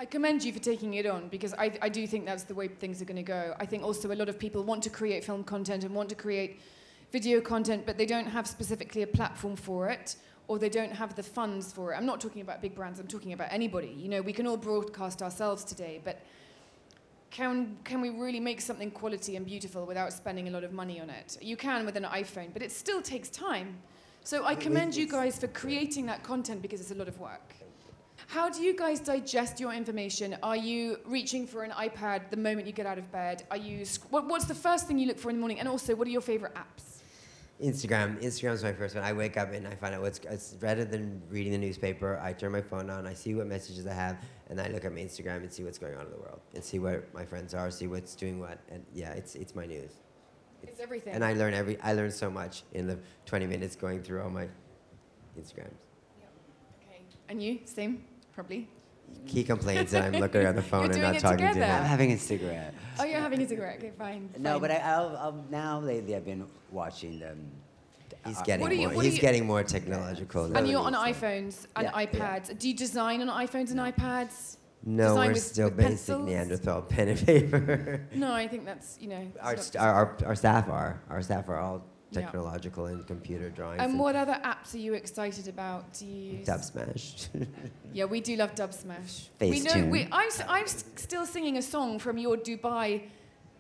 I 0.01 0.07
commend 0.07 0.43
you 0.43 0.53
for 0.55 0.59
taking 0.59 0.95
it 0.95 1.05
on 1.07 1.29
because 1.29 1.53
I, 1.55 1.71
I 1.83 1.91
do 1.91 2.07
think 2.07 2.25
that's 2.25 2.45
the 2.45 2.55
way 2.55 2.67
things 2.69 3.03
are 3.03 3.05
going 3.05 3.17
to 3.19 3.23
go. 3.23 3.55
I 3.61 3.67
think 3.67 3.83
also 3.85 4.11
a 4.11 4.15
lot 4.15 4.29
of 4.31 4.39
people 4.39 4.63
want 4.65 4.83
to 4.85 4.91
create 4.91 5.23
film 5.23 5.45
content 5.45 5.85
and 5.85 5.95
want 5.95 6.09
to 6.09 6.15
create 6.15 6.61
video 7.13 7.41
content, 7.43 7.85
but 7.85 7.99
they 7.99 8.07
don't 8.07 8.27
have 8.27 8.47
specifically 8.47 9.03
a 9.03 9.07
platform 9.07 9.55
for 9.55 9.89
it 9.91 10.17
or 10.49 10.59
they 10.59 10.69
don't 10.69 10.93
have 10.93 11.15
the 11.15 11.23
funds 11.23 11.73
for 11.73 11.93
it. 11.93 11.97
I'm 11.97 12.07
not 12.07 12.21
talking 12.21 12.43
about 12.43 12.63
big 12.63 12.75
brands, 12.75 13.01
I'm 13.01 13.07
talking 13.07 13.33
about 13.33 13.49
anybody. 13.51 13.95
You 13.97 14.09
know, 14.09 14.23
we 14.23 14.33
can 14.33 14.47
all 14.47 14.57
broadcast 14.57 15.23
ourselves 15.23 15.65
today, 15.65 16.01
but 16.05 16.21
can, 17.31 17.77
can 17.85 18.01
we 18.01 18.11
really 18.11 18.41
make 18.41 18.61
something 18.61 18.91
quality 18.91 19.37
and 19.37 19.45
beautiful 19.45 19.85
without 19.85 20.13
spending 20.13 20.49
a 20.49 20.51
lot 20.51 20.65
of 20.65 20.73
money 20.73 21.01
on 21.01 21.11
it? 21.11 21.37
You 21.41 21.57
can 21.57 21.85
with 21.85 21.97
an 21.97 22.05
iPhone, 22.05 22.53
but 22.53 22.63
it 22.63 22.73
still 22.73 23.03
takes 23.03 23.29
time. 23.29 23.79
So 24.23 24.45
I 24.45 24.55
commend 24.55 24.97
you 24.97 25.07
guys 25.07 25.39
for 25.39 25.47
creating 25.49 26.07
that 26.07 26.23
content 26.23 26.63
because 26.63 26.81
it's 26.81 26.91
a 26.91 26.95
lot 26.95 27.09
of 27.09 27.19
work. 27.21 27.55
How 28.29 28.49
do 28.49 28.63
you 28.63 28.77
guys 28.77 28.99
digest 28.99 29.61
your 29.61 29.73
information? 29.73 30.37
Are 30.43 30.57
you 30.57 30.99
reaching 31.05 31.47
for 31.47 31.63
an 31.63 31.71
iPad 31.71 32.31
the 32.31 32.37
moment 32.37 32.67
you 32.67 32.73
get 32.73 32.87
out 32.87 32.99
of 32.99 33.11
bed? 33.13 33.45
Are 33.51 33.57
you 33.57 33.85
what, 34.11 34.27
what's 34.27 34.47
the 34.47 34.55
first 34.55 34.89
thing 34.89 34.99
you 34.99 35.07
look 35.07 35.19
for 35.19 35.31
in 35.31 35.37
the 35.37 35.41
morning? 35.41 35.61
And 35.61 35.69
also, 35.69 35.95
what 35.95 36.09
are 36.09 36.11
your 36.11 36.21
favorite 36.21 36.55
apps? 36.55 36.96
Instagram. 37.63 38.23
Instagram's 38.23 38.63
my 38.63 38.73
first 38.73 38.95
one. 38.95 39.05
I 39.05 39.13
wake 39.13 39.37
up 39.37 39.53
and 39.53 39.67
I 39.67 39.75
find 39.75 39.95
out 39.95 40.03
what's 40.03 40.19
it's 40.19 40.57
rather 40.61 40.85
than 40.85 41.23
reading 41.31 41.53
the 41.53 41.59
newspaper. 41.59 42.21
I 42.23 42.33
turn 42.33 42.53
my 42.53 42.61
phone 42.61 42.91
on. 42.91 43.07
I 43.07 43.15
see 43.15 43.35
what 43.35 43.47
messages 43.47 43.87
I 43.87 43.95
have, 43.95 44.19
and 44.51 44.61
I 44.61 44.69
look 44.69 44.85
at 44.85 44.93
my 44.93 45.01
Instagram 45.01 45.39
and 45.39 45.53
see 45.53 45.65
what's 45.65 45.79
going 45.79 45.95
on 45.95 46.05
in 46.05 46.11
the 46.11 46.19
world 46.19 46.41
and 46.55 46.63
see 46.63 46.79
where 46.79 47.05
my 47.15 47.25
friends 47.25 47.55
are, 47.55 47.71
see 47.71 47.87
what's 47.87 48.15
doing 48.15 48.39
what, 48.39 48.59
and 48.69 48.85
yeah, 48.93 49.13
it's 49.13 49.35
it's 49.37 49.55
my 49.55 49.65
news. 49.65 49.93
It's 50.63 50.81
everything. 50.81 51.15
And 51.15 51.25
I 51.25 51.33
learn 51.33 51.55
every 51.55 51.81
I 51.81 51.95
learn 51.95 52.11
so 52.11 52.31
much 52.31 52.65
in 52.73 52.87
the 52.87 52.99
20 53.25 53.47
minutes 53.47 53.77
going 53.77 54.03
through 54.03 54.23
all 54.23 54.31
my 54.31 54.49
Instagrams. 55.39 55.81
okay. 56.83 57.03
And 57.29 57.43
you? 57.43 57.61
Same, 57.65 58.05
probably. 58.35 58.69
He 59.25 59.43
complains 59.45 59.91
that 59.91 60.05
I'm 60.05 60.21
looking 60.25 60.43
at 60.43 60.55
the 60.55 60.63
phone 60.63 60.85
and 60.85 60.93
doing 60.93 61.03
not 61.03 61.17
it 61.17 61.21
talking 61.21 61.39
to 61.39 61.49
together. 61.53 61.73
I'm 61.73 61.85
having 61.85 62.13
a 62.13 62.19
cigarette. 62.19 62.75
Oh, 62.99 63.05
you're 63.05 63.21
having 63.21 63.43
a 63.43 63.49
cigarette. 63.49 63.79
Okay, 63.79 63.93
fine. 63.99 64.31
No, 64.39 64.53
fine. 64.53 64.61
but 64.61 64.71
I, 64.71 64.77
I'll, 64.77 65.17
I'll, 65.17 65.45
now 65.51 65.81
lately 65.81 66.15
I've 66.15 66.25
been 66.25 66.47
watching 66.71 67.19
them. 67.19 67.51
He's 68.25 68.39
uh, 68.39 68.43
getting 68.43 68.63
What 68.63 68.71
are 68.73 68.75
you- 68.75 68.87
more. 68.89 68.97
what 68.97 69.03
are 69.03 69.05
He's 69.09 69.17
you- 69.17 69.21
getting 69.21 69.45
more 69.47 69.63
technological. 69.65 70.49
now. 70.49 70.59
And 70.61 70.69
you're 70.69 70.81
on 70.81 70.93
so- 70.95 71.01
iPhones 71.01 71.67
and 71.77 71.85
Yeah, 71.93 71.99
yeah. 72.01 72.07
iPads. 72.07 72.59
Do 72.59 72.69
you 72.69 72.75
design 72.75 73.21
on 73.21 73.29
iPhones 73.47 73.71
and 73.73 73.81
iPads? 73.81 74.57
no, 74.85 75.09
design 75.09 75.27
we're 75.29 75.33
with- 75.33 75.43
still 75.43 75.65
with 75.69 75.77
basic 75.77 75.89
pencils? 75.91 76.29
Neanderthal 76.29 76.83
pen 76.83 77.09
and 77.09 77.27
paper. 77.27 78.07
No, 78.15 78.33
I 78.33 78.47
think 78.47 78.65
that's 78.65 78.97
you 79.01 79.09
know. 79.09 79.27
it's 79.35 79.39
our, 79.43 79.55
not- 79.57 79.65
st- 79.65 79.83
our, 79.83 79.93
our, 79.95 80.17
our 80.27 80.35
staff 80.37 80.69
are. 80.69 81.03
Our 81.11 81.23
staff 81.23 81.49
are 81.49 81.59
all 81.59 81.85
Yeah. 82.11 82.21
technological 82.21 82.87
and 82.87 83.05
computer 83.07 83.51
drawings. 83.51 83.83
and 83.83 83.99
what 83.99 84.15
other 84.15 84.39
apps 84.45 84.75
are 84.75 84.79
you 84.79 84.95
excited 84.95 85.49
about? 85.49 85.93
Do 85.99 86.07
you 86.07 86.39
use? 86.39 86.47
Dub 86.47 86.63
Smash. 86.63 87.29
Yeah, 87.93 88.05
we 88.05 88.21
do 88.21 88.37
love 88.37 88.55
Dub 88.55 88.75
Smash. 88.75 89.31
we 89.41 89.61
know. 89.61 89.87
We, 89.87 90.07
I'm, 90.13 90.29
I'm 90.49 90.67
still 90.67 91.25
singing 91.25 91.57
a 91.57 91.63
song 91.63 91.99
from 91.99 92.19
your 92.19 92.37
Dubai, 92.37 93.05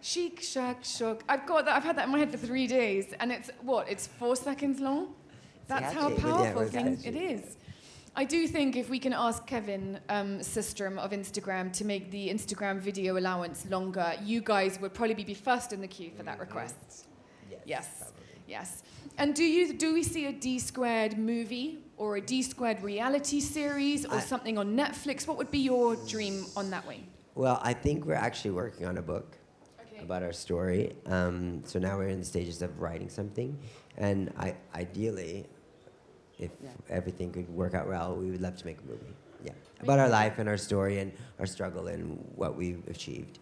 Chic 0.03 0.43
Shack 0.43 0.85
Shook. 0.85 1.25
I've 1.27 1.47
got 1.47 1.65
that. 1.65 1.75
I've 1.75 1.85
had 1.85 1.97
that 1.97 2.05
in 2.05 2.13
my 2.13 2.19
head 2.19 2.31
for 2.31 2.37
three 2.37 2.67
days, 2.67 3.15
and 3.19 3.33
it's 3.33 3.51
what? 3.63 3.89
It's 3.89 4.07
four 4.07 4.37
seconds 4.37 4.79
long. 4.79 5.15
That's 5.69 5.95
how. 5.95 6.11
Yeah, 6.11 6.21
powerful 6.21 6.63
it's 6.63 6.73
thing 6.73 6.99
it 7.03 7.17
is. 7.17 7.57
I 8.15 8.25
do 8.25 8.47
think 8.47 8.77
if 8.77 8.89
we 8.89 8.99
can 8.99 9.13
ask 9.13 9.47
Kevin 9.47 10.01
um, 10.09 10.39
Systrom 10.41 10.99
of 10.99 11.11
Instagram 11.11 11.71
to 11.75 11.85
make 11.85 12.11
the 12.11 12.29
Instagram 12.31 12.79
video 12.79 13.19
allowance 13.19 13.67
longer, 13.69 14.15
you 14.23 14.41
guys 14.41 14.81
would 14.81 14.95
probably 14.95 15.25
be 15.25 15.35
first 15.35 15.73
in 15.75 15.83
the 15.83 15.89
queue 15.89 16.11
for 16.17 16.23
that 16.23 16.39
request. 16.39 17.07
Yes. 17.51 17.61
Yes. 17.67 18.06
And 19.19 19.35
do 19.35 19.45
you 19.45 19.73
do 19.73 19.95
we 19.95 20.03
see 20.03 20.27
a 20.27 20.33
D 20.33 20.59
squared 20.59 21.17
movie 21.19 21.79
or 21.97 22.17
a 22.17 22.21
D 22.21 22.43
squared 22.43 22.83
reality 22.83 23.41
series 23.41 24.05
or 24.05 24.17
I- 24.17 24.21
something 24.21 24.59
on 24.59 24.77
Netflix? 24.77 25.27
What 25.27 25.37
would 25.39 25.51
be 25.51 25.59
your 25.61 25.97
dream 26.07 26.45
on 26.57 26.71
that 26.71 26.87
way? 26.87 27.01
Well, 27.35 27.59
I 27.63 27.73
think 27.75 28.05
we're 28.07 28.15
actually 28.15 28.53
working 28.53 28.87
on 28.87 28.99
a 28.99 29.03
book 29.03 29.37
Okay. 29.87 30.03
about 30.05 30.23
our 30.23 30.33
story. 30.33 30.95
Um, 31.07 31.63
so 31.65 31.79
now 31.79 31.97
we're 31.99 32.09
in 32.09 32.19
the 32.21 32.25
stages 32.27 32.63
of 32.63 32.81
writing 32.81 33.09
something, 33.09 33.59
and 33.97 34.33
I 34.39 34.55
ideally, 34.75 35.47
if 36.39 36.51
Yeah. 36.63 36.71
everything 36.89 37.33
could 37.33 37.49
work 37.49 37.75
out 37.75 37.87
well, 37.89 38.15
we 38.17 38.31
would 38.31 38.41
love 38.43 38.57
to 38.57 38.67
make 38.67 38.79
a 38.81 38.87
movie. 38.87 39.15
Yeah, 39.45 39.53
about 39.81 39.99
our 39.99 40.09
life 40.09 40.39
and 40.39 40.49
our 40.49 40.57
story 40.57 40.99
and 40.99 41.13
our 41.39 41.47
struggle 41.47 41.87
and 41.89 42.19
what 42.37 42.57
we've 42.57 42.87
achieved. 42.89 43.39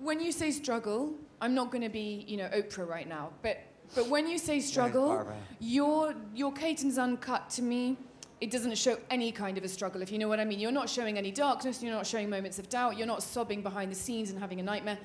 When 0.00 0.20
you 0.20 0.30
say 0.32 0.50
struggle, 0.50 1.14
I'm 1.40 1.54
not 1.54 1.70
going 1.70 1.82
to 1.82 1.88
be, 1.88 2.24
you 2.28 2.36
know, 2.36 2.48
Oprah 2.48 2.86
right 2.88 3.08
now, 3.08 3.30
but 3.42 3.58
but 3.94 4.08
when 4.08 4.26
you 4.28 4.38
say 4.38 4.60
struggle, 4.60 5.08
Barbara. 5.08 5.36
your 5.60 6.14
your 6.34 6.52
Caten's 6.52 6.98
uncut 6.98 7.50
to 7.50 7.62
me. 7.62 7.96
It 8.38 8.50
doesn't 8.50 8.76
show 8.76 8.98
any 9.08 9.32
kind 9.32 9.56
of 9.56 9.64
a 9.64 9.68
struggle, 9.68 10.02
if 10.02 10.12
you 10.12 10.18
know 10.18 10.28
what 10.28 10.40
I 10.40 10.44
mean. 10.44 10.58
You're 10.58 10.70
not 10.70 10.90
showing 10.90 11.16
any 11.16 11.30
darkness. 11.30 11.82
You're 11.82 11.94
not 11.94 12.06
showing 12.06 12.28
moments 12.28 12.58
of 12.58 12.68
doubt. 12.68 12.98
You're 12.98 13.06
not 13.06 13.22
sobbing 13.22 13.62
behind 13.62 13.90
the 13.90 13.94
scenes 13.94 14.30
and 14.30 14.38
having 14.38 14.60
a 14.60 14.62
nightmare. 14.62 14.98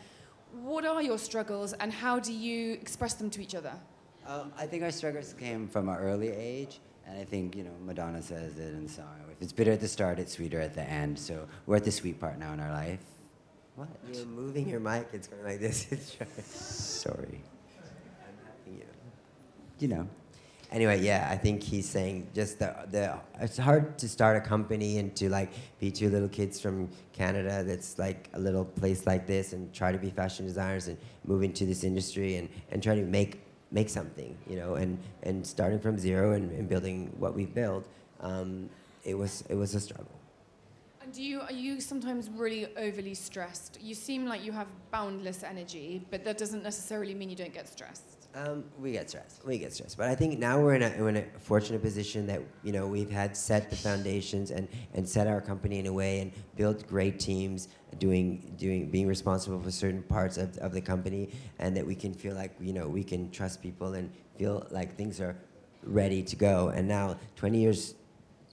What 0.63 0.85
are 0.85 1.01
your 1.01 1.17
struggles, 1.17 1.71
and 1.73 1.93
how 1.93 2.19
do 2.19 2.33
you 2.33 2.73
express 2.73 3.13
them 3.13 3.29
to 3.29 3.41
each 3.41 3.55
other? 3.55 3.71
Um, 4.27 4.51
I 4.57 4.65
think 4.65 4.83
our 4.83 4.91
struggles 4.91 5.33
came 5.33 5.67
from 5.67 5.87
an 5.87 5.95
early 5.95 6.29
age, 6.29 6.79
and 7.07 7.17
I 7.17 7.23
think 7.23 7.55
you 7.55 7.63
know 7.63 7.71
Madonna 7.85 8.21
says 8.21 8.57
it 8.57 8.73
in 8.73 8.83
the 8.83 8.91
song. 8.91 9.07
If 9.31 9.41
it's 9.41 9.53
bitter 9.53 9.71
at 9.71 9.79
the 9.79 9.87
start, 9.87 10.19
it's 10.19 10.33
sweeter 10.33 10.59
at 10.59 10.73
the 10.73 10.83
end. 10.83 11.17
So 11.17 11.47
we're 11.65 11.77
at 11.77 11.85
the 11.85 11.91
sweet 11.91 12.19
part 12.19 12.37
now 12.37 12.51
in 12.51 12.59
our 12.59 12.71
life. 12.71 12.99
What? 13.75 13.87
You're 14.13 14.25
moving 14.25 14.67
your 14.67 14.81
mic. 14.81 15.07
It's 15.13 15.27
going 15.27 15.43
like 15.43 15.59
this. 15.61 15.87
It's. 15.91 16.17
Sorry. 16.53 17.41
You. 19.81 19.87
Know. 19.87 20.07
anyway, 20.71 21.01
yeah, 21.01 21.27
I 21.31 21.37
think 21.37 21.63
he's 21.63 21.89
saying 21.89 22.27
just 22.35 22.59
the 22.59 22.75
the 22.91 23.17
it's 23.39 23.57
hard 23.57 23.97
to 23.97 24.07
start 24.07 24.37
a 24.37 24.41
company 24.41 24.99
and 24.99 25.15
to 25.15 25.29
like 25.29 25.51
be 25.79 25.89
two 25.89 26.09
little 26.09 26.29
kids 26.29 26.61
from 26.61 26.89
Canada 27.13 27.63
that's 27.63 27.97
like 27.97 28.29
a 28.33 28.39
little 28.39 28.65
place 28.65 29.07
like 29.07 29.25
this 29.25 29.53
and 29.53 29.73
try 29.73 29.91
to 29.91 29.97
be 29.97 30.09
fashion 30.11 30.45
designers 30.45 30.87
and 30.87 30.97
move 31.25 31.41
into 31.41 31.65
this 31.65 31.83
industry 31.83 32.35
and, 32.35 32.47
and 32.71 32.83
try 32.83 32.95
to 32.95 33.03
make 33.03 33.41
make 33.71 33.89
something, 33.89 34.37
you 34.47 34.57
know, 34.57 34.75
and, 34.75 34.97
and 35.23 35.47
starting 35.47 35.79
from 35.79 35.97
zero 35.97 36.33
and, 36.33 36.51
and 36.51 36.67
building 36.67 37.11
what 37.17 37.33
we've 37.33 37.53
built, 37.53 37.87
um, 38.19 38.69
it 39.03 39.17
was 39.17 39.43
it 39.49 39.55
was 39.55 39.73
a 39.73 39.79
struggle. 39.79 40.19
And 41.01 41.11
do 41.11 41.23
you 41.23 41.41
are 41.41 41.51
you 41.51 41.81
sometimes 41.81 42.29
really 42.29 42.67
overly 42.77 43.15
stressed? 43.15 43.79
You 43.81 43.95
seem 43.95 44.25
like 44.25 44.43
you 44.43 44.51
have 44.51 44.67
boundless 44.91 45.43
energy, 45.43 46.05
but 46.11 46.23
that 46.25 46.37
doesn't 46.37 46.63
necessarily 46.63 47.15
mean 47.15 47.29
you 47.29 47.35
don't 47.35 47.53
get 47.53 47.67
stressed. 47.67 48.20
Um, 48.33 48.63
we 48.79 48.93
get 48.93 49.09
stressed. 49.09 49.45
We 49.45 49.57
get 49.57 49.73
stressed. 49.73 49.97
But 49.97 50.07
I 50.07 50.15
think 50.15 50.39
now 50.39 50.59
we're 50.59 50.75
in 50.75 50.83
a, 50.83 50.93
we're 50.97 51.09
in 51.09 51.17
a 51.17 51.25
fortunate 51.39 51.81
position 51.81 52.25
that 52.27 52.41
you 52.63 52.71
know 52.71 52.87
we've 52.87 53.09
had 53.09 53.35
set 53.35 53.69
the 53.69 53.75
foundations 53.75 54.51
and, 54.51 54.69
and 54.93 55.07
set 55.07 55.27
our 55.27 55.41
company 55.41 55.79
in 55.79 55.87
a 55.87 55.93
way 55.93 56.21
and 56.21 56.31
built 56.55 56.87
great 56.87 57.19
teams 57.19 57.67
doing 57.99 58.53
doing 58.57 58.89
being 58.89 59.07
responsible 59.07 59.59
for 59.59 59.69
certain 59.69 60.01
parts 60.03 60.37
of, 60.37 60.57
of 60.59 60.71
the 60.71 60.79
company 60.79 61.29
and 61.59 61.75
that 61.75 61.85
we 61.85 61.93
can 61.93 62.13
feel 62.13 62.33
like 62.33 62.55
you 62.61 62.71
know 62.71 62.87
we 62.87 63.03
can 63.03 63.29
trust 63.31 63.61
people 63.61 63.95
and 63.95 64.09
feel 64.37 64.65
like 64.71 64.95
things 64.95 65.19
are 65.19 65.35
ready 65.83 66.23
to 66.23 66.35
go. 66.37 66.69
And 66.69 66.87
now 66.87 67.17
20 67.35 67.59
years 67.59 67.95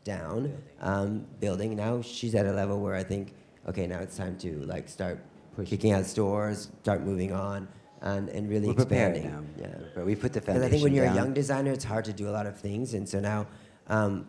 down, 0.02 0.60
um, 0.80 1.24
building 1.38 1.76
now 1.76 2.02
she's 2.02 2.34
at 2.34 2.46
a 2.46 2.52
level 2.52 2.80
where 2.80 2.96
I 2.96 3.04
think 3.04 3.32
okay 3.68 3.86
now 3.86 4.00
it's 4.00 4.16
time 4.16 4.36
to 4.38 4.60
like 4.64 4.88
start 4.88 5.20
kicking 5.64 5.92
out 5.92 6.04
stores, 6.04 6.70
start 6.82 7.02
moving 7.02 7.32
on 7.32 7.68
and, 8.02 8.28
and 8.28 8.48
really 8.48 8.68
We're 8.68 8.74
expanding. 8.74 9.24
now. 9.30 9.42
Yeah. 9.60 9.74
But 9.94 10.06
we 10.06 10.14
put 10.14 10.32
the 10.32 10.40
Because 10.40 10.54
foundation 10.54 10.66
I 10.66 10.70
think 10.70 10.82
when 10.84 10.94
you're 10.94 11.04
down. 11.06 11.14
a 11.16 11.20
young 11.20 11.34
designer, 11.34 11.72
it's 11.72 11.84
hard 11.84 12.04
to 12.06 12.12
do 12.12 12.28
a 12.28 12.30
lot 12.38 12.46
of 12.46 12.56
things, 12.58 12.94
and 12.94 13.08
so 13.08 13.20
now 13.20 13.46
um, 13.88 14.26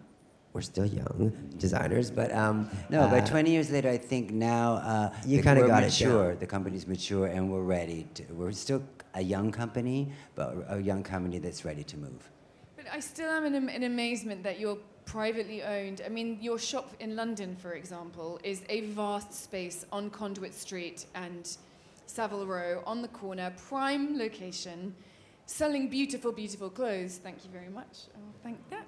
we're 0.53 0.61
still 0.61 0.85
young 0.85 1.31
designers, 1.57 2.09
but 2.09 2.33
um, 2.33 2.69
No, 2.89 3.01
uh, 3.01 3.09
but 3.09 3.25
20 3.27 3.51
years 3.51 3.69
later, 3.71 3.89
I 3.89 3.97
think 3.97 4.31
now 4.31 4.73
uh, 4.75 5.13
You 5.25 5.37
the- 5.37 5.43
kinda 5.43 5.61
we're 5.61 5.67
got 5.67 5.83
mature. 5.83 6.29
down. 6.31 6.39
The 6.39 6.47
company's 6.47 6.87
mature, 6.87 7.27
and 7.27 7.51
we're 7.51 7.61
ready. 7.63 8.07
To, 8.15 8.23
we're 8.33 8.51
still 8.51 8.81
a 9.13 9.21
young 9.21 9.51
company, 9.51 10.11
but 10.35 10.55
a 10.69 10.79
young 10.79 11.03
company 11.03 11.39
that's 11.39 11.65
ready 11.65 11.83
to 11.83 11.97
move. 11.97 12.29
But 12.75 12.85
I 12.91 12.99
still 12.99 13.29
am 13.29 13.45
in, 13.45 13.55
am- 13.55 13.69
in 13.69 13.83
amazement 13.83 14.43
that 14.43 14.59
you're 14.59 14.77
privately 15.05 15.63
owned. 15.63 16.01
I 16.05 16.09
mean, 16.09 16.37
your 16.41 16.59
shop 16.59 16.93
in 16.99 17.15
London, 17.15 17.55
for 17.55 17.73
example, 17.73 18.39
is 18.43 18.61
a 18.69 18.81
vast 18.81 19.33
space 19.33 19.85
on 19.91 20.09
Conduit 20.11 20.53
Street 20.53 21.05
and 21.15 21.57
Savile 22.09 22.45
Row 22.47 22.81
on 22.87 23.01
the 23.01 23.07
corner, 23.09 23.53
prime 23.69 24.17
location, 24.17 24.95
selling 25.45 25.89
beautiful, 25.89 26.31
beautiful 26.31 26.69
clothes. 26.69 27.17
Thank 27.21 27.45
you 27.45 27.51
very 27.51 27.69
much. 27.69 28.07
I'll 28.15 28.33
thank 28.43 28.57
that. 28.71 28.87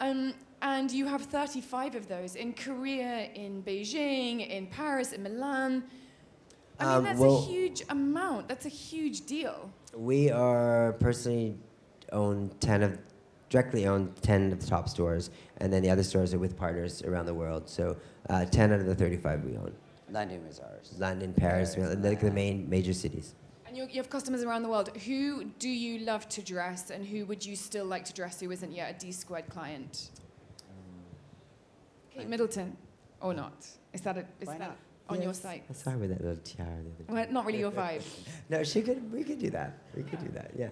Um, 0.00 0.34
and 0.62 0.90
you 0.90 1.06
have 1.06 1.22
35 1.22 1.96
of 1.96 2.06
those 2.08 2.36
in 2.36 2.52
Korea, 2.52 3.30
in 3.34 3.62
Beijing, 3.64 4.48
in 4.48 4.66
Paris, 4.68 5.12
in 5.12 5.22
Milan. 5.22 5.82
I 6.78 6.84
mean, 6.84 6.94
Um, 6.98 7.04
that's 7.04 7.18
well- 7.20 7.38
a 7.38 7.42
huge 7.42 7.82
amount. 7.88 8.48
That's 8.48 8.66
a 8.66 8.70
huge 8.70 9.26
deal. 9.26 9.70
we 9.96 10.30
are 10.30 10.92
personally 11.00 11.58
own 12.12 12.48
ten 12.60 12.80
of 12.84 12.96
directly 13.48 13.88
own 13.88 14.14
ten 14.22 14.52
of 14.52 14.60
the 14.60 14.66
top 14.66 14.88
stores, 14.88 15.30
and 15.56 15.72
then 15.72 15.82
the 15.82 15.90
other 15.90 16.04
stores 16.04 16.32
are 16.32 16.38
with 16.38 16.56
partners 16.56 17.02
around 17.02 17.26
the 17.26 17.34
world. 17.34 17.68
So 17.68 17.96
uh, 18.28 18.44
ten 18.44 18.72
out 18.72 18.78
of 18.78 18.86
the 18.86 18.94
thirty-five 18.94 19.44
we 19.44 19.56
own. 19.56 19.72
London 20.12 20.46
was 20.46 20.60
ours. 20.60 20.94
London, 20.98 21.32
Paris, 21.32 21.74
Paris, 21.74 21.96
like 22.00 22.20
the 22.20 22.30
main 22.30 22.68
major 22.68 22.92
cities. 22.92 23.34
And 23.66 23.76
you, 23.76 23.86
you 23.88 23.96
have 23.98 24.10
customers 24.10 24.42
around 24.42 24.62
the 24.62 24.68
world. 24.68 24.96
Who 25.06 25.44
do 25.58 25.68
you 25.68 26.00
love 26.00 26.28
to 26.30 26.42
dress, 26.42 26.90
and 26.90 27.06
who 27.06 27.24
would 27.26 27.44
you 27.44 27.54
still 27.56 27.84
like 27.84 28.04
to 28.06 28.12
dress 28.12 28.40
who 28.40 28.50
isn't 28.50 28.72
yet 28.72 28.96
a 28.96 28.98
D 28.98 29.12
squared 29.12 29.48
client? 29.48 30.10
Kate 32.12 32.28
Middleton, 32.28 32.76
or 33.20 33.32
not? 33.32 33.66
Is 33.92 34.00
that 34.02 34.16
a, 34.18 34.20
is 34.40 34.48
Why 34.48 34.58
that 34.58 34.68
not? 34.70 34.76
on 35.08 35.22
your 35.22 35.34
site? 35.34 35.64
I 35.70 35.72
saw 35.72 35.90
her 35.90 35.98
with 35.98 36.10
that 36.10 36.20
little 36.20 36.42
tiara. 36.42 36.68
The 36.68 36.74
other 36.74 37.04
day. 37.04 37.04
Well, 37.08 37.26
not 37.30 37.46
really 37.46 37.60
your 37.60 37.70
vibe. 37.70 38.02
No, 38.50 38.64
she 38.64 38.82
could. 38.82 39.12
We 39.12 39.22
could 39.22 39.38
do 39.38 39.50
that. 39.50 39.78
We 39.96 40.02
could 40.02 40.18
do 40.18 40.30
that. 40.34 40.50
Yeah. 40.58 40.70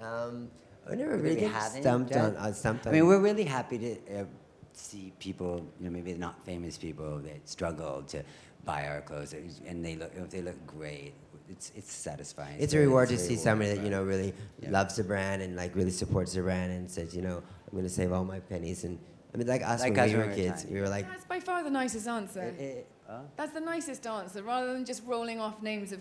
Um, 0.00 0.48
I 0.90 0.94
never 0.94 1.16
really 1.16 1.40
get 1.40 1.52
haven't 1.52 1.82
stumped 1.82 2.12
done? 2.12 2.36
on. 2.36 2.50
Uh, 2.50 2.52
stumped 2.52 2.86
I 2.86 2.90
on. 2.90 2.94
mean, 2.94 3.06
we're 3.06 3.20
really 3.20 3.44
happy 3.44 3.78
to 3.78 4.20
uh, 4.20 4.24
see 4.72 5.12
people, 5.18 5.66
you 5.78 5.86
know, 5.86 5.90
maybe 5.90 6.14
not 6.14 6.42
famous 6.44 6.76
people 6.78 7.18
that 7.18 7.48
struggle 7.48 8.02
to 8.08 8.22
buy 8.64 8.86
our 8.86 9.00
clothes, 9.00 9.34
and 9.66 9.84
they 9.84 9.96
look 9.96 10.12
they 10.30 10.40
look 10.42 10.56
great, 10.66 11.14
it's 11.48 11.72
it's 11.74 11.92
satisfying. 11.92 12.56
it's 12.60 12.72
a 12.72 12.76
very- 12.76 12.86
reward 12.86 13.08
to 13.08 13.14
it's 13.14 13.22
a 13.24 13.26
see 13.26 13.32
reward, 13.34 13.44
somebody 13.44 13.74
that 13.74 13.82
you 13.84 13.90
know 13.90 14.02
really 14.04 14.32
Yeah. 14.60 14.70
loves 14.70 14.96
the 14.96 15.04
brand 15.04 15.42
and 15.42 15.56
like 15.56 15.74
really 15.74 15.90
supports 15.90 16.32
the 16.34 16.42
brand 16.42 16.72
and 16.72 16.90
says, 16.90 17.14
you 17.14 17.22
know, 17.22 17.38
I'm 17.38 17.72
going 17.72 17.84
to 17.84 17.90
save 17.90 18.12
all 18.12 18.24
my 18.24 18.40
pennies. 18.40 18.84
And 18.84 18.98
I 19.34 19.38
mean, 19.38 19.46
like 19.48 19.62
us 19.62 19.80
Like 19.80 19.92
when 19.96 20.00
us 20.00 20.10
we 20.12 20.16
were 20.18 20.28
kids, 20.34 20.62
tiny. 20.62 20.74
we 20.74 20.80
were 20.80 20.88
like, 20.88 21.08
That's 21.08 21.24
by 21.24 21.40
far 21.40 21.62
the 21.64 21.70
nicest 21.70 22.06
answer. 22.06 22.42
It- 22.42 22.60
it- 22.60 22.86
uh, 23.08 23.20
That's 23.36 23.52
the 23.52 23.60
nicest 23.60 24.06
answer. 24.06 24.42
Rather 24.42 24.72
than 24.72 24.84
just 24.84 25.02
rolling 25.06 25.40
off 25.40 25.60
names 25.62 25.90
of 25.92 26.00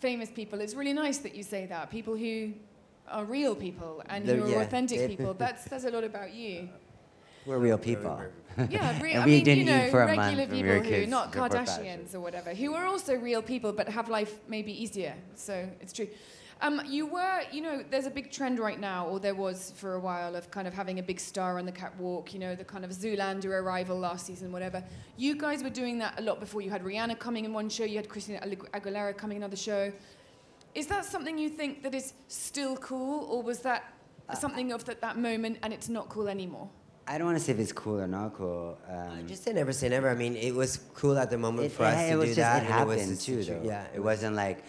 famous 0.00 0.30
people, 0.30 0.60
it's 0.60 0.74
really 0.74 0.92
nice 0.92 1.18
that 1.18 1.34
you 1.34 1.42
say 1.42 1.64
that. 1.66 1.90
People 1.90 2.14
who 2.16 2.52
are 3.08 3.24
real 3.24 3.54
people 3.54 4.02
and 4.06 4.26
who 4.26 4.36
They're- 4.36 4.48
yeah. 4.48 4.60
authentic 4.62 5.08
people. 5.12 5.32
That 5.34 5.60
says 5.60 5.84
a 5.86 5.90
lot 5.90 6.04
about 6.04 6.32
you. 6.34 6.68
We're 7.46 7.58
real 7.58 7.78
people. 7.78 8.20
Yeah, 8.70 8.98
re- 9.02 9.12
And 9.12 9.22
I 9.22 9.26
we 9.26 9.32
mean, 9.32 9.44
didn't 9.44 9.66
you 9.66 9.70
know, 9.70 9.84
eat 9.84 9.90
for 9.90 10.00
a 10.02 10.06
month 10.16 10.18
regular 10.38 10.44
when 10.46 10.50
we 10.50 10.56
people 10.62 10.72
were 10.78 10.82
who, 10.82 10.88
kids 10.90 11.10
not. 11.10 11.30
Kardashians 11.30 12.14
or 12.14 12.20
whatever, 12.20 12.54
who 12.54 12.72
are 12.72 12.86
also 12.86 13.14
real 13.14 13.42
people 13.42 13.70
but 13.70 13.86
have 13.90 14.08
life 14.08 14.40
maybe 14.48 14.72
easier. 14.82 15.14
So 15.34 15.68
it's 15.82 15.92
true. 15.92 16.08
Um, 16.62 16.80
you 16.86 17.04
were, 17.06 17.42
you 17.52 17.60
know, 17.60 17.84
there's 17.90 18.06
a 18.06 18.10
big 18.10 18.32
trend 18.32 18.58
right 18.58 18.80
now, 18.80 19.08
or 19.08 19.20
there 19.20 19.34
was 19.34 19.74
for 19.76 19.92
a 19.96 20.00
while, 20.00 20.34
of 20.34 20.50
kind 20.50 20.66
of 20.66 20.72
having 20.72 20.98
a 21.00 21.02
big 21.02 21.20
star 21.20 21.58
on 21.58 21.66
the 21.66 21.72
catwalk, 21.72 22.32
you 22.32 22.40
know, 22.40 22.54
the 22.54 22.64
kind 22.64 22.82
of 22.82 22.90
Zoolander 22.92 23.50
arrival 23.62 23.98
last 23.98 24.24
season, 24.24 24.50
whatever. 24.52 24.82
You 25.18 25.36
guys 25.36 25.62
were 25.62 25.68
doing 25.68 25.98
that 25.98 26.18
a 26.18 26.22
lot 26.22 26.40
before. 26.40 26.62
You 26.62 26.70
had 26.70 26.82
Rihanna 26.82 27.18
coming 27.18 27.44
in 27.44 27.52
one 27.52 27.68
show, 27.68 27.84
you 27.84 27.96
had 27.96 28.08
Christina 28.08 28.40
Agu- 28.40 28.70
Aguilera 28.70 29.14
coming 29.14 29.36
in 29.36 29.42
another 29.42 29.56
show. 29.58 29.92
Is 30.74 30.86
that 30.86 31.04
something 31.04 31.36
you 31.36 31.50
think 31.50 31.82
that 31.82 31.94
is 31.94 32.14
still 32.28 32.74
cool, 32.78 33.26
or 33.30 33.42
was 33.42 33.58
that 33.68 33.82
Uh, 34.30 34.34
something 34.34 34.72
of 34.72 34.82
that, 34.86 35.02
that 35.02 35.16
moment 35.18 35.58
and 35.62 35.74
it's 35.74 35.90
not 35.90 36.08
cool 36.08 36.26
anymore? 36.28 36.68
I 37.08 37.18
don't 37.18 37.26
want 37.26 37.38
to 37.38 37.44
say 37.44 37.52
if 37.52 37.58
it's 37.60 37.72
cool 37.72 38.00
or 38.00 38.06
not 38.08 38.34
cool. 38.34 38.76
Um, 38.88 39.26
just 39.28 39.44
say 39.44 39.52
never 39.52 39.72
say 39.72 39.88
never. 39.88 40.08
I 40.10 40.14
mean, 40.14 40.34
it 40.36 40.54
was 40.54 40.78
cool 40.94 41.16
at 41.18 41.30
the 41.30 41.38
moment 41.38 41.66
it, 41.66 41.72
for 41.72 41.84
us 41.84 42.00
it 42.08 42.10
to 42.10 42.16
was 42.16 42.28
do 42.30 42.34
just, 42.34 42.38
that. 42.38 42.62
It 42.64 42.66
happened 42.66 43.00
it 43.00 43.08
was 43.08 43.24
too, 43.24 43.44
though. 43.44 43.62
Yeah, 43.64 43.86
it 43.94 44.00
wasn't 44.02 44.34
like. 44.34 44.64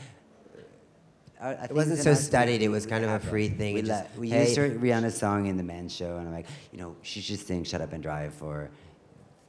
uh, 1.41 1.45
I- 1.45 1.47
I 1.53 1.63
It 1.65 1.71
wasn't 1.71 1.99
so 1.99 2.13
studied, 2.13 2.61
it 2.61 2.69
was 2.69 2.85
kind 2.85 3.03
of 3.03 3.09
a 3.11 3.19
free 3.19 3.49
thing, 3.49 3.73
We, 3.75 3.81
just, 3.81 4.15
we 4.17 4.29
hey- 4.29 4.43
used 4.45 4.57
her, 4.57 4.69
Rihanna's 4.69 5.17
song 5.17 5.47
in 5.47 5.57
the 5.57 5.63
men's 5.63 5.95
show, 5.95 6.17
and 6.17 6.27
I'm 6.27 6.33
like, 6.33 6.45
you 6.71 6.77
know, 6.79 6.95
she 7.01 7.21
should 7.21 7.39
sing 7.39 7.63
"Shut 7.63 7.81
Up 7.81 7.91
and 7.93 8.03
Drive" 8.03 8.33
for 8.33 8.69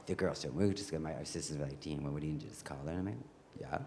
the 0.07 0.14
girls' 0.14 0.40
show. 0.40 0.48
We 0.51 0.66
were 0.66 0.72
just 0.72 0.90
got 0.90 1.03
my 1.03 1.12
our 1.14 1.24
sisters 1.27 1.59
were 1.59 1.64
like, 1.66 1.81
"Dean, 1.81 2.03
what 2.03 2.12
would 2.14 2.24
you 2.24 2.35
just 2.38 2.64
call 2.64 2.79
her?" 2.87 2.90
And 2.90 3.01
I'm 3.01 3.07
like, 3.07 3.14
"Yeah," 3.61 3.79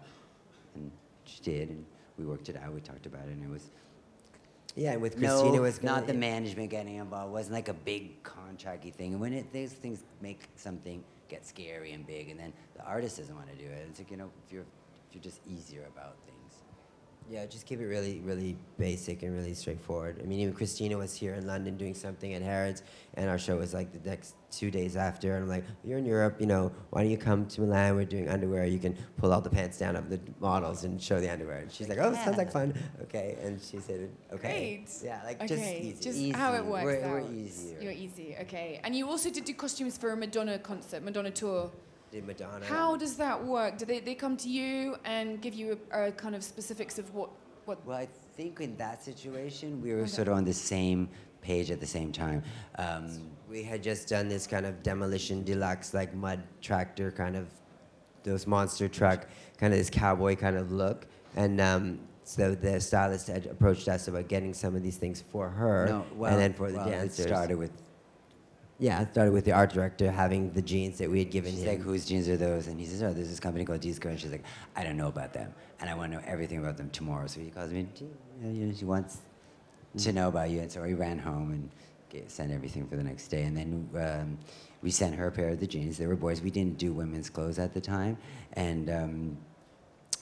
and 0.76 0.92
she 1.24 1.40
did, 1.42 1.70
and 1.70 1.84
we 2.18 2.24
worked 2.24 2.48
it 2.48 2.56
out. 2.56 2.72
We 2.72 2.80
talked 2.80 3.06
about 3.06 3.22
it, 3.26 3.32
and 3.32 3.42
it 3.42 3.50
was 3.50 3.70
Yeah, 4.74 4.92
and 4.92 5.02
with 5.02 5.18
no, 5.18 5.40
Christina 5.40 5.60
was 5.60 5.78
gonna- 5.78 6.00
not 6.00 6.06
the 6.06 6.14
management 6.14 6.70
getting 6.70 6.96
involved. 6.96 7.30
It 7.30 7.32
wasn't 7.32 7.54
like 7.54 7.68
a 7.68 7.74
big 7.74 8.22
contracty 8.22 8.92
thing. 8.92 9.12
And 9.12 9.20
when 9.20 9.32
it, 9.32 9.52
these 9.52 9.72
things 9.72 10.02
make 10.20 10.48
something 10.56 11.04
get 11.28 11.46
scary 11.46 11.92
and 11.92 12.06
big, 12.06 12.30
and 12.30 12.38
then 12.40 12.52
the 12.74 12.84
artist 12.84 13.18
doesn't 13.18 13.34
want 13.34 13.48
to 13.50 13.56
do 13.56 13.64
it, 13.70 13.86
it's 13.88 13.98
like 13.98 14.10
you 14.10 14.16
know, 14.16 14.30
if 14.46 14.52
you're 14.52 14.62
if 14.62 15.14
you're 15.14 15.22
just 15.22 15.40
easier 15.46 15.84
about 15.94 16.16
things. 16.26 16.54
Yeah, 17.30 17.46
just 17.46 17.66
keep 17.66 17.80
it 17.80 17.86
really, 17.86 18.20
really 18.20 18.56
basic 18.78 19.22
and 19.22 19.34
really 19.34 19.54
straightforward. 19.54 20.20
I 20.22 20.26
mean, 20.26 20.40
even 20.40 20.54
Christina 20.54 20.98
was 20.98 21.14
here 21.14 21.34
in 21.34 21.46
London 21.46 21.76
doing 21.76 21.94
something 21.94 22.34
at 22.34 22.42
Harrods, 22.42 22.82
and 23.14 23.30
our 23.30 23.38
show 23.38 23.56
was 23.56 23.72
like 23.72 23.90
the 23.92 24.08
next 24.10 24.34
two 24.50 24.70
days 24.70 24.96
after. 24.96 25.34
And 25.34 25.44
I'm 25.44 25.48
like, 25.48 25.64
you're 25.82 25.98
in 25.98 26.04
Europe, 26.04 26.36
you 26.40 26.46
know, 26.46 26.70
why 26.90 27.02
don't 27.02 27.10
you 27.10 27.16
come 27.16 27.46
to 27.46 27.60
Milan? 27.62 27.96
We're 27.96 28.04
doing 28.04 28.28
underwear. 28.28 28.66
You 28.66 28.78
can 28.78 28.96
pull 29.16 29.32
all 29.32 29.40
the 29.40 29.48
pants 29.48 29.78
down 29.78 29.96
of 29.96 30.10
the 30.10 30.20
models 30.40 30.84
and 30.84 31.00
show 31.00 31.20
the 31.20 31.30
underwear. 31.32 31.58
And 31.58 31.72
she's 31.72 31.88
like, 31.88 31.98
oh, 31.98 32.12
sounds 32.14 32.36
like 32.36 32.52
fun. 32.52 32.74
Okay, 33.02 33.38
and 33.42 33.60
she 33.62 33.78
said, 33.78 34.10
okay. 34.32 34.82
Great. 34.84 34.88
Yeah, 35.02 35.20
like 35.24 35.40
just 35.46 35.62
easy. 35.62 35.92
just 35.94 36.18
Easy. 36.18 36.30
how 36.32 36.52
it 36.54 36.64
works 36.64 36.84
We're- 36.84 37.02
out. 37.02 37.10
we're 37.12 37.32
easier. 37.32 37.80
You're 37.80 37.92
easy, 37.92 38.36
okay. 38.42 38.80
And 38.84 38.94
you 38.94 39.08
also 39.08 39.30
did 39.30 39.44
do 39.46 39.54
costumes 39.54 39.96
for 39.96 40.10
a 40.12 40.16
Madonna 40.16 40.58
concert, 40.58 41.02
Madonna 41.02 41.30
tour. 41.30 41.70
Did 42.12 42.26
Madonna. 42.26 42.66
How 42.66 42.94
does 42.96 43.16
that 43.16 43.42
work? 43.42 43.78
Do 43.78 43.86
they, 43.86 44.00
they 44.00 44.14
come 44.14 44.36
to 44.36 44.48
you 44.48 44.96
and 45.04 45.40
give 45.40 45.54
you 45.54 45.78
a, 45.90 46.08
a 46.08 46.12
kind 46.12 46.34
of 46.34 46.44
specifics 46.44 46.98
of 46.98 47.12
what, 47.14 47.30
what 47.64 47.84
Well, 47.86 47.96
I 47.96 48.06
think 48.36 48.60
in 48.60 48.76
that 48.76 49.02
situation, 49.02 49.80
we 49.80 49.94
were 49.94 50.00
Okay. 50.00 50.10
sort 50.10 50.28
of 50.28 50.34
on 50.34 50.44
the 50.44 50.52
same 50.52 51.08
page 51.40 51.70
at 51.70 51.80
the 51.80 51.86
same 51.86 52.12
time. 52.12 52.42
Um, 52.76 53.30
We 53.48 53.62
had 53.62 53.82
just 53.82 54.08
done 54.08 54.28
this 54.28 54.46
kind 54.46 54.66
of 54.66 54.82
demolition 54.82 55.42
deluxe, 55.42 55.94
like 55.94 56.14
mud 56.14 56.42
tractor 56.60 57.10
kind 57.10 57.34
of, 57.34 57.48
those 58.24 58.46
monster 58.46 58.88
truck, 58.88 59.26
kind 59.56 59.72
of 59.72 59.78
this 59.78 59.90
cowboy 59.90 60.36
kind 60.36 60.56
of 60.56 60.70
look. 60.70 61.06
And 61.34 61.62
um, 61.62 61.98
so 62.24 62.54
the 62.54 62.78
stylist 62.78 63.28
had 63.28 63.46
approached 63.46 63.88
us 63.88 64.06
about 64.08 64.28
getting 64.28 64.52
some 64.52 64.76
of 64.76 64.82
these 64.82 64.98
things 64.98 65.24
for 65.32 65.48
her, 65.48 65.86
no, 65.88 66.06
well, 66.14 66.30
and 66.30 66.38
then 66.38 66.52
for 66.52 66.70
the 66.70 66.76
well, 66.76 66.88
dancers. 66.88 67.20
It 67.20 67.28
started 67.28 67.56
with 67.56 67.72
Yeah, 68.82 69.00
it 69.02 69.12
started 69.12 69.32
with 69.32 69.44
the 69.44 69.52
art 69.52 69.72
director 69.72 70.10
having 70.10 70.50
the 70.54 70.60
jeans 70.60 70.98
that 70.98 71.08
we 71.08 71.20
had 71.20 71.30
given 71.30 71.52
She's 71.52 71.62
him. 71.62 71.68
like, 71.68 71.80
whose 71.82 72.04
jeans 72.04 72.28
are 72.28 72.36
those? 72.36 72.66
And 72.66 72.80
he 72.80 72.86
says, 72.86 73.00
oh, 73.04 73.12
there's 73.12 73.28
this 73.28 73.38
company 73.38 73.64
called 73.64 73.84
Square. 73.94 74.10
And 74.10 74.20
she's 74.20 74.32
like, 74.32 74.42
I 74.74 74.82
don't 74.82 74.96
know 74.96 75.06
about 75.06 75.32
them. 75.32 75.54
And 75.78 75.88
I 75.88 75.94
want 75.94 76.10
to 76.10 76.18
know 76.18 76.24
everything 76.26 76.58
about 76.58 76.76
them 76.76 76.90
tomorrow. 76.90 77.28
So 77.28 77.38
he 77.38 77.50
calls 77.50 77.70
me, 77.70 77.86
"Gee, 77.94 78.06
you 78.42 78.66
know, 78.66 78.74
she 78.74 78.84
wants 78.84 79.18
to 79.98 80.12
know 80.12 80.26
about 80.26 80.50
you. 80.50 80.62
And 80.62 80.72
so 80.72 80.82
we 80.82 80.94
ran 80.94 81.16
home 81.16 81.52
and 81.52 81.70
get, 82.10 82.28
sent 82.28 82.50
everything 82.50 82.88
for 82.88 82.96
the 82.96 83.04
next 83.04 83.28
day. 83.28 83.44
And 83.44 83.56
then 83.56 83.88
um, 83.94 84.38
we 84.82 84.90
sent 84.90 85.14
her 85.14 85.28
a 85.28 85.30
pair 85.30 85.50
of 85.50 85.60
the 85.60 85.66
jeans. 85.68 85.96
They 85.96 86.08
were 86.08 86.16
boys. 86.16 86.42
We 86.42 86.50
didn't 86.50 86.76
do 86.76 86.92
women's 86.92 87.30
clothes 87.30 87.60
at 87.60 87.74
the 87.74 87.80
time. 87.80 88.18
And 88.54 88.90
um, 88.90 89.36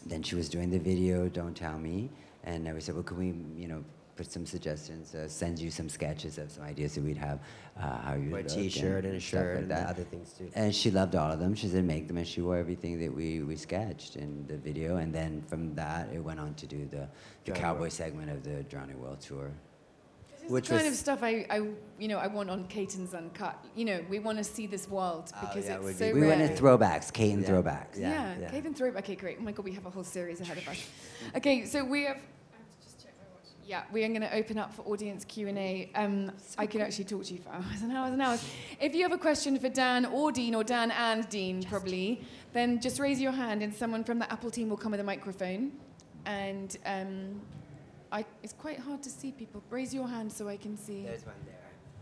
then 0.05 0.23
she 0.23 0.35
was 0.35 0.51
doing 0.51 0.69
the 0.69 0.79
video, 0.79 1.31
Don't 1.31 1.57
Tell 1.57 1.79
Me. 1.79 2.11
And 2.45 2.71
we 2.75 2.81
said, 2.83 2.95
well, 2.95 3.05
can 3.05 3.17
we, 3.17 3.29
you 3.59 3.69
know, 3.69 3.83
put 4.21 4.31
some 4.31 4.45
suggestions, 4.45 5.15
uh, 5.15 5.27
send 5.27 5.59
you 5.59 5.71
some 5.71 5.89
sketches 5.89 6.37
of 6.37 6.51
some 6.53 6.63
ideas 6.63 6.95
that 6.95 7.03
we'd 7.03 7.17
have, 7.17 7.39
uh, 7.79 7.97
how 8.03 8.13
you 8.13 8.35
Or 8.35 8.41
a 8.41 8.43
look 8.43 8.49
T-shirt 8.49 9.07
and 9.07 9.15
a 9.17 9.21
stuff 9.21 9.31
shirt 9.31 9.55
like 9.55 9.63
and 9.63 9.71
that. 9.71 9.89
other 9.89 10.05
things 10.05 10.35
too. 10.35 10.51
And 10.55 10.75
she 10.75 10.91
loved 10.91 11.17
all 11.17 11.33
of 11.33 11.39
them. 11.41 11.55
She 11.55 11.69
said 11.69 11.85
make 11.87 12.07
them, 12.07 12.19
and 12.19 12.29
she 12.29 12.43
wore 12.43 12.59
everything 12.59 13.01
that 13.01 13.11
we, 13.15 13.43
we 13.43 13.57
sketched 13.57 14.17
in 14.17 14.47
the 14.47 14.59
video. 14.59 14.99
And 14.99 15.11
then 15.15 15.41
from 15.49 15.75
that, 15.77 16.11
it 16.13 16.19
went 16.19 16.39
on 16.39 16.53
to 16.57 16.67
do 16.67 16.85
the, 16.91 16.97
the 17.45 17.53
Drowned 17.53 17.61
cowboy 17.63 17.81
World. 17.81 17.93
segment 17.93 18.31
of 18.31 18.43
the 18.45 18.63
Drowned 18.65 18.95
World 18.97 19.23
Tour. 19.23 19.51
This 20.33 20.43
is 20.43 20.51
Which 20.51 20.69
the 20.69 20.75
kind 20.75 20.85
was- 20.87 20.93
of 20.93 20.99
stuff 20.99 21.23
I, 21.23 21.47
I, 21.49 21.57
you 21.99 22.09
know, 22.09 22.19
I 22.19 22.27
want 22.27 22.51
on 22.51 22.65
Caten's 22.67 23.15
Uncut. 23.15 23.57
You 23.75 23.87
know, 23.87 24.05
we 24.11 24.19
want 24.19 24.37
to 24.37 24.45
see 24.45 24.67
this 24.67 24.87
world 24.87 25.33
Oh, 25.35 25.41
because 25.47 25.65
yeah, 25.67 25.77
it 25.77 25.83
would 25.83 25.91
it's 25.93 25.99
be 25.99 26.09
so 26.11 26.15
we 26.15 26.21
rare. 26.21 26.29
went 26.37 26.43
in 26.43 26.59
throwbacks, 26.59 27.11
Kate 27.11 27.33
and 27.33 27.43
Yeah. 27.43 27.49
throwbacks. 27.49 27.97
Yeah, 27.99 28.11
Yeah, 28.11 28.39
yeah. 28.43 28.51
Caten 28.51 28.77
Throwback. 28.77 29.05
Okay, 29.05 29.15
great. 29.17 29.39
Oh 29.41 29.43
my 29.45 29.53
God, 29.53 29.65
we 29.65 29.73
have 29.73 29.87
a 29.87 29.91
whole 29.91 30.05
series 30.05 30.43
ahead 30.43 30.59
of 30.59 30.69
us. 30.69 30.87
Okay, 31.39 31.65
so 31.65 31.83
we 31.83 32.05
have. 32.05 32.17
I 32.19 32.57
have 32.59 32.69
to 32.79 32.83
just 32.85 33.03
check 33.03 33.13
my 33.19 33.25
watch. 33.35 33.49
Yeah, 33.71 33.83
we 33.93 34.03
are 34.03 34.09
going 34.09 34.23
to 34.23 34.35
open 34.35 34.59
up 34.59 34.75
for 34.75 34.83
audience 34.83 35.25
Q 35.25 35.47
and 35.47 35.57
A. 35.57 35.89
Um, 35.95 36.33
I 36.59 36.67
could 36.67 36.81
actually 36.81 37.05
talk 37.05 37.23
to 37.27 37.35
you 37.35 37.39
for 37.39 37.51
hours 37.51 37.83
and 37.83 37.93
hours 37.93 38.13
and 38.13 38.21
hours. 38.21 38.45
If 38.81 38.97
you 38.97 39.03
have 39.03 39.13
a 39.13 39.17
question 39.17 39.57
for 39.61 39.69
Dan 39.69 40.07
or 40.07 40.33
Dean 40.33 40.57
or 40.57 40.65
Dan 40.65 40.91
and 40.91 41.29
Dean 41.29 41.63
probably, 41.63 42.21
then 42.53 42.81
just 42.81 42.99
raise 42.99 43.21
your 43.21 43.31
hand 43.31 43.63
and 43.63 43.73
someone 43.73 44.03
from 44.03 44.19
the 44.19 44.31
Apple 44.33 44.51
team 44.51 44.71
will 44.71 44.77
come 44.77 44.91
with 44.91 44.99
a 44.99 45.05
microphone. 45.05 45.71
And 46.27 46.77
um, 46.85 47.41
I, 48.11 48.25
it's 48.43 48.55
quite 48.55 48.81
hard 48.81 49.05
to 49.05 49.09
see 49.09 49.31
people. 49.31 49.63
Raise 49.71 49.95
your 49.95 50.09
hand 50.09 50.33
so 50.33 50.49
I 50.49 50.57
can 50.57 50.77
see. 50.77 51.05
There's 51.05 51.25
one 51.25 51.37
there. 51.47 51.55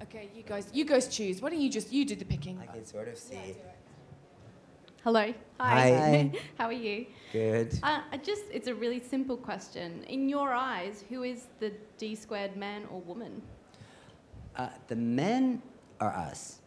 Okay, 0.05 0.31
you 0.35 0.45
guys, 0.45 0.71
you 0.73 0.87
guys 0.87 1.07
choose. 1.07 1.43
Why 1.43 1.51
don't 1.51 1.61
you 1.61 1.69
just 1.69 1.93
you 1.93 2.07
do 2.07 2.16
the 2.16 2.25
picking? 2.25 2.59
I 2.62 2.64
can 2.64 2.87
sort 2.87 3.09
of 3.09 3.19
see. 3.19 3.57
Hello. 5.09 5.32
Hi. 5.59 6.30
How 6.59 6.66
are 6.66 6.72
you? 6.74 7.06
Good. 7.32 7.72
Uh, 7.82 8.00
I 8.12 8.18
just, 8.18 8.42
it's 8.52 8.68
a 8.68 8.74
really 8.74 9.00
simple 9.00 9.38
question. 9.38 10.04
In 10.06 10.28
your 10.28 10.52
eyes, 10.52 11.02
who 11.09 11.22
is 11.22 11.46
the 11.61 11.72
D 11.96 12.14
squared 12.14 12.59
man 12.59 12.82
or 12.90 13.00
woman? 13.00 13.40
Uh, 14.54 14.68
the 14.88 14.96
men 14.96 15.62
are 15.98 16.11
us. 16.14 16.59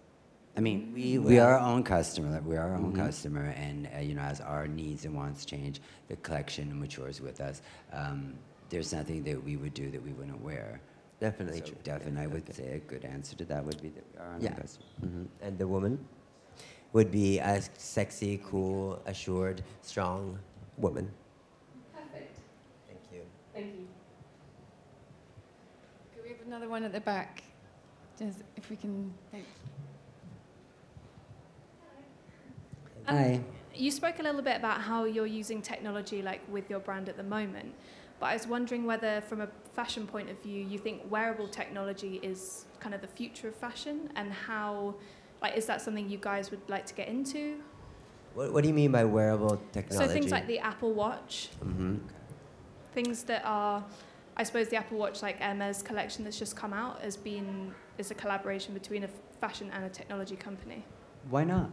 I 0.57 0.59
mean, 0.59 0.91
we, 0.91 1.19
we 1.19 1.37
are 1.37 1.59
our 1.59 1.59
own 1.59 1.83
customer. 1.83 2.31
like, 2.31 2.43
We 2.43 2.57
are 2.57 2.69
our 2.71 2.77
own 2.77 2.93
customer, 2.93 3.53
and 3.55 3.87
uh, 3.95 3.99
you 3.99 4.15
know, 4.15 4.23
as 4.23 4.41
our 4.41 4.67
needs 4.67 5.05
and 5.05 5.13
wants 5.15 5.45
change, 5.45 5.79
the 6.07 6.15
collection 6.15 6.79
matures 6.79 7.21
with 7.21 7.41
us. 7.41 7.61
Um, 7.93 8.33
there's 8.69 8.91
nothing 8.91 9.23
that 9.25 9.43
we 9.43 9.55
would 9.55 9.75
do 9.75 9.91
that 9.91 10.01
we 10.01 10.13
wouldn't 10.13 10.41
wear. 10.41 10.81
Definitely 11.19 11.59
So 11.59 11.65
true. 11.67 11.77
Definitely, 11.83 12.21
I 12.23 12.25
would 12.25 12.41
Okay. 12.41 12.53
say 12.53 12.73
a 12.73 12.79
good 12.79 13.05
answer 13.05 13.35
to 13.35 13.45
that 13.45 13.63
would 13.63 13.79
be 13.83 13.89
that 13.89 14.03
we 14.11 14.19
are 14.19 14.25
our 14.29 14.33
own 14.33 14.41
Yeah. 14.41 14.55
customer. 14.55 14.85
hmm 14.99 15.25
And 15.43 15.59
the 15.59 15.67
woman 15.67 15.99
would 16.93 17.11
be 17.11 17.39
a 17.39 17.61
sexy, 17.77 18.41
cool, 18.45 19.01
assured, 19.05 19.63
strong 19.81 20.37
woman. 20.77 21.09
Perfect. 21.93 22.39
Thank 22.87 22.99
you. 23.13 23.21
Thank 23.53 23.65
you. 23.67 23.87
Okay, 26.11 26.21
we 26.23 26.29
have 26.29 26.45
another 26.45 26.67
one 26.67 26.83
at 26.83 26.91
the 26.91 26.99
back. 26.99 27.43
Just 28.19 28.39
if 28.57 28.69
we 28.69 28.75
can. 28.75 29.13
Thank 29.31 29.45
Um, 33.07 33.17
Hi. 33.17 33.41
You 33.73 33.89
spoke 33.89 34.19
a 34.19 34.23
little 34.23 34.41
bit 34.41 34.57
about 34.57 34.81
how 34.81 35.05
you're 35.05 35.25
using 35.25 35.61
technology 35.61 36.21
like 36.21 36.41
with 36.51 36.69
your 36.69 36.79
brand 36.79 37.07
at 37.07 37.15
the 37.17 37.23
moment, 37.23 37.73
but 38.19 38.27
I 38.27 38.33
was 38.33 38.45
wondering 38.45 38.85
whether 38.85 39.21
from 39.21 39.41
a 39.41 39.47
fashion 39.73 40.05
point 40.05 40.29
of 40.29 40.37
view 40.43 40.63
you 40.63 40.77
think 40.77 41.09
wearable 41.09 41.47
technology 41.47 42.19
is 42.21 42.65
kind 42.79 42.93
of 42.93 43.01
the 43.01 43.07
future 43.07 43.47
of 43.47 43.55
fashion 43.55 44.09
and 44.15 44.31
how 44.31 44.95
like 45.41 45.55
is 45.57 45.65
that 45.65 45.81
something 45.81 46.09
you 46.09 46.17
guys 46.17 46.51
would 46.51 46.61
like 46.69 46.85
to 46.87 46.93
get 46.93 47.07
into? 47.07 47.57
What, 48.33 48.53
what 48.53 48.61
do 48.63 48.67
you 48.69 48.73
mean 48.73 48.91
by 48.91 49.03
wearable 49.03 49.61
technology? 49.71 50.07
So 50.07 50.13
things 50.13 50.31
like 50.31 50.47
the 50.47 50.59
Apple 50.59 50.93
Watch, 50.93 51.49
Mm-hmm. 51.63 51.97
things 52.93 53.23
that 53.23 53.43
are 53.45 53.83
I 54.37 54.43
suppose 54.43 54.69
the 54.69 54.77
Apple 54.77 54.97
Watch 54.97 55.21
like 55.21 55.39
Hermès 55.41 55.83
collection 55.83 56.23
that's 56.23 56.39
just 56.39 56.55
come 56.55 56.73
out 56.73 57.01
has 57.01 57.17
been 57.17 57.73
is 57.97 58.11
a 58.11 58.15
collaboration 58.15 58.73
between 58.73 59.03
a 59.03 59.09
fashion 59.41 59.69
and 59.73 59.83
a 59.85 59.89
technology 59.89 60.35
company. 60.35 60.85
Why 61.29 61.43
not? 61.43 61.69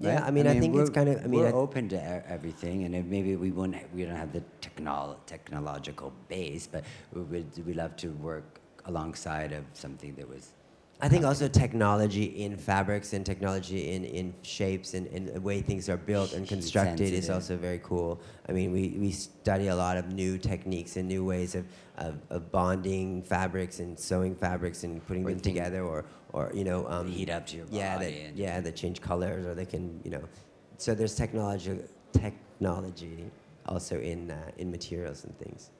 Yeah, 0.00 0.14
Right? 0.20 0.24
I 0.24 0.30
mean, 0.30 0.46
I 0.46 0.58
think 0.60 0.74
it's 0.76 0.90
kind 0.90 1.08
of- 1.08 1.24
I 1.24 1.26
mean, 1.26 1.40
we're 1.40 1.48
I- 1.48 1.52
open 1.52 1.88
to 1.90 1.96
e- 1.96 2.22
everything, 2.28 2.84
and 2.84 2.94
if 2.94 3.06
maybe 3.06 3.34
we 3.36 3.50
won't, 3.50 3.76
we 3.94 4.04
don't 4.04 4.16
have 4.16 4.32
the 4.32 4.42
technol- 4.60 5.16
technological 5.26 6.12
base, 6.28 6.66
but 6.66 6.84
we 7.14 7.22
would 7.22 7.66
we 7.66 7.72
love 7.72 7.96
to 7.96 8.08
work 8.12 8.60
alongside 8.86 9.52
of 9.52 9.64
something 9.74 10.14
that 10.16 10.28
was. 10.28 10.52
I 10.98 11.08
think 11.10 11.26
also 11.26 11.46
technology 11.46 12.24
in 12.24 12.56
fabrics 12.56 13.12
and 13.12 13.24
technology 13.24 13.90
in, 13.92 14.04
in 14.04 14.34
shapes 14.40 14.94
and, 14.94 15.06
and 15.08 15.28
the 15.28 15.40
way 15.40 15.60
things 15.60 15.90
are 15.90 15.98
built 15.98 16.32
and 16.32 16.48
constructed 16.48 17.12
is 17.12 17.28
also 17.28 17.56
very 17.56 17.80
cool. 17.82 18.18
I 18.48 18.52
mean, 18.52 18.72
we, 18.72 18.96
we 18.98 19.10
study 19.10 19.66
a 19.68 19.76
lot 19.76 19.98
of 19.98 20.10
new 20.12 20.38
techniques 20.38 20.96
and 20.96 21.06
new 21.06 21.22
ways 21.22 21.54
of, 21.54 21.66
of, 21.98 22.14
of 22.30 22.50
bonding 22.50 23.22
fabrics 23.22 23.78
and 23.78 23.98
sewing 23.98 24.34
fabrics 24.34 24.84
and 24.84 25.06
putting 25.06 25.26
Or 25.26 25.30
them 25.30 25.40
together 25.40 25.82
or, 25.82 26.06
or 26.32 26.50
you 26.54 26.64
know, 26.64 26.88
um, 26.88 27.08
heat 27.08 27.28
up 27.28 27.44
to 27.48 27.58
your 27.58 27.66
yeah, 27.70 27.96
body 27.96 28.06
that, 28.06 28.28
and 28.28 28.38
yeah, 28.38 28.60
that 28.60 28.74
change 28.74 29.02
colors 29.02 29.44
or 29.44 29.54
they 29.54 29.66
can, 29.66 30.00
you 30.02 30.10
know. 30.10 30.22
So 30.78 30.94
there's 30.94 31.14
technology, 31.14 31.78
technology 32.12 33.30
also 33.66 34.00
in, 34.00 34.30
uh, 34.30 34.50
in 34.56 34.70
materials 34.70 35.24
and 35.24 35.38
things. 35.38 35.70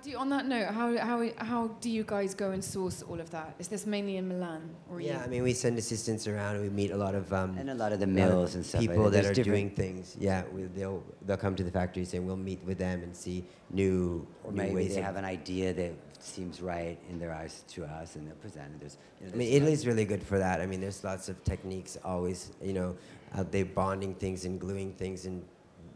How 0.00 0.04
do 0.04 0.10
you, 0.12 0.16
on 0.16 0.30
that 0.30 0.46
note, 0.46 0.68
how, 0.68 0.96
how, 0.96 1.28
how 1.36 1.66
do 1.82 1.90
you 1.90 2.04
guys 2.04 2.32
go 2.34 2.52
and 2.52 2.64
source 2.64 3.02
all 3.02 3.20
of 3.20 3.28
that? 3.32 3.54
Is 3.58 3.68
this 3.68 3.84
mainly 3.84 4.16
in 4.16 4.26
Milan? 4.28 4.62
Or 4.90 4.98
Yeah, 4.98 5.18
you? 5.18 5.24
I 5.24 5.26
mean, 5.26 5.42
we 5.42 5.52
send 5.52 5.76
assistants 5.76 6.26
around 6.26 6.54
and 6.54 6.64
we 6.64 6.70
meet 6.70 6.90
a 6.90 6.96
lot 6.96 7.14
of 7.14 7.30
um, 7.34 7.54
And 7.58 7.68
a 7.68 7.74
lot 7.74 7.92
of 7.92 8.00
the 8.00 8.06
mills 8.06 8.54
and 8.54 8.64
stuff. 8.64 8.80
like 8.80 8.88
people 8.88 9.10
that 9.10 9.26
are 9.26 9.34
different- 9.34 9.44
doing 9.44 9.70
things. 9.70 10.16
Yeah, 10.18 10.44
we, 10.54 10.62
they'll 10.62 11.02
they'll 11.26 11.36
come 11.36 11.54
to 11.54 11.62
the 11.62 11.70
factories 11.70 12.14
and 12.14 12.26
we'll 12.26 12.38
meet 12.38 12.64
with 12.64 12.78
them 12.78 13.02
and 13.02 13.14
see 13.14 13.44
new 13.68 14.26
Or 14.42 14.52
new 14.52 14.56
maybe 14.56 14.74
ways 14.74 14.94
they 14.94 15.00
of. 15.00 15.04
have 15.04 15.16
an 15.16 15.26
idea 15.26 15.74
that 15.74 15.92
seems 16.18 16.62
right 16.62 16.98
in 17.10 17.18
their 17.18 17.34
eyes 17.34 17.62
to 17.74 17.84
us, 17.84 18.16
and 18.16 18.26
they'll 18.26 18.34
present 18.36 18.68
it. 18.76 18.80
There's, 18.80 18.96
you 19.20 19.26
know, 19.26 19.32
I 19.34 19.36
mean, 19.36 19.48
there's 19.50 19.56
Italy's 19.62 19.86
really 19.86 20.06
good 20.06 20.22
for 20.22 20.38
that. 20.38 20.62
I 20.62 20.66
mean, 20.66 20.80
there's 20.80 21.04
lots 21.04 21.28
of 21.28 21.44
techniques 21.44 21.98
always, 22.02 22.52
you 22.62 22.72
know, 22.72 22.96
out 23.34 23.52
there 23.52 23.66
bonding 23.66 24.14
things 24.14 24.46
and 24.46 24.58
gluing 24.58 24.94
things 24.94 25.26
and 25.26 25.44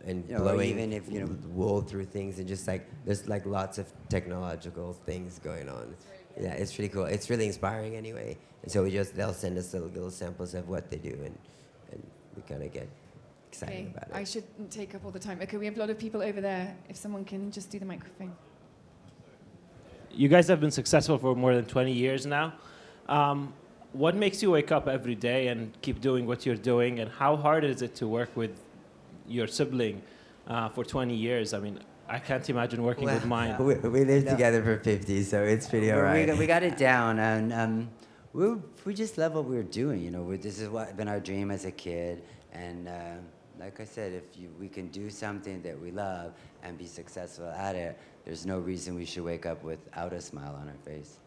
and 0.07 0.25
You 0.29 0.35
know, 0.35 0.43
blowing 0.43 0.71
even 0.71 0.93
if, 0.93 1.11
you 1.11 1.21
know- 1.21 1.37
wool 1.49 1.81
through 1.83 2.07
things 2.07 2.39
and 2.39 2.47
just 2.49 2.67
like 2.67 2.89
there's 3.05 3.29
like 3.29 3.47
lots 3.47 3.79
of 3.79 3.87
technological 4.09 4.93
things 4.93 5.39
going 5.39 5.69
on. 5.69 5.95
Yeah, 6.41 6.53
it's 6.53 6.75
pretty 6.75 6.89
cool. 6.89 7.05
It's 7.05 7.31
really 7.31 7.47
inspiring 7.47 7.97
anyway. 7.97 8.37
And 8.63 8.73
so 8.73 8.83
we 8.83 8.91
just 8.91 9.15
they'll 9.15 9.33
send 9.33 9.57
us 9.59 9.73
little, 9.73 9.89
little 9.89 10.11
samples 10.11 10.55
of 10.55 10.69
what 10.69 10.91
they 10.91 10.97
do 10.99 11.11
and 11.11 11.39
and 11.93 12.03
we 12.37 12.43
kind 12.43 12.63
of 12.63 12.73
get 12.73 12.89
excited 13.49 13.75
Okay, 13.75 13.91
about 13.95 14.09
it. 14.09 14.15
I 14.15 14.25
shouldn't 14.25 14.71
take 14.71 14.95
up 14.95 15.05
all 15.05 15.11
the 15.13 15.19
time. 15.19 15.39
Okay, 15.43 15.57
we 15.57 15.67
have 15.67 15.77
a 15.77 15.81
lot 15.81 15.91
of 15.91 15.99
people 15.99 16.23
over 16.23 16.41
there. 16.41 16.77
If 16.89 16.97
someone 16.97 17.25
can 17.25 17.51
just 17.51 17.71
do 17.71 17.79
the 17.79 17.87
microphone. 17.87 18.33
You 20.11 20.29
guys 20.29 20.47
have 20.49 20.61
been 20.61 20.71
successful 20.71 21.19
for 21.19 21.35
more 21.35 21.55
than 21.55 21.65
20 21.65 21.93
years 21.93 22.25
now. 22.27 22.55
Um, 23.09 23.53
what 23.93 24.15
makes 24.17 24.43
you 24.43 24.51
wake 24.51 24.73
up 24.73 24.89
every 24.89 25.15
day 25.15 25.49
and 25.49 25.73
keep 25.83 26.01
doing 26.01 26.27
what 26.27 26.45
you're 26.47 26.57
doing? 26.57 27.01
And 27.01 27.11
how 27.11 27.37
hard 27.37 27.65
is 27.65 27.83
it 27.83 27.95
to 27.97 28.09
work 28.09 28.37
with 28.37 28.61
your 29.27 29.47
sibling 29.47 30.03
uh, 30.47 30.69
for 30.69 30.85
20 30.85 31.15
years? 31.15 31.55
I 31.55 31.61
mean, 31.61 31.79
I 32.09 32.19
can't 32.19 32.49
imagine 32.51 32.83
working 32.83 33.05
with 33.07 33.25
mine. 33.27 33.57
We, 33.61 33.75
we 33.77 34.05
lived 34.05 34.27
No. 34.27 34.33
together 34.33 34.63
for 34.63 34.77
50, 34.79 35.23
so 35.23 35.43
it's 35.43 35.67
pretty 35.69 35.87
We- 35.87 35.93
all 35.93 36.13
we, 36.13 36.27
got, 36.27 36.39
we 36.39 36.47
got 36.47 36.63
it 36.63 36.77
down, 36.77 37.19
and 37.19 37.53
um, 37.53 37.89
we 38.33 38.55
we 38.85 38.93
just 38.95 39.17
love 39.17 39.35
what 39.35 39.45
we 39.47 39.57
were 39.57 39.63
doing. 39.83 40.03
You 40.03 40.11
know, 40.11 40.23
we, 40.23 40.37
this 40.37 40.61
is 40.61 40.69
what 40.69 40.97
been 40.97 41.09
our 41.09 41.21
dream 41.21 41.51
as 41.51 41.65
a 41.65 41.71
kid, 41.71 42.23
and 42.53 42.89
uh, 42.89 43.15
like 43.59 43.81
I 43.81 43.85
said, 43.85 44.13
if 44.13 44.39
you, 44.39 44.51
we 44.61 44.69
can 44.69 44.89
do 44.89 45.09
something 45.09 45.63
that 45.63 45.81
we 45.81 45.91
love 45.93 46.33
and 46.63 46.77
be 46.77 46.87
successful 46.87 47.47
at 47.49 47.75
it, 47.77 47.99
there's 48.25 48.45
no 48.45 48.59
reason 48.59 48.95
we 48.97 49.05
should 49.07 49.25
wake 49.25 49.47
up 49.47 49.63
without 49.63 50.13
a 50.13 50.21
smile 50.21 50.59
on 50.61 50.69
our 50.69 50.81
face. 50.85 51.19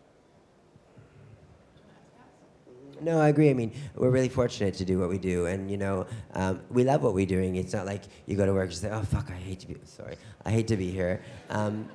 No, 3.01 3.19
I 3.19 3.29
agree. 3.29 3.49
I 3.49 3.53
mean, 3.53 3.71
we're 3.95 4.09
really 4.09 4.29
fortunate 4.29 4.73
to 4.75 4.85
do 4.85 4.99
what 4.99 5.09
we 5.09 5.17
do, 5.17 5.45
and 5.45 5.69
you 5.69 5.77
know, 5.77 6.05
um, 6.33 6.61
we 6.69 6.83
love 6.83 7.03
what 7.03 7.13
we're 7.13 7.25
doing. 7.25 7.55
It's 7.55 7.73
not 7.73 7.85
like 7.85 8.03
you 8.25 8.35
go 8.35 8.45
to 8.45 8.53
work 8.53 8.69
and 8.69 8.73
say, 8.73 8.89
"Oh 8.91 9.01
fuck, 9.01 9.29
I 9.29 9.35
hate 9.35 9.59
to 9.61 9.67
be 9.67 9.75
sorry, 9.85 10.15
I 10.45 10.51
hate 10.51 10.67
to 10.67 10.77
be 10.77 10.91
here." 10.91 11.21
Um, 11.49 11.89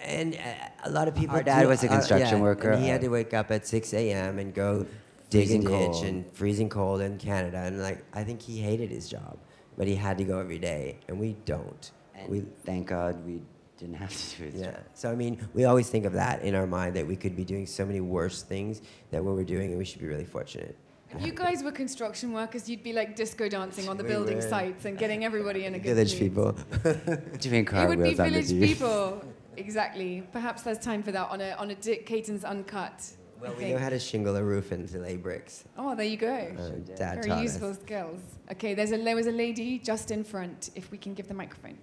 and 0.00 0.34
uh, 0.34 0.38
a 0.84 0.90
lot 0.90 1.08
of 1.08 1.14
people. 1.14 1.36
Our 1.36 1.42
dad 1.42 1.62
do- 1.62 1.68
was 1.68 1.82
a 1.82 1.88
uh, 1.88 1.96
construction 1.96 2.38
yeah, 2.38 2.42
worker, 2.42 2.70
and 2.70 2.82
he 2.82 2.88
had 2.88 3.00
uh, 3.00 3.04
to 3.04 3.08
wake 3.08 3.34
up 3.34 3.50
at 3.50 3.66
6 3.66 3.94
a.m. 3.94 4.38
and 4.38 4.54
go 4.54 4.86
dig 5.30 5.50
a 5.50 5.58
ditch 5.58 5.66
cold. 5.66 6.04
and 6.04 6.32
freezing 6.32 6.68
cold 6.68 7.00
in 7.00 7.18
Canada, 7.18 7.58
and 7.58 7.82
like 7.82 8.04
I 8.14 8.24
think 8.24 8.42
he 8.42 8.58
hated 8.58 8.90
his 8.90 9.08
job, 9.08 9.38
but 9.76 9.86
he 9.86 9.94
had 9.94 10.18
to 10.18 10.24
go 10.24 10.38
every 10.38 10.58
day, 10.58 10.98
and 11.08 11.18
we 11.18 11.36
don't. 11.44 11.90
And 12.14 12.28
we 12.28 12.44
thank 12.64 12.88
God 12.88 13.24
we 13.26 13.42
didn't 13.78 13.94
have 13.96 14.10
to 14.16 14.38
do 14.38 14.44
it. 14.46 14.54
yeah. 14.54 14.76
So 14.94 15.10
I 15.10 15.14
mean, 15.14 15.46
we 15.54 15.64
always 15.64 15.88
think 15.90 16.04
of 16.06 16.12
that 16.14 16.42
in 16.42 16.54
our 16.54 16.66
mind 16.66 16.96
that 16.96 17.06
we 17.06 17.16
could 17.16 17.36
be 17.36 17.44
doing 17.44 17.66
so 17.66 17.84
many 17.84 18.00
worse 18.00 18.42
things 18.42 18.80
that 19.10 19.22
what 19.24 19.34
we're 19.36 19.44
doing, 19.44 19.70
and 19.70 19.78
we 19.78 19.84
should 19.84 20.00
be 20.00 20.06
really 20.06 20.24
fortunate. 20.24 20.76
If 21.14 21.24
you 21.24 21.32
guys 21.32 21.62
were 21.62 21.72
construction 21.72 22.32
workers, 22.32 22.68
you'd 22.68 22.82
be 22.82 22.92
like 22.92 23.14
disco 23.16 23.48
dancing 23.48 23.88
on 23.88 23.96
the 23.96 24.02
We 24.02 24.08
building 24.10 24.36
were. 24.36 24.42
sites 24.42 24.84
and 24.86 24.98
getting 24.98 25.24
everybody 25.24 25.64
in 25.64 25.74
a 25.74 25.78
good 25.84 25.94
Village 25.94 26.12
mood. 26.20 26.20
people. 26.20 26.52
Doing 27.38 27.64
It 27.64 27.88
would 27.88 27.98
be 28.02 28.14
cartwheels 28.16 28.20
on 28.20 28.32
the 28.32 28.40
village 28.42 28.50
people. 28.70 29.22
exactly. 29.56 30.22
Perhaps 30.32 30.62
there's 30.62 30.78
time 30.78 31.02
for 31.02 31.12
that 31.12 31.28
on 31.30 31.40
a 31.40 31.52
on 31.52 31.70
a 31.70 31.74
Dick 31.74 32.06
Caten's 32.06 32.44
Uncut. 32.44 33.12
Well, 33.40 33.50
I 33.50 33.54
we 33.54 33.60
think. 33.64 33.74
know 33.76 33.82
how 33.82 33.90
to 33.90 33.98
shingle 33.98 34.34
a 34.36 34.42
roof 34.42 34.72
and 34.72 34.88
to 34.88 34.98
lay 34.98 35.16
bricks. 35.16 35.64
Oh, 35.76 35.94
there 35.94 36.06
you 36.06 36.16
go. 36.16 36.34
Uh, 36.34 36.70
Dad 36.96 37.16
Very 37.16 37.28
taught 37.28 37.42
useful 37.42 37.70
us. 37.70 37.78
skills. 37.80 38.20
Okay, 38.52 38.72
there's 38.74 38.92
a, 38.92 38.96
there 38.96 39.14
was 39.14 39.26
a 39.26 39.32
lady 39.32 39.78
just 39.78 40.10
in 40.10 40.24
front. 40.24 40.70
If 40.74 40.90
we 40.90 40.96
can 40.98 41.12
give 41.14 41.28
the 41.28 41.34
microphone. 41.34 41.76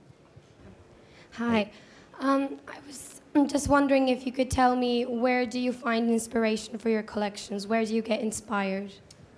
Hi. 1.37 1.71
Um, 2.19 2.57
I 2.67 2.77
was 2.85 3.21
just 3.47 3.67
wondering 3.67 4.09
if 4.09 4.25
you 4.25 4.31
could 4.31 4.51
tell 4.51 4.75
me 4.75 5.05
where 5.05 5.45
do 5.45 5.59
you 5.59 5.73
find 5.73 6.09
inspiration 6.09 6.77
for 6.77 6.89
your 6.89 7.03
collections? 7.03 7.65
Where 7.65 7.83
do 7.85 7.95
you 7.95 8.01
get 8.03 8.21
inspired? 8.21 8.91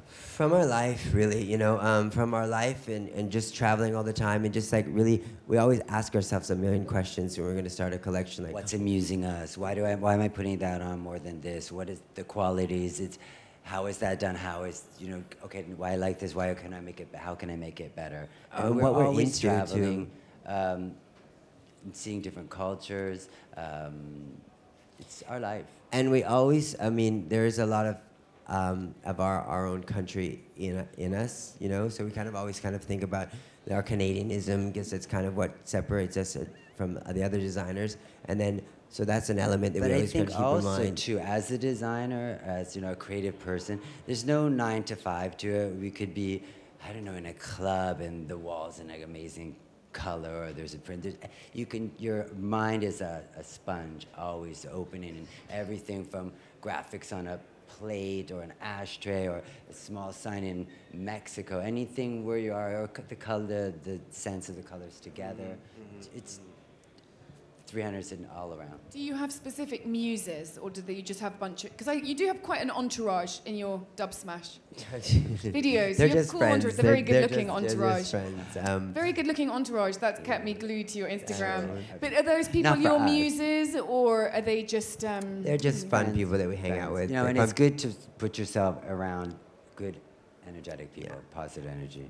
From 0.07 0.51
our 0.51 0.65
life, 0.65 1.13
really, 1.13 1.41
you 1.41 1.57
know, 1.57 1.79
um, 1.79 2.11
from 2.11 2.33
our 2.33 2.45
life 2.45 2.89
and, 2.89 3.07
and 3.09 3.31
just 3.31 3.55
traveling 3.55 3.95
all 3.95 4.03
the 4.03 4.11
time 4.11 4.43
and 4.43 4.53
just 4.53 4.73
like 4.73 4.85
really, 4.89 5.23
we 5.47 5.57
always 5.57 5.79
ask 5.87 6.13
ourselves 6.13 6.49
a 6.49 6.55
million 6.55 6.85
questions 6.85 7.37
when 7.37 7.47
we're 7.47 7.53
going 7.53 7.63
to 7.63 7.69
start 7.69 7.93
a 7.93 7.97
collection. 7.97 8.43
Like, 8.43 8.53
What's 8.53 8.73
amusing 8.73 9.23
us? 9.23 9.57
Why 9.57 9.73
do 9.73 9.85
I? 9.85 9.95
Why 9.95 10.13
am 10.13 10.19
I 10.19 10.27
putting 10.27 10.57
that 10.59 10.81
on 10.81 10.99
more 10.99 11.19
than 11.19 11.39
this? 11.39 11.71
What 11.71 11.89
is 11.89 12.01
the 12.15 12.25
qualities? 12.25 12.99
It's 12.99 13.17
how 13.63 13.85
is 13.85 13.97
that 13.99 14.19
done? 14.19 14.35
How 14.35 14.63
is 14.63 14.83
you 14.99 15.07
know? 15.07 15.23
Okay, 15.45 15.63
why 15.77 15.93
I 15.93 15.95
like 15.95 16.19
this? 16.19 16.35
Why 16.35 16.53
can 16.53 16.73
I 16.73 16.81
make 16.81 16.99
it? 16.99 17.07
How 17.15 17.33
can 17.33 17.49
I 17.49 17.55
make 17.55 17.79
it 17.79 17.95
better? 17.95 18.27
Uh, 18.53 18.63
And 18.67 18.75
what 18.81 18.93
we're 18.93 19.05
always 19.07 19.27
into, 19.29 19.39
too. 19.41 19.47
traveling, 19.47 20.11
um, 20.47 20.81
and 20.83 20.95
seeing 21.93 22.21
different 22.21 22.49
cultures. 22.49 23.29
Um, 23.57 24.31
it's 24.99 25.23
our 25.27 25.39
life. 25.39 25.65
and 25.91 26.09
we 26.11 26.23
always, 26.23 26.75
I 26.79 26.89
mean, 26.89 27.27
there 27.29 27.45
is 27.45 27.59
a 27.59 27.65
lot 27.65 27.85
of 27.85 27.97
um, 28.47 28.93
of 29.05 29.19
our, 29.19 29.41
our 29.41 29.65
own 29.65 29.83
country 29.83 30.41
in, 30.57 30.87
in 30.97 31.13
us, 31.15 31.55
you 31.59 31.67
know, 31.67 31.89
so 31.89 32.05
we 32.05 32.11
kind 32.11 32.27
of 32.27 32.35
always 32.35 32.59
kind 32.59 32.75
of 32.75 32.83
think 32.83 33.01
about 33.03 33.29
our 33.71 33.81
Canadianism 33.81 34.71
because 34.71 34.93
it's 34.93 35.07
kind 35.07 35.25
of 35.25 35.35
what 35.35 35.55
separates 35.63 36.15
us 36.15 36.35
uh, 36.35 36.45
from 36.75 36.93
the 36.93 37.23
other 37.23 37.39
designers. 37.39 37.97
And 38.25 38.39
then, 38.39 38.61
so 38.89 39.03
that's 39.03 39.29
an 39.29 39.39
element 39.39 39.73
that 39.73 39.79
But 39.79 39.89
we 39.89 39.95
always 39.95 40.13
kind 40.13 40.25
of 40.25 40.29
keep 40.29 40.37
in 40.37 40.43
also 40.43 40.77
mind. 40.83 40.97
too, 40.97 41.17
as 41.19 41.49
a 41.49 41.57
designer, 41.57 42.39
as 42.45 42.75
you 42.75 42.83
know, 42.83 42.91
a 42.91 42.95
creative 42.95 43.39
person, 43.39 43.81
there's 44.05 44.25
no 44.25 44.47
nine 44.47 44.83
to 44.83 44.95
five 44.95 45.37
to 45.37 45.49
it. 45.49 45.75
We 45.75 45.89
could 45.89 46.13
be, 46.13 46.43
I 46.87 46.93
don't 46.93 47.03
know, 47.03 47.15
in 47.15 47.25
a 47.25 47.33
club 47.33 47.99
and 47.99 48.27
the 48.27 48.37
walls 48.37 48.79
in 48.79 48.89
like 48.89 49.03
amazing 49.03 49.55
color, 49.95 50.43
or 50.43 50.53
there's 50.53 50.75
a 50.75 50.77
print. 50.77 51.03
There's, 51.03 51.15
you 51.53 51.65
can, 51.65 51.91
your 51.97 52.27
mind 52.37 52.83
is 52.83 53.01
a, 53.01 53.23
a 53.37 53.43
sponge, 53.43 54.05
always 54.17 54.65
opening, 54.71 55.13
and 55.19 55.27
everything 55.49 56.03
from 56.03 56.31
graphics 56.61 57.11
on 57.13 57.27
a 57.27 57.39
plate 57.67 58.31
or 58.31 58.41
an 58.41 58.53
ashtray 58.61 59.27
or 59.27 59.41
a 59.69 59.73
small 59.73 60.11
sign 60.11 60.43
in 60.43 60.67
Mexico, 60.93 61.59
anything 61.59 62.25
where 62.25 62.37
you 62.37 62.53
are, 62.53 62.69
or 62.81 62.89
the 63.07 63.15
color, 63.15 63.73
the 63.83 63.99
sense 64.11 64.49
of 64.49 64.55
the 64.55 64.61
colors 64.61 64.99
together. 64.99 65.51
Mm-hmm. 65.51 65.99
Mm-hmm. 65.99 66.17
It's 66.17 66.35
mm-hmm. 66.35 66.54
300 67.75 68.09
and 68.13 68.25
all 68.33 68.53
around. 68.53 68.79
Do 68.89 68.99
you 69.01 69.13
have 69.15 69.33
specific 69.33 69.85
muses, 69.85 70.57
or 70.57 70.69
do 70.69 70.81
you 70.93 71.01
just 71.01 71.19
have 71.19 71.33
a 71.33 71.37
bunch 71.37 71.65
of? 71.65 71.71
Because 71.77 71.93
you 72.09 72.15
do 72.15 72.25
have 72.27 72.41
quite 72.41 72.61
an 72.61 72.71
entourage 72.71 73.39
in 73.45 73.55
your 73.57 73.81
Dubsmash 73.97 74.59
videos. 75.59 75.97
They're 75.97 76.07
you 76.07 76.15
have 76.15 76.27
cool 76.29 76.39
friends. 76.39 76.63
entourage. 76.63 76.75
They're 76.77 76.83
very 76.85 77.01
They're- 77.01 77.27
they're 77.27 77.27
good-looking 77.27 77.47
just- 77.47 77.77
they're 77.77 77.89
just 77.99 78.13
entourage. 78.13 78.43
friends. 78.55 78.69
Um, 78.69 78.93
Very 78.93 79.11
good-looking 79.11 79.49
entourage. 79.51 79.97
That's 79.97 80.21
kept 80.21 80.45
me 80.45 80.53
glued 80.53 80.87
to 80.89 80.97
your 80.99 81.09
Instagram. 81.09 81.61
Yeah. 81.67 81.97
But 81.99 82.13
are 82.13 82.23
those 82.23 82.47
people 82.47 82.77
your 82.77 82.99
us. 83.01 83.11
muses, 83.11 83.75
or 83.75 84.29
are 84.31 84.41
they 84.41 84.63
just? 84.63 85.03
Um, 85.03 85.43
they're 85.43 85.57
just 85.57 85.89
fun 85.89 86.05
Friends, 86.05 86.17
people 86.17 86.37
that 86.37 86.47
we 86.47 86.55
hang 86.55 86.79
out 86.79 86.93
with. 86.93 87.09
You 87.09 87.17
know, 87.17 87.23
They're 87.23 87.29
and 87.31 87.37
fun- 87.39 87.43
it's 87.43 87.53
good 87.53 87.77
to 87.79 87.89
put 88.17 88.37
yourself 88.37 88.81
around 88.87 89.35
good, 89.75 89.97
energetic 90.47 90.93
people, 90.93 91.17
Yeah. 91.17 91.35
positive 91.41 91.69
energy. 91.69 92.07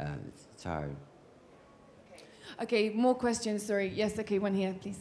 Um, 0.00 0.18
it's, 0.28 0.42
it's 0.54 0.64
hard. 0.64 0.90
Okay, 2.62 2.90
more 2.90 3.14
questions. 3.14 3.64
Sorry. 3.66 3.88
Yes. 3.88 4.18
Okay, 4.18 4.38
one 4.38 4.54
here, 4.54 4.74
please. 4.80 4.98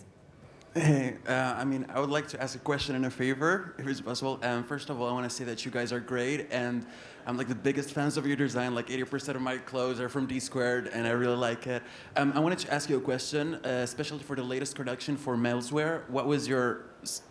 Hey, 0.74 1.18
uh, 1.28 1.32
I 1.32 1.64
mean, 1.64 1.86
I 1.94 2.00
would 2.00 2.10
like 2.10 2.28
to 2.30 2.42
ask 2.42 2.56
a 2.56 2.60
question 2.60 2.96
and 2.96 3.06
a 3.06 3.10
favor, 3.12 3.76
if 3.78 3.88
it's 3.88 4.02
possible. 4.02 4.40
Um, 4.42 4.64
first 4.64 4.90
of 4.90 5.00
all, 5.00 5.08
I 5.08 5.12
want 5.12 5.30
to 5.30 5.36
say 5.36 5.44
that 5.44 5.64
you 5.66 5.72
guys 5.72 5.94
are 5.94 6.00
great, 6.00 6.48
and 6.50 6.86
I'm 7.28 7.38
like 7.38 7.48
the 7.48 7.56
biggest 7.56 7.92
fans 7.92 8.18
of 8.18 8.26
your 8.26 8.36
design. 8.36 8.74
Like 8.74 8.88
80% 8.88 9.36
of 9.36 9.42
my 9.42 9.58
clothes 9.58 10.00
are 10.00 10.10
from 10.10 10.26
D 10.26 10.40
Squared, 10.40 10.88
and 10.88 11.06
I 11.06 11.12
really 11.12 11.36
like 11.36 11.68
it. 11.68 11.84
Um, 12.16 12.34
I 12.34 12.40
wanted 12.40 12.58
to 12.60 12.74
ask 12.74 12.90
you 12.90 12.98
a 12.98 13.02
question, 13.02 13.56
uh, 13.56 13.82
especially 13.84 14.20
for 14.20 14.36
the 14.36 14.44
latest 14.44 14.76
production 14.76 15.16
for 15.16 15.38
menswear. 15.38 16.10
What 16.10 16.26
was 16.26 16.48
your, 16.48 16.86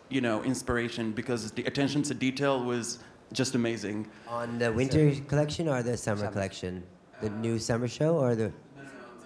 you 0.09 0.21
know, 0.21 0.45
inspiration? 0.45 1.11
Because 1.13 1.51
the 1.51 1.65
attention 1.65 2.03
to 2.05 2.15
detail 2.15 2.63
was 2.63 3.01
just 3.33 3.57
amazing. 3.57 4.07
On 4.29 4.59
the 4.59 4.73
winter 4.73 5.15
collection 5.27 5.69
or 5.69 5.83
the 5.83 5.97
summer 5.97 6.21
Summer. 6.21 6.33
collection? 6.33 6.85
The 7.21 7.31
new 7.31 7.59
summer 7.59 7.89
show 7.89 8.17
or 8.19 8.35
the? 8.37 8.53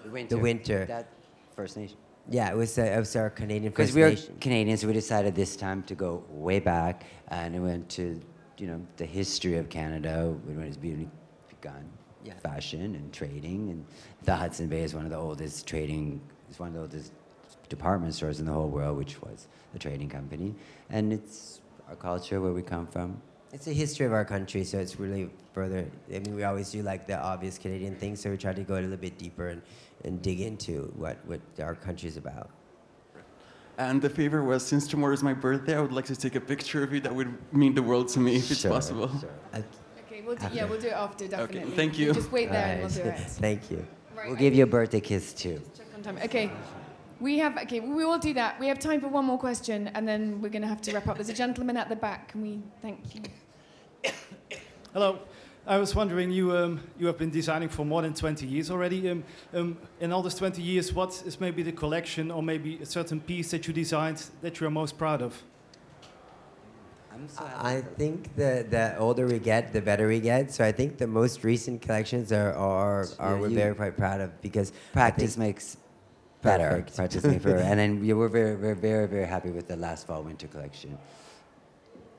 The 0.07 0.13
winter. 0.13 0.37
winter. 0.37 0.85
That 0.85 1.07
First 1.55 1.77
Nation. 1.77 1.97
Yeah, 2.29 2.51
it 2.51 2.55
was, 2.57 2.77
uh, 2.77 2.81
it 2.83 2.97
was 2.99 3.15
our 3.15 3.29
Canadian 3.29 3.71
First 3.71 3.93
Because 3.93 3.95
we 3.95 4.01
Nation. 4.01 4.37
Canadians, 4.39 4.85
we 4.85 4.93
decided 4.93 5.33
this 5.35 5.55
time 5.55 5.83
to 5.83 5.95
go 5.95 6.23
way 6.29 6.59
back, 6.59 7.05
and 7.29 7.53
we 7.53 7.59
went 7.61 7.87
to, 7.89 8.19
you 8.57 8.67
know, 8.67 8.85
the 8.97 9.05
history 9.05 9.57
of 9.57 9.69
Canada, 9.69 10.35
when 10.45 10.61
it's 10.67 10.77
begun, 10.77 11.89
Yeah. 12.25 12.33
fashion 12.39 12.95
and 12.95 13.13
trading, 13.13 13.69
and 13.69 13.85
the 14.23 14.35
Hudson 14.35 14.67
Bay 14.67 14.83
is 14.83 14.93
one 14.93 15.05
of 15.05 15.11
the 15.11 15.17
oldest 15.17 15.65
trading, 15.67 16.19
it's 16.49 16.59
one 16.59 16.69
of 16.69 16.73
the 16.75 16.81
oldest 16.81 17.13
department 17.69 18.13
stores 18.13 18.39
in 18.39 18.45
the 18.45 18.51
whole 18.51 18.69
world, 18.69 18.97
which 18.97 19.21
was 19.21 19.47
the 19.73 19.79
trading 19.79 20.09
company, 20.09 20.53
and 20.89 21.13
it's 21.13 21.61
our 21.87 21.95
culture, 21.95 22.41
where 22.41 22.51
we 22.51 22.61
come 22.61 22.87
from. 22.87 23.21
It's 23.57 23.65
the 23.65 23.73
history 23.73 24.05
of 24.05 24.13
our 24.13 24.23
country, 24.23 24.63
so 24.63 24.77
it's 24.77 24.99
really 24.99 25.31
further. 25.51 25.83
I 26.13 26.19
mean, 26.19 26.35
we 26.35 26.43
always 26.43 26.69
do 26.69 26.83
like 26.83 27.07
the 27.07 27.19
obvious 27.19 27.57
Canadian 27.57 27.95
things, 27.95 28.21
so 28.21 28.29
we 28.29 28.37
try 28.37 28.53
to 28.53 28.61
go 28.61 28.75
a 28.75 28.81
little 28.81 28.97
bit 28.97 29.17
deeper 29.17 29.47
and, 29.47 29.63
and 30.05 30.21
dig 30.21 30.41
into 30.41 30.93
what, 30.95 31.17
what 31.25 31.41
our 31.59 31.73
country's 31.73 32.17
about. 32.17 32.51
And 33.79 33.99
the 33.99 34.11
favor 34.11 34.43
was, 34.43 34.63
since 34.63 34.87
tomorrow 34.87 35.11
is 35.11 35.23
my 35.23 35.33
birthday, 35.33 35.75
I 35.75 35.81
would 35.81 35.91
like 35.91 36.05
to 36.05 36.15
take 36.15 36.35
a 36.35 36.39
picture 36.39 36.83
of 36.83 36.93
you. 36.93 36.99
That 36.99 37.15
would 37.15 37.35
mean 37.51 37.73
the 37.73 37.81
world 37.81 38.09
to 38.09 38.19
me, 38.19 38.35
if 38.35 38.51
it's 38.51 38.59
Sure, 38.61 38.69
possible. 38.69 39.09
sure. 39.19 39.63
Okay, 40.05 40.21
we'll 40.21 40.35
do, 40.35 40.45
yeah, 40.53 40.65
we'll 40.65 40.79
do 40.79 40.89
it 40.89 40.93
after, 40.93 41.27
definitely. 41.27 41.71
thank 41.71 41.97
you. 41.97 42.13
Just 42.13 42.31
wait 42.31 42.51
there 42.51 42.63
and 42.63 42.81
we'll 42.81 42.89
do 42.91 43.01
alright. 43.01 43.19
it. 43.21 43.27
Thank 43.47 43.71
you. 43.71 43.87
Right, 44.15 44.27
We'll 44.27 44.35
I 44.35 44.39
give 44.39 44.53
you 44.53 44.65
a 44.65 44.67
birthday 44.67 44.99
kiss 44.99 45.33
too. 45.33 45.59
Check 45.75 45.87
on 45.95 46.03
time. 46.03 46.19
Okay. 46.23 46.51
We 47.19 47.39
have, 47.39 47.57
okay, 47.57 47.79
we 47.79 48.05
will 48.05 48.19
do 48.19 48.35
that. 48.35 48.59
We 48.59 48.67
have 48.67 48.77
time 48.77 49.01
for 49.01 49.07
one 49.07 49.25
more 49.25 49.39
question 49.39 49.87
and 49.95 50.07
then 50.07 50.41
we're 50.41 50.49
going 50.49 50.61
to 50.61 50.67
have 50.67 50.81
to 50.83 50.93
wrap 50.93 51.07
up. 51.07 51.15
There's 51.15 51.29
a 51.29 51.33
gentleman 51.33 51.75
at 51.75 51.89
the 51.89 51.95
back. 51.95 52.27
Can 52.27 52.43
we, 52.43 52.59
thank 52.83 53.15
you. 53.15 53.21
Hello. 54.93 55.19
I 55.65 55.77
was 55.77 55.93
wondering, 55.93 56.31
you, 56.31 56.55
um, 56.55 56.79
you 56.97 57.07
have 57.07 57.17
been 57.17 57.29
designing 57.29 57.67
for 57.67 57.85
more 57.85 58.01
than 58.01 58.13
20 58.13 58.47
years 58.47 58.71
already. 58.71 59.09
Um, 59.09 59.23
um, 59.53 59.77
in 59.99 60.13
all 60.13 60.21
those 60.21 60.35
20 60.35 60.61
years, 60.61 60.93
what 60.93 61.21
is 61.25 61.41
maybe 61.41 61.61
the 61.61 61.73
collection 61.73 62.31
or 62.31 62.41
maybe 62.41 62.79
a 62.81 62.85
certain 62.85 63.19
piece 63.19 63.51
that 63.51 63.67
you 63.67 63.73
designed 63.73 64.23
that 64.41 64.61
you 64.61 64.67
are 64.67 64.71
most 64.71 64.97
proud 64.97 65.21
of? 65.21 65.43
I'm 67.13 67.27
so 67.27 67.43
I 67.43 67.81
think 67.97 68.33
the, 68.37 68.65
the 68.69 68.97
older 68.97 69.27
we 69.27 69.39
get, 69.39 69.73
the 69.73 69.81
better 69.81 70.07
we 70.07 70.21
get. 70.21 70.53
So 70.53 70.63
I 70.63 70.71
think 70.71 70.97
the 70.97 71.07
most 71.07 71.43
recent 71.43 71.81
collections 71.81 72.31
are, 72.31 72.53
are, 72.53 73.07
are 73.19 73.35
Yeah, 73.35 73.41
we're 73.41 73.49
very 73.49 73.75
quite 73.75 73.97
proud 73.97 74.21
of 74.21 74.41
because 74.41 74.71
Practice 74.93 75.35
makes 75.35 75.75
better. 76.41 76.69
Perfect. 76.69 76.95
Practice 76.95 77.23
makes 77.25 77.43
better. 77.43 77.57
and 77.69 77.77
then 77.77 77.99
we 77.99 78.13
were 78.13 78.29
very, 78.29 78.55
very, 78.55 78.75
very, 78.75 79.07
very 79.07 79.27
happy 79.27 79.49
with 79.49 79.67
the 79.67 79.75
last 79.75 80.07
fall 80.07 80.23
winter 80.23 80.47
collection. 80.47 80.97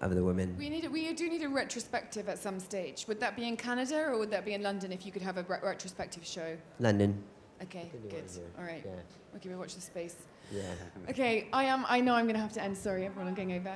Of 0.00 0.14
the 0.14 0.22
women. 0.22 0.54
We, 0.58 0.70
need 0.70 0.84
a, 0.84 0.90
we 0.90 1.12
do 1.12 1.28
need 1.28 1.42
a 1.42 1.48
retrospective 1.48 2.28
at 2.28 2.38
some 2.38 2.60
stage. 2.60 3.06
Would 3.08 3.20
that 3.20 3.36
be 3.36 3.46
in 3.48 3.56
Canada 3.56 4.06
or 4.06 4.18
would 4.18 4.30
that 4.30 4.44
be 4.44 4.54
in 4.54 4.62
London 4.62 4.92
if 4.92 5.04
you 5.04 5.12
could 5.12 5.22
have 5.22 5.38
a 5.38 5.42
re- 5.44 5.58
retrospective 5.62 6.24
show? 6.24 6.56
London. 6.78 7.22
Okay, 7.62 7.90
good. 8.08 8.24
All 8.56 8.64
right. 8.64 8.82
Yeah. 8.84 9.36
Okay, 9.36 9.48
we 9.48 9.56
watch 9.56 9.74
the 9.74 9.80
space. 9.80 10.14
Yeah. 10.52 10.62
Okay, 11.10 11.48
I 11.52 11.64
am. 11.64 11.84
I 11.88 12.00
know 12.00 12.14
I'm 12.14 12.24
going 12.24 12.36
to 12.36 12.40
have 12.40 12.52
to 12.52 12.62
end. 12.62 12.76
Sorry, 12.78 13.04
everyone. 13.04 13.26
I'm 13.26 13.34
going 13.34 13.52
over. 13.52 13.74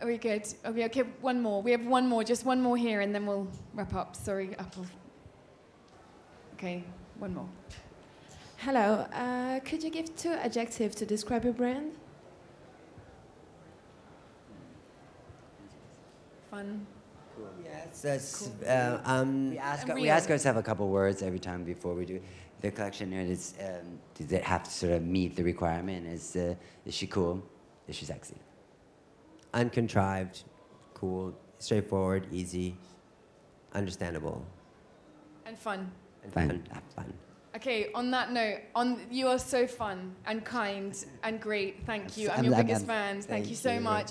Are 0.00 0.06
we 0.06 0.18
good? 0.18 0.46
Are 0.64 0.70
we 0.72 0.84
okay? 0.84 1.02
One 1.20 1.42
more. 1.42 1.62
We 1.62 1.72
have 1.72 1.84
one 1.84 2.08
more. 2.08 2.22
Just 2.22 2.44
one 2.44 2.60
more 2.60 2.76
here, 2.76 3.00
and 3.00 3.12
then 3.12 3.26
we'll 3.26 3.48
wrap 3.74 3.92
up. 3.94 4.14
Sorry, 4.14 4.54
Apple. 4.58 4.86
Okay, 6.54 6.84
one 7.18 7.34
more. 7.34 7.48
Hello. 8.58 9.06
Uh, 9.12 9.60
could 9.60 9.82
you 9.82 9.90
give 9.90 10.14
two 10.16 10.32
adjectives 10.32 10.94
to 10.96 11.06
describe 11.06 11.44
your 11.44 11.52
brand? 11.52 11.92
Fun. 16.54 16.86
Yes, 17.64 18.00
that's, 18.02 18.48
uh, 18.64 19.00
um, 19.04 19.50
We 19.50 19.58
ask, 19.58 19.88
we 19.88 20.08
ask 20.08 20.30
ourselves 20.30 20.60
a 20.60 20.62
couple 20.62 20.88
words 20.88 21.20
every 21.20 21.40
time 21.40 21.64
before 21.64 21.94
we 21.94 22.04
do 22.04 22.20
the 22.60 22.70
collection. 22.70 23.12
And 23.12 23.28
it's, 23.28 23.54
um, 23.60 23.98
does 24.14 24.30
it 24.30 24.44
have 24.44 24.62
to 24.62 24.70
sort 24.70 24.92
of 24.92 25.02
meet 25.02 25.34
the 25.34 25.42
requirement? 25.42 26.06
Is, 26.06 26.36
uh, 26.36 26.54
is 26.86 26.94
she 26.94 27.06
cool? 27.08 27.42
Is 27.88 27.96
she 27.96 28.04
sexy? 28.04 28.36
uncontrived, 29.52 30.42
cool, 30.94 31.32
straightforward, 31.60 32.26
easy, 32.32 32.76
understandable, 33.72 34.44
And 35.46 35.56
fun. 35.56 35.92
and 36.24 36.32
Fun. 36.32 36.48
fun. 36.48 36.82
Fun. 36.96 37.12
Okay. 37.54 37.92
On 37.94 38.10
that 38.10 38.32
note, 38.32 38.58
on 38.74 39.00
you 39.12 39.28
are 39.28 39.38
so 39.38 39.64
fun 39.68 40.16
and 40.26 40.44
kind 40.44 40.92
and 41.22 41.40
great. 41.40 41.86
Thank 41.86 42.16
you. 42.16 42.30
I'm, 42.30 42.34
I'm- 42.36 42.44
your 42.46 42.54
I'm- 42.54 42.66
biggest 42.66 42.80
I'm- 42.80 43.14
fan. 43.14 43.22
Thank, 43.22 43.48
you 43.48 43.54
so 43.54 43.74
you. 43.74 43.80
much. 43.80 44.10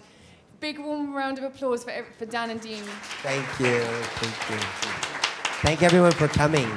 Big 0.63 0.79
warm 0.79 1.13
round 1.13 1.39
of 1.39 1.43
applause 1.43 1.83
for 1.83 1.91
for 2.17 2.25
Dan 2.25 2.49
and 2.49 2.61
Dean. 2.61 2.83
Thank 3.21 3.45
you. 3.59 3.81
Thank 3.81 4.49
you. 4.49 4.57
Thank 5.61 5.83
everyone 5.83 6.13
for 6.13 6.29
coming. 6.29 6.71